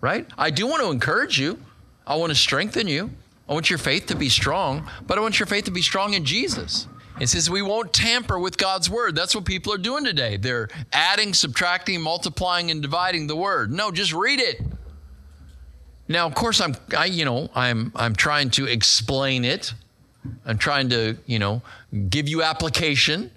right? 0.00 0.26
I 0.36 0.50
do 0.50 0.66
want 0.66 0.82
to 0.82 0.90
encourage 0.90 1.38
you. 1.38 1.58
I 2.06 2.16
want 2.16 2.30
to 2.30 2.36
strengthen 2.36 2.86
you. 2.86 3.10
I 3.48 3.54
want 3.54 3.70
your 3.70 3.78
faith 3.78 4.06
to 4.06 4.14
be 4.14 4.28
strong, 4.28 4.90
but 5.06 5.16
I 5.16 5.20
want 5.22 5.40
your 5.40 5.46
faith 5.46 5.64
to 5.64 5.70
be 5.70 5.82
strong 5.82 6.14
in 6.14 6.24
Jesus. 6.24 6.86
It 7.20 7.28
says 7.28 7.50
we 7.50 7.62
won't 7.62 7.92
tamper 7.92 8.38
with 8.38 8.58
God's 8.58 8.88
word. 8.88 9.16
That's 9.16 9.34
what 9.34 9.44
people 9.44 9.72
are 9.72 9.78
doing 9.78 10.04
today. 10.04 10.36
They're 10.36 10.68
adding, 10.92 11.34
subtracting, 11.34 12.00
multiplying, 12.00 12.70
and 12.70 12.80
dividing 12.80 13.26
the 13.26 13.36
word. 13.36 13.72
No, 13.72 13.90
just 13.90 14.12
read 14.12 14.38
it. 14.38 14.60
Now, 16.06 16.26
of 16.26 16.34
course, 16.34 16.60
I'm, 16.60 16.74
I, 16.96 17.06
you 17.06 17.24
know, 17.24 17.50
I'm, 17.54 17.92
I'm 17.94 18.14
trying 18.14 18.50
to 18.50 18.66
explain 18.66 19.44
it. 19.44 19.74
I'm 20.44 20.58
trying 20.58 20.88
to, 20.90 21.16
you 21.26 21.38
know, 21.38 21.62
give 22.08 22.28
you 22.28 22.42
application, 22.42 23.30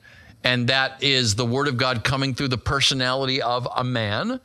and 0.44 0.68
that 0.68 1.04
is 1.04 1.36
the 1.36 1.46
word 1.46 1.68
of 1.68 1.78
God 1.78 2.04
coming 2.04 2.34
through 2.34 2.50
the 2.50 2.58
personality 2.58 3.42
of 3.42 3.68
a 3.76 3.84
man. 3.84 4.40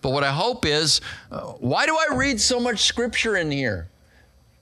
But 0.00 0.10
what 0.10 0.22
I 0.22 0.30
hope 0.30 0.64
is, 0.64 1.00
uh, 1.30 1.40
why 1.40 1.86
do 1.86 1.96
I 1.96 2.14
read 2.14 2.40
so 2.40 2.60
much 2.60 2.84
scripture 2.84 3.36
in 3.36 3.50
here? 3.50 3.88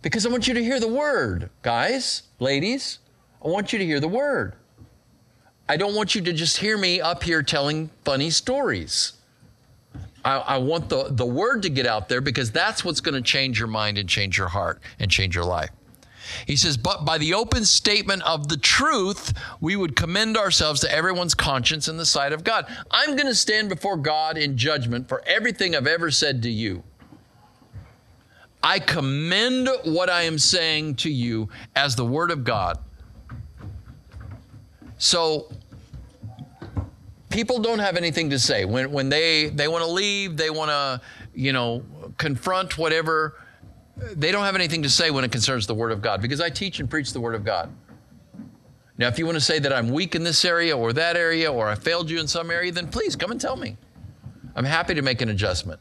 Because 0.01 0.25
I 0.25 0.31
want 0.31 0.49
you 0.49 0.55
to 0.55 0.65
hear 0.65 0.81
the 0.81 0.89
word, 0.89 1.51
guys, 1.63 2.23
ladies. 2.39 3.01
I 3.45 3.49
want 3.49 3.73
you 3.73 3.79
to 3.79 3.85
hear 3.85 4.01
the 4.01 4.09
word. 4.09 4.55
I 5.69 5.77
don't 5.77 5.95
want 5.95 6.15
you 6.15 6.21
to 6.23 6.33
just 6.33 6.59
hear 6.59 6.79
me 6.79 7.01
up 7.01 7.23
here 7.23 7.43
telling 7.43 7.91
funny 8.05 8.31
stories. 8.31 9.15
I, 10.25 10.37
I 10.39 10.59
want 10.59 10.89
the, 10.89 11.09
the 11.11 11.27
word 11.27 11.63
to 11.63 11.69
get 11.69 11.87
out 11.87 12.09
there 12.09 12.21
because 12.21 12.51
that's 12.51 12.85
what's 12.85 13.01
going 13.01 13.15
to 13.15 13.23
change 13.23 13.59
your 13.59 13.69
mind 13.69 13.99
and 13.99 14.09
change 14.09 14.39
your 14.39 14.49
heart 14.49 14.81
and 14.99 15.11
change 15.11 15.35
your 15.35 15.45
life. 15.45 15.71
He 16.47 16.57
says, 16.57 16.77
But 16.77 17.05
by 17.05 17.19
the 17.19 17.35
open 17.35 17.65
statement 17.65 18.23
of 18.23 18.49
the 18.49 18.57
truth, 18.57 19.33
we 19.61 19.77
would 19.77 19.97
commend 19.97 20.37
ourselves 20.37 20.81
to 20.81 20.93
everyone's 20.93 21.35
conscience 21.35 21.89
in 21.89 21.97
the 21.97 22.07
sight 22.07 22.33
of 22.33 22.45
God. 22.45 22.67
I'm 22.91 23.17
going 23.17 23.27
to 23.27 23.35
stand 23.35 23.69
before 23.69 23.97
God 23.97 24.39
in 24.39 24.57
judgment 24.57 25.09
for 25.09 25.23
everything 25.27 25.75
I've 25.75 25.87
ever 25.87 26.11
said 26.11 26.43
to 26.43 26.51
you. 26.51 26.83
I 28.63 28.79
commend 28.81 29.69
what 29.85 30.11
I 30.11 30.23
am 30.23 30.39
saying 30.39 30.97
to 30.97 31.11
you 31.11 31.49
as 31.77 31.95
the 31.95 32.05
Word 32.05 32.31
of 32.31 32.43
God. 32.43 32.79
So 34.99 35.53
people 37.31 37.61
don't 37.61 37.79
have 37.79 37.97
anything 37.97 38.31
to 38.31 38.39
say 38.39 38.65
when 38.65 38.91
when 38.91 39.09
they 39.09 39.51
they 39.51 39.69
want 39.69 39.85
to 39.85 39.91
leave, 39.91 40.37
they 40.37 40.51
want 40.51 40.71
to 40.71 41.01
you 41.35 41.53
know 41.53 41.85
confront 42.19 42.79
whatever. 42.79 43.35
They 43.97 44.31
don't 44.31 44.45
have 44.45 44.55
anything 44.55 44.83
to 44.83 44.91
say 44.91 45.11
when 45.11 45.25
it 45.25 45.33
concerns 45.33 45.67
the 45.67 45.75
Word 45.75 45.93
of 45.93 46.03
God 46.03 46.21
because 46.21 46.41
I 46.41 46.51
teach 46.51 46.81
and 46.81 46.89
preach 46.89 47.13
the 47.13 47.21
Word 47.21 47.35
of 47.35 47.45
God. 47.45 47.73
Now, 48.99 49.09
if 49.09 49.19
you 49.19 49.27
want 49.27 49.37
to 49.37 49.45
say 49.45 49.59
that 49.59 49.73
I'm 49.73 49.91
weak 49.91 50.15
in 50.15 50.23
this 50.23 50.45
area 50.45 50.77
or 50.77 50.93
that 50.95 51.17
area 51.17 51.53
or 51.53 51.69
I 51.69 51.75
failed 51.75 52.09
you 52.11 52.19
in 52.19 52.27
some 52.27 52.51
area, 52.51 52.73
then 52.73 52.89
please 52.89 53.15
come 53.17 53.31
and 53.31 53.41
tell 53.41 53.57
me. 53.57 53.77
I'm 54.55 54.65
happy 54.65 54.95
to 54.95 55.03
make 55.03 55.21
an 55.21 55.29
adjustment. 55.29 55.81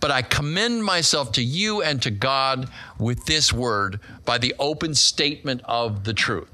But 0.00 0.10
I 0.10 0.22
commend 0.22 0.84
myself 0.84 1.32
to 1.32 1.42
you 1.42 1.82
and 1.82 2.00
to 2.02 2.10
God 2.10 2.68
with 2.98 3.24
this 3.26 3.52
word 3.52 4.00
by 4.24 4.38
the 4.38 4.54
open 4.58 4.94
statement 4.94 5.60
of 5.64 6.04
the 6.04 6.14
truth. 6.14 6.50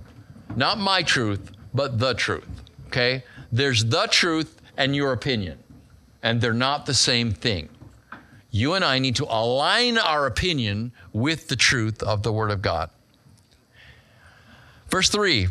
Not 0.55 0.79
my 0.79 1.03
truth, 1.03 1.53
but 1.73 1.99
the 1.99 2.15
truth. 2.15 2.49
Okay? 2.89 3.23
There's 3.53 3.85
the 3.85 4.07
truth 4.11 4.61
and 4.77 4.95
your 4.95 5.13
opinion, 5.13 5.59
and 6.23 6.41
they're 6.41 6.53
not 6.53 6.87
the 6.87 6.95
same 6.95 7.31
thing. 7.31 7.69
You 8.51 8.75
and 8.75 8.85
I 8.85 8.99
need 8.99 9.17
to 9.17 9.25
align 9.25 9.99
our 9.99 10.27
opinion 10.27 10.93
with 11.13 11.49
the 11.49 11.57
truth 11.57 12.03
of 12.03 12.23
the 12.23 12.33
Word 12.33 12.51
of 12.51 12.63
God. 12.63 12.91
Verse 14.89 15.09
3 15.09 15.49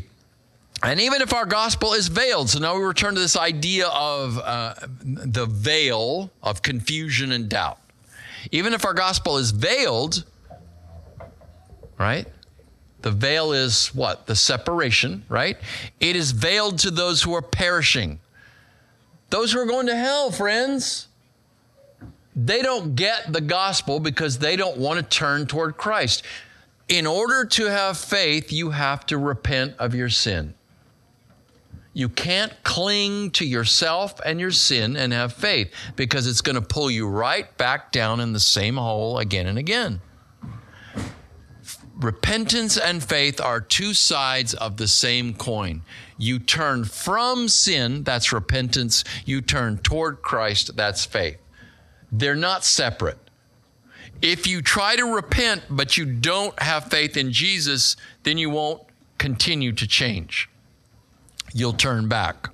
and 0.83 0.99
even 0.99 1.21
if 1.21 1.33
our 1.33 1.45
gospel 1.45 1.93
is 1.93 2.09
veiled, 2.09 2.49
so 2.49 2.59
now 2.59 2.75
we 2.75 2.83
return 2.83 3.15
to 3.15 3.19
this 3.19 3.35
idea 3.37 3.87
of 3.87 4.37
uh, 4.37 4.75
the 5.03 5.45
veil 5.45 6.29
of 6.43 6.61
confusion 6.61 7.31
and 7.31 7.49
doubt. 7.49 7.79
Even 8.51 8.73
if 8.73 8.85
our 8.85 8.93
gospel 8.93 9.37
is 9.37 9.51
veiled, 9.51 10.25
right? 11.97 12.27
The 13.01 13.11
veil 13.11 13.53
is 13.53 13.95
what? 13.95 14.27
The 14.27 14.35
separation, 14.35 15.23
right? 15.29 15.57
It 15.99 16.15
is 16.15 16.31
veiled 16.31 16.79
to 16.79 16.91
those 16.91 17.23
who 17.23 17.33
are 17.33 17.41
perishing. 17.41 18.19
Those 19.29 19.53
who 19.53 19.59
are 19.59 19.65
going 19.65 19.87
to 19.87 19.95
hell, 19.95 20.29
friends. 20.29 21.07
They 22.35 22.61
don't 22.61 22.95
get 22.95 23.31
the 23.31 23.41
gospel 23.41 23.99
because 23.99 24.39
they 24.39 24.55
don't 24.55 24.77
want 24.77 24.99
to 24.99 25.03
turn 25.03 25.47
toward 25.47 25.77
Christ. 25.77 26.23
In 26.87 27.07
order 27.07 27.45
to 27.45 27.65
have 27.65 27.97
faith, 27.97 28.51
you 28.51 28.71
have 28.71 29.05
to 29.07 29.17
repent 29.17 29.75
of 29.79 29.95
your 29.95 30.09
sin. 30.09 30.53
You 31.93 32.09
can't 32.09 32.51
cling 32.63 33.31
to 33.31 33.45
yourself 33.45 34.19
and 34.25 34.39
your 34.39 34.51
sin 34.51 34.97
and 34.97 35.13
have 35.13 35.31
faith 35.31 35.71
because 35.95 36.27
it's 36.27 36.41
going 36.41 36.57
to 36.57 36.61
pull 36.61 36.91
you 36.91 37.07
right 37.07 37.57
back 37.57 37.93
down 37.93 38.19
in 38.19 38.33
the 38.33 38.39
same 38.39 38.75
hole 38.75 39.17
again 39.17 39.47
and 39.47 39.57
again 39.57 40.01
repentance 41.97 42.77
and 42.77 43.03
faith 43.03 43.39
are 43.39 43.61
two 43.61 43.93
sides 43.93 44.53
of 44.53 44.77
the 44.77 44.87
same 44.87 45.33
coin. 45.33 45.81
You 46.17 46.39
turn 46.39 46.85
from 46.85 47.47
sin, 47.47 48.03
that's 48.03 48.31
repentance. 48.31 49.03
You 49.25 49.41
turn 49.41 49.77
toward 49.79 50.21
Christ, 50.21 50.75
that's 50.75 51.05
faith. 51.05 51.37
They're 52.11 52.35
not 52.35 52.63
separate. 52.63 53.17
If 54.21 54.47
you 54.47 54.61
try 54.61 54.95
to 54.95 55.03
repent, 55.03 55.63
but 55.69 55.97
you 55.97 56.05
don't 56.05 56.57
have 56.59 56.85
faith 56.85 57.17
in 57.17 57.31
Jesus, 57.31 57.95
then 58.23 58.37
you 58.37 58.49
won't 58.49 58.81
continue 59.17 59.71
to 59.73 59.87
change. 59.87 60.49
You'll 61.53 61.73
turn 61.73 62.07
back. 62.07 62.49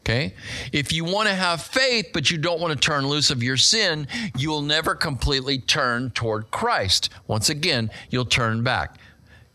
Okay? 0.00 0.34
If 0.72 0.92
you 0.92 1.04
want 1.04 1.28
to 1.28 1.34
have 1.34 1.62
faith, 1.62 2.10
but 2.12 2.30
you 2.30 2.38
don't 2.38 2.60
want 2.60 2.72
to 2.72 2.78
turn 2.78 3.08
loose 3.08 3.30
of 3.30 3.42
your 3.42 3.56
sin, 3.56 4.06
you 4.36 4.50
will 4.50 4.62
never 4.62 4.94
completely 4.94 5.58
turn 5.58 6.10
toward 6.10 6.50
Christ. 6.52 7.10
Once 7.26 7.50
again, 7.50 7.90
you'll 8.08 8.24
turn 8.24 8.62
back. 8.62 8.98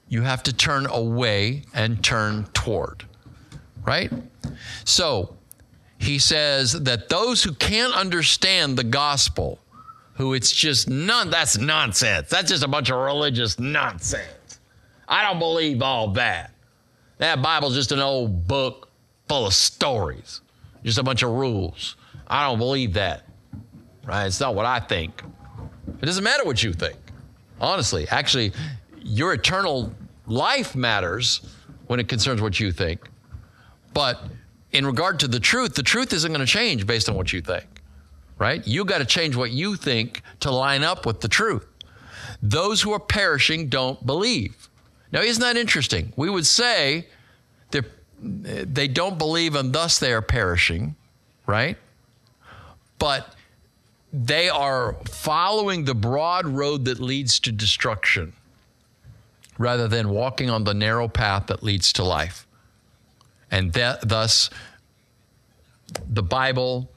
You 0.09 0.23
have 0.23 0.43
to 0.43 0.53
turn 0.53 0.87
away 0.87 1.63
and 1.73 2.03
turn 2.03 2.47
toward. 2.53 3.05
Right? 3.85 4.11
So, 4.83 5.37
he 6.01 6.17
says 6.17 6.73
that 6.83 7.09
those 7.09 7.43
who 7.43 7.53
can't 7.53 7.93
understand 7.93 8.75
the 8.75 8.83
gospel, 8.83 9.59
who 10.15 10.33
it's 10.33 10.51
just 10.51 10.89
none, 10.89 11.29
that's 11.29 11.59
nonsense. 11.59 12.27
That's 12.27 12.49
just 12.49 12.63
a 12.63 12.67
bunch 12.67 12.89
of 12.89 12.97
religious 12.97 13.59
nonsense. 13.59 14.59
I 15.07 15.23
don't 15.23 15.37
believe 15.37 15.81
all 15.83 16.07
that. 16.13 16.53
That 17.19 17.43
Bible's 17.43 17.75
just 17.75 17.91
an 17.91 17.99
old 17.99 18.47
book 18.47 18.89
full 19.27 19.45
of 19.45 19.53
stories, 19.53 20.41
just 20.83 20.97
a 20.97 21.03
bunch 21.03 21.21
of 21.21 21.29
rules. 21.29 21.95
I 22.25 22.47
don't 22.47 22.57
believe 22.57 22.93
that. 22.93 23.27
Right? 24.03 24.25
It's 24.25 24.39
not 24.39 24.55
what 24.55 24.65
I 24.65 24.79
think. 24.79 25.21
It 26.01 26.05
doesn't 26.05 26.23
matter 26.23 26.43
what 26.43 26.63
you 26.63 26.73
think. 26.73 26.97
Honestly, 27.59 28.07
actually, 28.09 28.53
your 29.03 29.33
eternal 29.33 29.93
life 30.25 30.75
matters 30.75 31.41
when 31.85 31.99
it 31.99 32.07
concerns 32.07 32.41
what 32.41 32.59
you 32.59 32.71
think. 32.71 33.07
But 33.93 34.19
in 34.71 34.85
regard 34.85 35.19
to 35.19 35.27
the 35.27 35.39
truth, 35.39 35.75
the 35.75 35.83
truth 35.83 36.13
isn't 36.13 36.31
going 36.31 36.45
to 36.45 36.51
change 36.51 36.85
based 36.87 37.09
on 37.09 37.15
what 37.15 37.33
you 37.33 37.41
think. 37.41 37.65
Right? 38.37 38.65
You 38.65 38.85
got 38.85 38.97
to 38.97 39.05
change 39.05 39.35
what 39.35 39.51
you 39.51 39.75
think 39.75 40.23
to 40.39 40.49
line 40.49 40.83
up 40.83 41.05
with 41.05 41.21
the 41.21 41.27
truth. 41.27 41.67
Those 42.41 42.81
who 42.81 42.91
are 42.91 42.99
perishing 42.99 43.67
don't 43.67 44.03
believe. 44.03 44.67
Now, 45.11 45.21
isn't 45.21 45.41
that 45.41 45.57
interesting? 45.57 46.11
We 46.15 46.29
would 46.29 46.47
say 46.47 47.07
they 48.23 48.87
don't 48.87 49.17
believe 49.17 49.55
and 49.55 49.73
thus 49.73 49.99
they 49.99 50.13
are 50.13 50.21
perishing, 50.21 50.95
right? 51.45 51.77
But 52.97 53.35
they 54.13 54.49
are 54.49 54.95
following 55.05 55.85
the 55.85 55.95
broad 55.95 56.45
road 56.45 56.85
that 56.85 56.99
leads 56.99 57.39
to 57.41 57.51
destruction 57.51 58.33
rather 59.57 59.87
than 59.87 60.09
walking 60.09 60.49
on 60.49 60.63
the 60.63 60.73
narrow 60.73 61.07
path 61.07 61.47
that 61.47 61.61
leads 61.63 61.93
to 61.93 62.03
life. 62.03 62.47
And 63.51 63.73
thus, 63.73 64.49
the 66.09 66.23
Bible, 66.23 66.89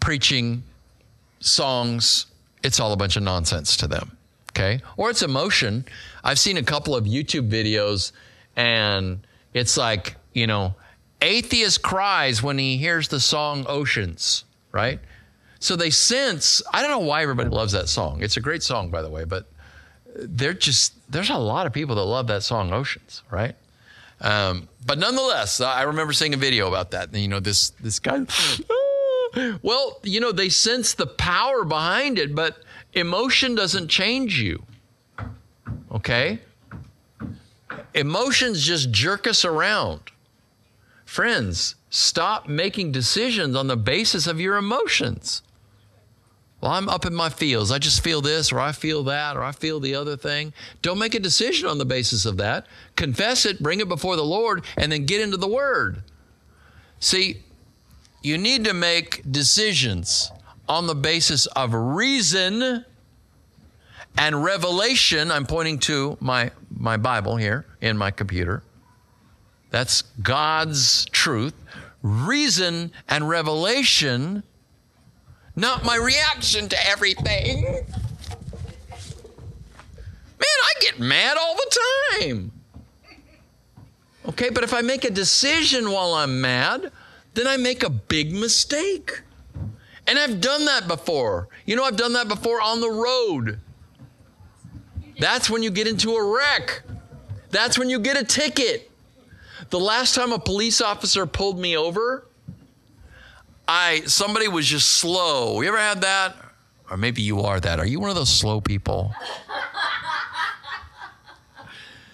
preaching, 0.00 0.62
songs, 1.40 2.26
it's 2.62 2.78
all 2.78 2.92
a 2.92 2.96
bunch 2.96 3.16
of 3.16 3.22
nonsense 3.22 3.76
to 3.78 3.88
them. 3.88 4.16
Okay. 4.50 4.80
Or 4.96 5.08
it's 5.08 5.22
emotion. 5.22 5.86
I've 6.22 6.38
seen 6.38 6.58
a 6.58 6.62
couple 6.62 6.94
of 6.94 7.04
YouTube 7.04 7.50
videos 7.50 8.12
and 8.54 9.26
it's 9.54 9.78
like, 9.78 10.16
you 10.34 10.46
know, 10.46 10.74
atheist 11.22 11.82
cries 11.82 12.42
when 12.42 12.58
he 12.58 12.76
hears 12.76 13.08
the 13.08 13.20
song 13.20 13.64
Oceans, 13.66 14.44
right? 14.70 15.00
So 15.58 15.76
they 15.76 15.90
sense, 15.90 16.60
I 16.72 16.82
don't 16.82 16.90
know 16.90 16.98
why 16.98 17.22
everybody 17.22 17.48
loves 17.48 17.72
that 17.72 17.88
song. 17.88 18.22
It's 18.22 18.36
a 18.36 18.40
great 18.40 18.62
song, 18.62 18.90
by 18.90 19.00
the 19.00 19.08
way, 19.08 19.24
but 19.24 19.46
they're 20.14 20.52
just, 20.52 20.94
there's 21.10 21.30
a 21.30 21.38
lot 21.38 21.66
of 21.66 21.72
people 21.72 21.94
that 21.96 22.04
love 22.04 22.26
that 22.26 22.42
song 22.42 22.72
Oceans, 22.72 23.22
right? 23.30 23.54
Um, 24.22 24.68
but 24.86 24.98
nonetheless, 24.98 25.60
I 25.60 25.82
remember 25.82 26.12
seeing 26.12 26.32
a 26.32 26.38
video 26.38 26.68
about 26.68 26.92
that. 26.92 27.12
You 27.14 27.28
know, 27.28 27.40
this, 27.40 27.70
this 27.70 27.98
guy, 27.98 28.24
well, 29.62 30.00
you 30.04 30.20
know, 30.20 30.32
they 30.32 30.48
sense 30.48 30.94
the 30.94 31.06
power 31.06 31.64
behind 31.64 32.18
it, 32.18 32.34
but 32.34 32.62
emotion 32.94 33.54
doesn't 33.54 33.88
change 33.88 34.40
you. 34.40 34.62
Okay? 35.90 36.38
Emotions 37.94 38.64
just 38.64 38.90
jerk 38.92 39.26
us 39.26 39.44
around. 39.44 40.00
Friends, 41.04 41.74
stop 41.90 42.48
making 42.48 42.92
decisions 42.92 43.56
on 43.56 43.66
the 43.66 43.76
basis 43.76 44.26
of 44.26 44.40
your 44.40 44.56
emotions. 44.56 45.42
Well, 46.62 46.70
I'm 46.70 46.88
up 46.88 47.04
in 47.04 47.14
my 47.14 47.28
feels. 47.28 47.72
I 47.72 47.78
just 47.78 48.04
feel 48.04 48.20
this, 48.20 48.52
or 48.52 48.60
I 48.60 48.70
feel 48.70 49.02
that, 49.04 49.36
or 49.36 49.42
I 49.42 49.50
feel 49.50 49.80
the 49.80 49.96
other 49.96 50.16
thing. 50.16 50.52
Don't 50.80 50.98
make 50.98 51.16
a 51.16 51.18
decision 51.18 51.68
on 51.68 51.78
the 51.78 51.84
basis 51.84 52.24
of 52.24 52.36
that. 52.36 52.66
Confess 52.94 53.44
it, 53.44 53.60
bring 53.60 53.80
it 53.80 53.88
before 53.88 54.14
the 54.14 54.24
Lord, 54.24 54.64
and 54.76 54.92
then 54.92 55.04
get 55.04 55.20
into 55.20 55.36
the 55.36 55.48
Word. 55.48 56.04
See, 57.00 57.38
you 58.22 58.38
need 58.38 58.64
to 58.66 58.74
make 58.74 59.22
decisions 59.28 60.30
on 60.68 60.86
the 60.86 60.94
basis 60.94 61.46
of 61.46 61.74
reason 61.74 62.84
and 64.16 64.44
revelation. 64.44 65.32
I'm 65.32 65.46
pointing 65.46 65.80
to 65.80 66.16
my, 66.20 66.52
my 66.70 66.96
Bible 66.96 67.36
here 67.36 67.66
in 67.80 67.98
my 67.98 68.12
computer. 68.12 68.62
That's 69.70 70.02
God's 70.22 71.06
truth. 71.06 71.54
Reason 72.02 72.92
and 73.08 73.28
revelation, 73.28 74.44
not 75.56 75.84
my 75.84 75.96
reaction 75.96 76.68
to 76.68 76.88
everything. 76.88 77.62
Man, 77.62 77.84
I 80.40 80.72
get 80.80 80.98
mad 80.98 81.36
all 81.36 81.54
the 81.54 81.78
time. 82.26 82.52
Okay, 84.28 84.50
but 84.50 84.64
if 84.64 84.72
I 84.72 84.80
make 84.80 85.04
a 85.04 85.10
decision 85.10 85.90
while 85.90 86.14
I'm 86.14 86.40
mad, 86.40 86.92
then 87.34 87.46
I 87.46 87.56
make 87.56 87.82
a 87.82 87.90
big 87.90 88.32
mistake. 88.32 89.22
And 90.06 90.18
I've 90.18 90.40
done 90.40 90.64
that 90.66 90.88
before. 90.88 91.48
You 91.64 91.76
know, 91.76 91.84
I've 91.84 91.96
done 91.96 92.12
that 92.14 92.28
before 92.28 92.60
on 92.60 92.80
the 92.80 92.90
road. 92.90 93.60
That's 95.18 95.48
when 95.48 95.62
you 95.62 95.70
get 95.70 95.86
into 95.86 96.12
a 96.16 96.34
wreck. 96.34 96.82
That's 97.50 97.78
when 97.78 97.90
you 97.90 98.00
get 98.00 98.20
a 98.20 98.24
ticket. 98.24 98.90
The 99.70 99.78
last 99.78 100.14
time 100.14 100.32
a 100.32 100.38
police 100.38 100.80
officer 100.80 101.26
pulled 101.26 101.58
me 101.58 101.76
over, 101.76 102.26
I 103.74 104.02
somebody 104.04 104.48
was 104.48 104.66
just 104.66 104.98
slow. 104.98 105.62
You 105.62 105.68
ever 105.68 105.78
had 105.78 106.02
that? 106.02 106.36
Or 106.90 106.98
maybe 106.98 107.22
you 107.22 107.40
are 107.40 107.58
that. 107.58 107.78
Are 107.78 107.86
you 107.86 108.00
one 108.00 108.10
of 108.10 108.16
those 108.16 108.28
slow 108.28 108.60
people? 108.60 109.14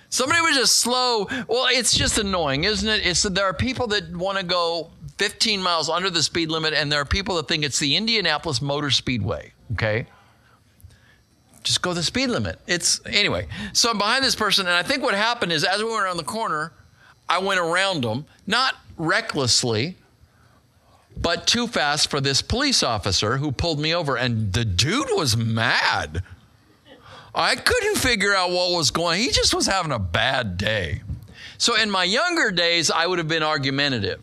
Somebody 0.09 0.41
was 0.41 0.55
just 0.55 0.79
slow. 0.79 1.27
Well, 1.49 1.67
it's 1.69 1.97
just 1.97 2.17
annoying, 2.17 2.63
isn't 2.63 2.89
it? 2.89 3.05
It's 3.05 3.25
there 3.25 3.45
are 3.45 3.53
people 3.53 3.89
that 3.89 4.17
want 4.17 4.39
to 4.39 4.45
go 4.45 4.91
15 5.19 5.61
miles 5.61 5.89
under 5.89 6.11
the 6.11 6.23
speed 6.23 6.49
limit, 6.49 6.75
and 6.75 6.93
there 6.93 7.01
are 7.01 7.05
people 7.05 7.35
that 7.37 7.49
think 7.49 7.65
it's 7.65 7.81
the 7.81 7.97
Indianapolis 7.97 8.63
Motor 8.63 8.93
Speedway. 8.93 9.53
Okay. 9.73 10.07
Just 11.65 11.83
go 11.83 11.93
the 11.93 12.05
speed 12.05 12.29
limit. 12.29 12.61
It's 12.69 13.01
anyway. 13.05 13.49
So 13.73 13.91
I'm 13.91 13.99
behind 13.99 14.23
this 14.25 14.37
person, 14.37 14.67
and 14.69 14.77
I 14.77 14.85
think 14.85 15.03
what 15.03 15.15
happened 15.15 15.51
is 15.51 15.65
as 15.65 15.83
we 15.83 15.91
went 15.91 16.05
around 16.05 16.19
the 16.19 16.23
corner, 16.23 16.73
I 17.29 17.39
went 17.39 17.59
around 17.59 18.05
them, 18.05 18.27
not 18.47 18.77
recklessly, 18.97 19.97
but 21.21 21.47
too 21.47 21.66
fast 21.66 22.11
for 22.11 22.21
this 22.21 22.43
police 22.43 22.83
officer 22.83 23.37
who 23.37 23.53
pulled 23.53 23.81
me 23.81 23.95
over. 23.95 24.16
And 24.16 24.53
the 24.53 24.64
dude 24.64 25.09
was 25.11 25.37
mad. 25.37 26.23
I 27.35 27.57
couldn't 27.57 27.97
figure 27.97 28.35
out 28.35 28.51
what 28.51 28.73
was 28.73 28.91
going. 28.91 29.21
He 29.21 29.31
just 29.31 29.55
was 29.55 29.66
having 29.66 29.93
a 29.93 29.99
bad 29.99 30.57
day. 30.57 31.03
So 31.59 31.77
in 31.77 31.91
my 31.91 32.05
younger 32.05 32.51
days, 32.51 32.91
I 32.91 33.07
would 33.07 33.19
have 33.19 33.29
been 33.29 33.43
argumentative. 33.43 34.21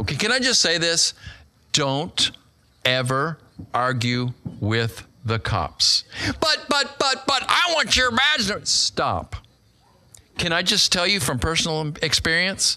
Okay, 0.00 0.16
can 0.16 0.32
I 0.32 0.38
just 0.38 0.60
say 0.60 0.78
this? 0.78 1.14
Don't 1.72 2.30
ever 2.84 3.38
argue 3.72 4.32
with 4.60 5.06
the 5.24 5.38
cops. 5.38 6.04
But, 6.40 6.66
but, 6.68 6.96
but, 6.98 7.24
but, 7.26 7.44
I 7.48 7.72
want 7.74 7.96
your 7.96 8.10
badge. 8.10 8.66
Stop. 8.66 9.36
Can 10.38 10.52
I 10.52 10.62
just 10.62 10.92
tell 10.92 11.06
you 11.06 11.20
from 11.20 11.38
personal 11.38 11.92
experience? 12.02 12.76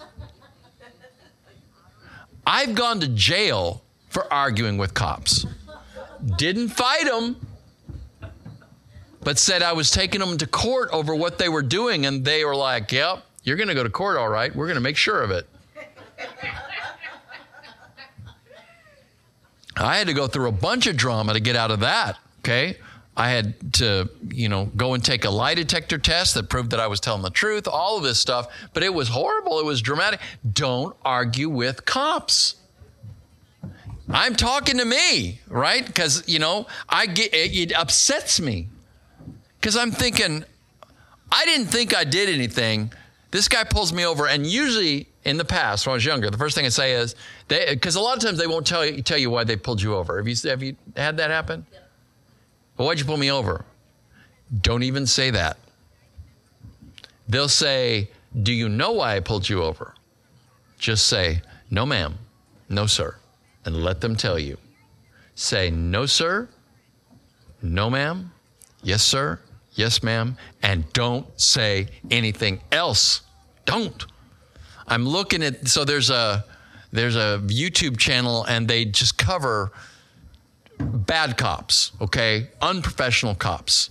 I've 2.47 2.75
gone 2.75 3.01
to 3.01 3.09
jail 3.09 3.83
for 4.07 4.31
arguing 4.31 4.77
with 4.77 4.93
cops. 4.93 5.45
Didn't 6.37 6.69
fight 6.69 7.03
them, 7.03 7.35
but 9.21 9.37
said 9.37 9.61
I 9.61 9.73
was 9.73 9.91
taking 9.91 10.21
them 10.21 10.37
to 10.37 10.47
court 10.47 10.89
over 10.93 11.13
what 11.13 11.39
they 11.39 11.49
were 11.49 11.61
doing, 11.61 12.05
and 12.05 12.23
they 12.23 12.45
were 12.45 12.55
like, 12.55 12.93
Yep, 12.93 13.21
you're 13.43 13.57
going 13.57 13.67
to 13.67 13.73
go 13.73 13.83
to 13.83 13.89
court, 13.89 14.15
all 14.15 14.29
right. 14.29 14.55
We're 14.55 14.65
going 14.65 14.75
to 14.75 14.81
make 14.81 14.95
sure 14.95 15.21
of 15.21 15.29
it. 15.29 15.45
I 19.75 19.97
had 19.97 20.07
to 20.07 20.13
go 20.13 20.27
through 20.27 20.47
a 20.47 20.53
bunch 20.53 20.87
of 20.87 20.95
drama 20.95 21.33
to 21.33 21.41
get 21.41 21.57
out 21.57 21.69
of 21.69 21.81
that. 21.81 22.17
Okay. 22.39 22.77
I 23.17 23.29
had 23.29 23.73
to, 23.73 24.09
you 24.29 24.47
know, 24.47 24.65
go 24.77 24.93
and 24.93 25.03
take 25.03 25.25
a 25.25 25.29
lie 25.31 25.55
detector 25.55 25.97
test 25.97 26.35
that 26.35 26.49
proved 26.49 26.69
that 26.69 26.79
I 26.79 26.85
was 26.85 26.99
telling 26.99 27.23
the 27.23 27.31
truth, 27.31 27.67
all 27.67 27.97
of 27.97 28.03
this 28.03 28.19
stuff, 28.19 28.47
but 28.73 28.83
it 28.83 28.93
was 28.93 29.09
horrible. 29.09 29.59
It 29.59 29.65
was 29.65 29.81
dramatic. 29.81 30.19
Don't 30.53 30.95
argue 31.03 31.49
with 31.49 31.83
cops. 31.83 32.57
I'm 34.07 34.35
talking 34.35 34.77
to 34.77 34.85
me, 34.85 35.41
right? 35.47 35.83
Because, 35.83 36.29
you 36.29 36.37
know, 36.37 36.67
I 36.87 37.07
get 37.07 37.33
it, 37.33 37.57
it 37.57 37.73
upsets 37.73 38.39
me. 38.39 38.67
Because 39.59 39.75
I'm 39.75 39.91
thinking, 39.91 40.45
I 41.31 41.43
didn't 41.45 41.67
think 41.67 41.95
I 41.95 42.03
did 42.03 42.29
anything. 42.29 42.93
This 43.31 43.47
guy 43.47 43.63
pulls 43.63 43.91
me 43.91 44.05
over, 44.05 44.27
and 44.27 44.45
usually 44.45 45.07
in 45.25 45.37
the 45.37 45.43
past, 45.43 45.87
when 45.87 45.91
I 45.91 45.95
was 45.95 46.05
younger, 46.05 46.29
the 46.29 46.37
first 46.37 46.55
thing 46.55 46.65
I 46.65 46.69
say 46.69 46.93
is, 46.93 47.15
because 47.47 47.95
a 47.95 47.99
lot 47.99 48.15
of 48.15 48.23
times 48.23 48.37
they 48.37 48.47
won't 48.47 48.65
tell 48.65 48.85
you, 48.85 49.01
tell 49.01 49.17
you 49.17 49.31
why 49.31 49.43
they 49.43 49.57
pulled 49.57 49.81
you 49.81 49.95
over. 49.95 50.17
Have 50.17 50.27
you, 50.27 50.35
have 50.49 50.61
you 50.61 50.75
had 50.95 51.17
that 51.17 51.31
happen? 51.31 51.65
Well, 52.77 52.87
why'd 52.87 52.99
you 52.99 53.05
pull 53.05 53.17
me 53.17 53.31
over? 53.31 53.65
Don't 54.61 54.83
even 54.83 55.05
say 55.05 55.29
that. 55.31 55.57
They'll 57.27 57.49
say, 57.49 58.09
Do 58.41 58.53
you 58.53 58.69
know 58.69 58.93
why 58.93 59.15
I 59.15 59.19
pulled 59.19 59.49
you 59.49 59.63
over? 59.63 59.93
Just 60.77 61.07
say, 61.07 61.41
No, 61.69 61.85
ma'am, 61.85 62.17
no, 62.69 62.85
sir, 62.85 63.15
and 63.65 63.83
let 63.83 64.01
them 64.01 64.15
tell 64.15 64.39
you. 64.39 64.57
Say, 65.35 65.69
No, 65.69 66.05
sir, 66.05 66.47
no, 67.61 67.89
ma'am, 67.89 68.31
yes, 68.83 69.03
sir, 69.03 69.39
yes, 69.73 70.03
ma'am, 70.03 70.37
and 70.61 70.91
don't 70.93 71.27
say 71.39 71.87
anything 72.11 72.61
else. 72.71 73.21
Don't. 73.65 74.05
I'm 74.87 75.05
looking 75.05 75.43
at 75.43 75.67
so 75.67 75.83
there's 75.83 76.09
a 76.09 76.45
there's 76.91 77.15
a 77.17 77.41
YouTube 77.47 77.97
channel 77.97 78.45
and 78.45 78.67
they 78.67 78.85
just 78.85 79.17
cover 79.17 79.73
bad 80.79 81.37
cops, 81.37 81.91
okay? 82.01 82.47
Unprofessional 82.61 83.35
cops. 83.35 83.89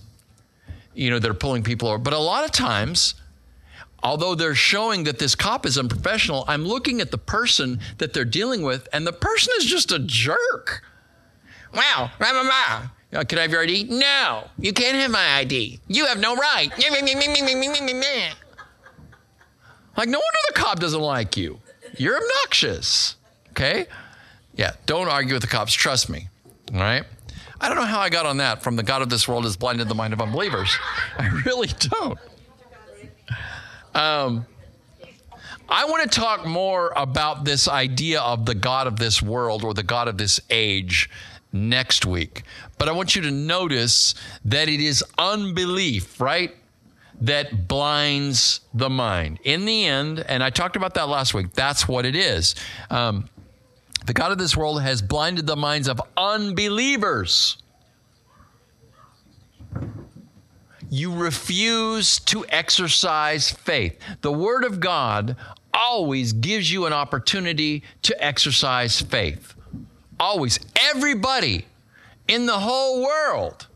You 0.93 1.09
know, 1.09 1.19
they're 1.19 1.33
pulling 1.33 1.63
people 1.63 1.89
over. 1.89 1.97
But 1.97 2.13
a 2.13 2.19
lot 2.19 2.43
of 2.43 2.51
times, 2.51 3.15
although 4.01 4.35
they're 4.35 4.55
showing 4.55 5.03
that 5.03 5.19
this 5.19 5.35
cop 5.35 5.65
is 5.65 5.77
unprofessional, 5.77 6.43
I'm 6.47 6.65
looking 6.65 7.01
at 7.01 7.11
the 7.11 7.17
person 7.17 7.79
that 7.97 8.13
they're 8.13 8.25
dealing 8.25 8.63
with, 8.63 8.87
and 8.93 9.05
the 9.05 9.13
person 9.13 9.53
is 9.57 9.65
just 9.65 9.91
a 9.91 9.99
jerk. 9.99 10.83
Wow, 11.73 12.11
rah, 12.19 12.31
rah, 12.31 12.41
rah. 12.41 12.89
Uh, 13.13 13.23
can 13.23 13.39
I 13.39 13.43
have 13.43 13.51
your 13.51 13.61
ID? 13.61 13.85
No, 13.85 14.45
you 14.59 14.73
can't 14.73 14.97
have 14.97 15.11
my 15.11 15.35
ID. 15.37 15.79
You 15.87 16.05
have 16.07 16.19
no 16.19 16.35
right. 16.35 16.69
Like, 19.95 20.09
no 20.09 20.19
wonder 20.19 20.39
the 20.47 20.53
cop 20.53 20.79
doesn't 20.79 21.01
like 21.01 21.37
you. 21.37 21.59
You're 21.97 22.17
obnoxious. 22.17 23.15
Okay? 23.51 23.87
Yeah, 24.55 24.73
don't 24.85 25.07
argue 25.07 25.33
with 25.33 25.41
the 25.41 25.47
cops. 25.47 25.73
Trust 25.73 26.09
me. 26.09 26.27
All 26.73 26.79
right? 26.79 27.03
I 27.59 27.69
don't 27.69 27.77
know 27.77 27.85
how 27.85 27.99
I 27.99 28.09
got 28.09 28.25
on 28.25 28.37
that 28.37 28.61
from 28.61 28.75
the 28.75 28.83
God 28.83 29.01
of 29.01 29.09
this 29.09 29.27
world 29.27 29.43
has 29.45 29.57
blinded 29.57 29.89
the 29.89 29.95
mind 29.95 30.13
of 30.13 30.21
unbelievers. 30.21 30.75
I 31.17 31.27
really 31.45 31.67
don't. 31.67 32.19
Um, 33.95 34.45
I 35.69 35.85
want 35.85 36.09
to 36.09 36.19
talk 36.19 36.45
more 36.45 36.93
about 36.95 37.43
this 37.43 37.67
idea 37.67 38.21
of 38.21 38.45
the 38.45 38.55
God 38.55 38.87
of 38.87 38.97
this 38.97 39.21
world 39.21 39.63
or 39.63 39.73
the 39.73 39.83
God 39.83 40.07
of 40.07 40.17
this 40.17 40.39
age 40.49 41.09
next 41.51 42.05
week. 42.05 42.43
But 42.77 42.87
I 42.87 42.91
want 42.91 43.15
you 43.15 43.23
to 43.23 43.31
notice 43.31 44.13
that 44.45 44.69
it 44.69 44.79
is 44.79 45.03
unbelief, 45.17 46.21
right? 46.21 46.55
That 47.21 47.67
blinds 47.67 48.61
the 48.73 48.89
mind. 48.89 49.39
In 49.43 49.65
the 49.65 49.85
end, 49.85 50.19
and 50.19 50.43
I 50.43 50.51
talked 50.51 50.75
about 50.75 50.93
that 50.93 51.09
last 51.09 51.33
week, 51.33 51.53
that's 51.53 51.87
what 51.87 52.05
it 52.05 52.15
is. 52.15 52.55
Um, 52.89 53.29
the 54.05 54.13
God 54.13 54.31
of 54.31 54.37
this 54.37 54.55
world 54.55 54.81
has 54.81 55.01
blinded 55.01 55.47
the 55.47 55.55
minds 55.55 55.87
of 55.87 56.01
unbelievers. 56.15 57.57
you 60.89 61.13
refuse 61.13 62.19
to 62.19 62.45
exercise 62.49 63.51
faith. 63.51 63.99
The 64.21 64.31
Word 64.31 64.63
of 64.63 64.79
God 64.79 65.35
always 65.73 66.33
gives 66.33 66.71
you 66.71 66.85
an 66.85 66.93
opportunity 66.93 67.83
to 68.03 68.23
exercise 68.23 69.01
faith. 69.01 69.53
Always. 70.19 70.59
Everybody 70.93 71.65
in 72.27 72.45
the 72.45 72.59
whole 72.59 73.03
world 73.03 73.67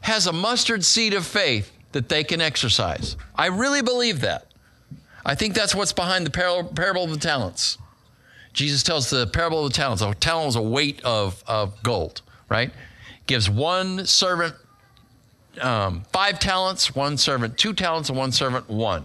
has 0.00 0.26
a 0.26 0.32
mustard 0.32 0.84
seed 0.84 1.14
of 1.14 1.26
faith 1.26 1.70
that 1.92 2.08
they 2.08 2.24
can 2.24 2.40
exercise. 2.40 3.16
I 3.34 3.46
really 3.46 3.82
believe 3.82 4.20
that. 4.20 4.46
I 5.24 5.34
think 5.34 5.54
that's 5.54 5.74
what's 5.74 5.92
behind 5.92 6.26
the 6.26 6.30
parable 6.30 7.04
of 7.04 7.10
the 7.10 7.18
talents. 7.18 7.78
Jesus 8.58 8.82
tells 8.82 9.08
the 9.08 9.24
parable 9.28 9.64
of 9.64 9.72
the 9.72 9.76
talents. 9.76 10.02
A 10.02 10.12
talent 10.14 10.46
was 10.46 10.56
a 10.56 10.60
weight 10.60 11.00
of, 11.04 11.44
of 11.46 11.80
gold, 11.84 12.22
right? 12.48 12.72
Gives 13.28 13.48
one 13.48 14.04
servant 14.04 14.52
um, 15.60 16.02
five 16.12 16.40
talents, 16.40 16.92
one 16.92 17.16
servant 17.18 17.56
two 17.56 17.72
talents, 17.72 18.08
and 18.08 18.18
one 18.18 18.32
servant 18.32 18.68
one. 18.68 19.04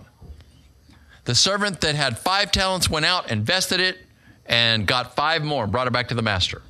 The 1.26 1.36
servant 1.36 1.82
that 1.82 1.94
had 1.94 2.18
five 2.18 2.52
talents 2.52 2.90
went 2.90 3.06
out, 3.06 3.30
invested 3.30 3.80
it, 3.80 4.00
and 4.48 4.88
got 4.88 5.16
five 5.16 5.44
more, 5.44 5.68
brought 5.68 5.86
it 5.86 5.94
back 5.94 6.08
to 6.08 6.16
the 6.16 6.24
master. 6.24 6.64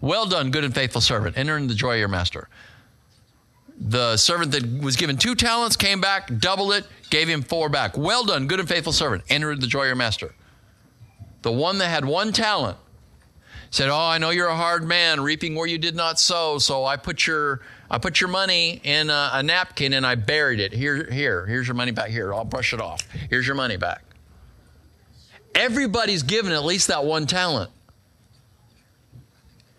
Well 0.00 0.26
done, 0.26 0.50
good 0.50 0.64
and 0.64 0.74
faithful 0.74 1.00
servant. 1.00 1.38
Enter 1.38 1.56
in 1.56 1.68
the 1.68 1.74
joy 1.74 1.92
of 1.92 1.98
your 2.00 2.08
master. 2.08 2.48
The 3.80 4.16
servant 4.16 4.50
that 4.50 4.82
was 4.82 4.96
given 4.96 5.18
two 5.18 5.36
talents 5.36 5.76
came 5.76 6.00
back, 6.00 6.36
doubled 6.40 6.72
it, 6.72 6.84
gave 7.10 7.28
him 7.28 7.42
four 7.42 7.68
back. 7.68 7.96
Well 7.96 8.24
done, 8.24 8.48
good 8.48 8.58
and 8.58 8.68
faithful 8.68 8.92
servant. 8.92 9.22
Enter 9.28 9.52
in 9.52 9.60
the 9.60 9.68
joy 9.68 9.82
of 9.82 9.86
your 9.86 9.94
master. 9.94 10.34
The 11.42 11.52
one 11.52 11.78
that 11.78 11.88
had 11.88 12.04
one 12.04 12.32
talent 12.32 12.76
said, 13.70 13.88
"Oh, 13.88 13.96
I 13.96 14.18
know 14.18 14.30
you're 14.30 14.48
a 14.48 14.56
hard 14.56 14.84
man, 14.84 15.20
reaping 15.20 15.54
where 15.54 15.66
you 15.66 15.78
did 15.78 15.94
not 15.94 16.18
sow. 16.18 16.58
So 16.58 16.84
I 16.84 16.96
put 16.96 17.26
your 17.26 17.60
I 17.90 17.98
put 17.98 18.20
your 18.20 18.28
money 18.28 18.80
in 18.84 19.08
a, 19.10 19.30
a, 19.34 19.42
napkin 19.42 19.94
and 19.94 20.06
I 20.06 20.14
buried 20.14 20.60
it. 20.60 20.72
Here, 20.72 21.10
here, 21.10 21.46
here's 21.46 21.66
your 21.66 21.74
money 21.74 21.90
back. 21.90 22.10
Here, 22.10 22.34
I'll 22.34 22.44
brush 22.44 22.74
it 22.74 22.80
off. 22.80 23.00
Here's 23.30 23.46
your 23.46 23.56
money 23.56 23.76
back." 23.76 24.02
Everybody's 25.54 26.22
given 26.22 26.52
at 26.52 26.64
least 26.64 26.88
that 26.88 27.04
one 27.04 27.26
talent, 27.26 27.70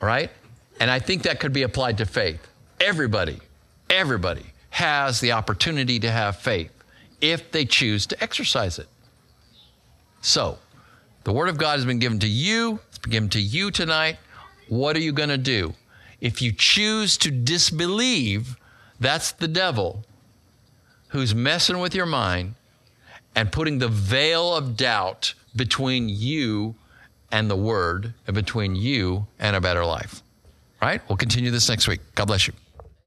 right? 0.01 0.31
And 0.79 0.89
I 0.89 0.99
think 0.99 1.23
that 1.23 1.39
could 1.39 1.53
be 1.53 1.63
applied 1.63 1.97
to 1.99 2.05
faith. 2.05 2.45
Everybody, 2.81 3.39
everybody 3.89 4.45
has 4.71 5.19
the 5.19 5.33
opportunity 5.33 5.99
to 5.99 6.11
have 6.11 6.37
faith 6.37 6.71
if 7.21 7.51
they 7.51 7.65
choose 7.65 8.07
to 8.07 8.23
exercise 8.23 8.79
it. 8.79 8.87
So, 10.21 10.57
the 11.23 11.33
Word 11.33 11.49
of 11.49 11.57
God 11.57 11.73
has 11.73 11.85
been 11.85 11.99
given 11.99 12.19
to 12.19 12.27
you, 12.27 12.79
it's 12.89 12.97
been 12.97 13.11
given 13.11 13.29
to 13.29 13.41
you 13.41 13.71
tonight. 13.71 14.17
What 14.67 14.95
are 14.95 15.01
you 15.01 15.11
going 15.11 15.29
to 15.29 15.37
do? 15.37 15.73
If 16.21 16.41
you 16.41 16.51
choose 16.51 17.17
to 17.17 17.31
disbelieve, 17.31 18.57
that's 18.99 19.31
the 19.31 19.47
devil 19.47 20.05
who's 21.09 21.33
messing 21.33 21.79
with 21.79 21.95
your 21.95 22.05
mind 22.05 22.55
and 23.35 23.51
putting 23.51 23.79
the 23.79 23.87
veil 23.87 24.55
of 24.55 24.77
doubt 24.77 25.33
between 25.55 26.09
you 26.09 26.75
and 27.31 27.49
the 27.49 27.55
Word 27.55 28.13
and 28.27 28.35
between 28.35 28.75
you 28.75 29.27
and 29.39 29.55
a 29.55 29.61
better 29.61 29.85
life. 29.85 30.21
Right? 30.81 31.01
We'll 31.09 31.17
continue 31.17 31.51
this 31.51 31.69
next 31.69 31.87
week. 31.87 31.99
God 32.15 32.25
bless 32.25 32.47
you. 32.47 32.53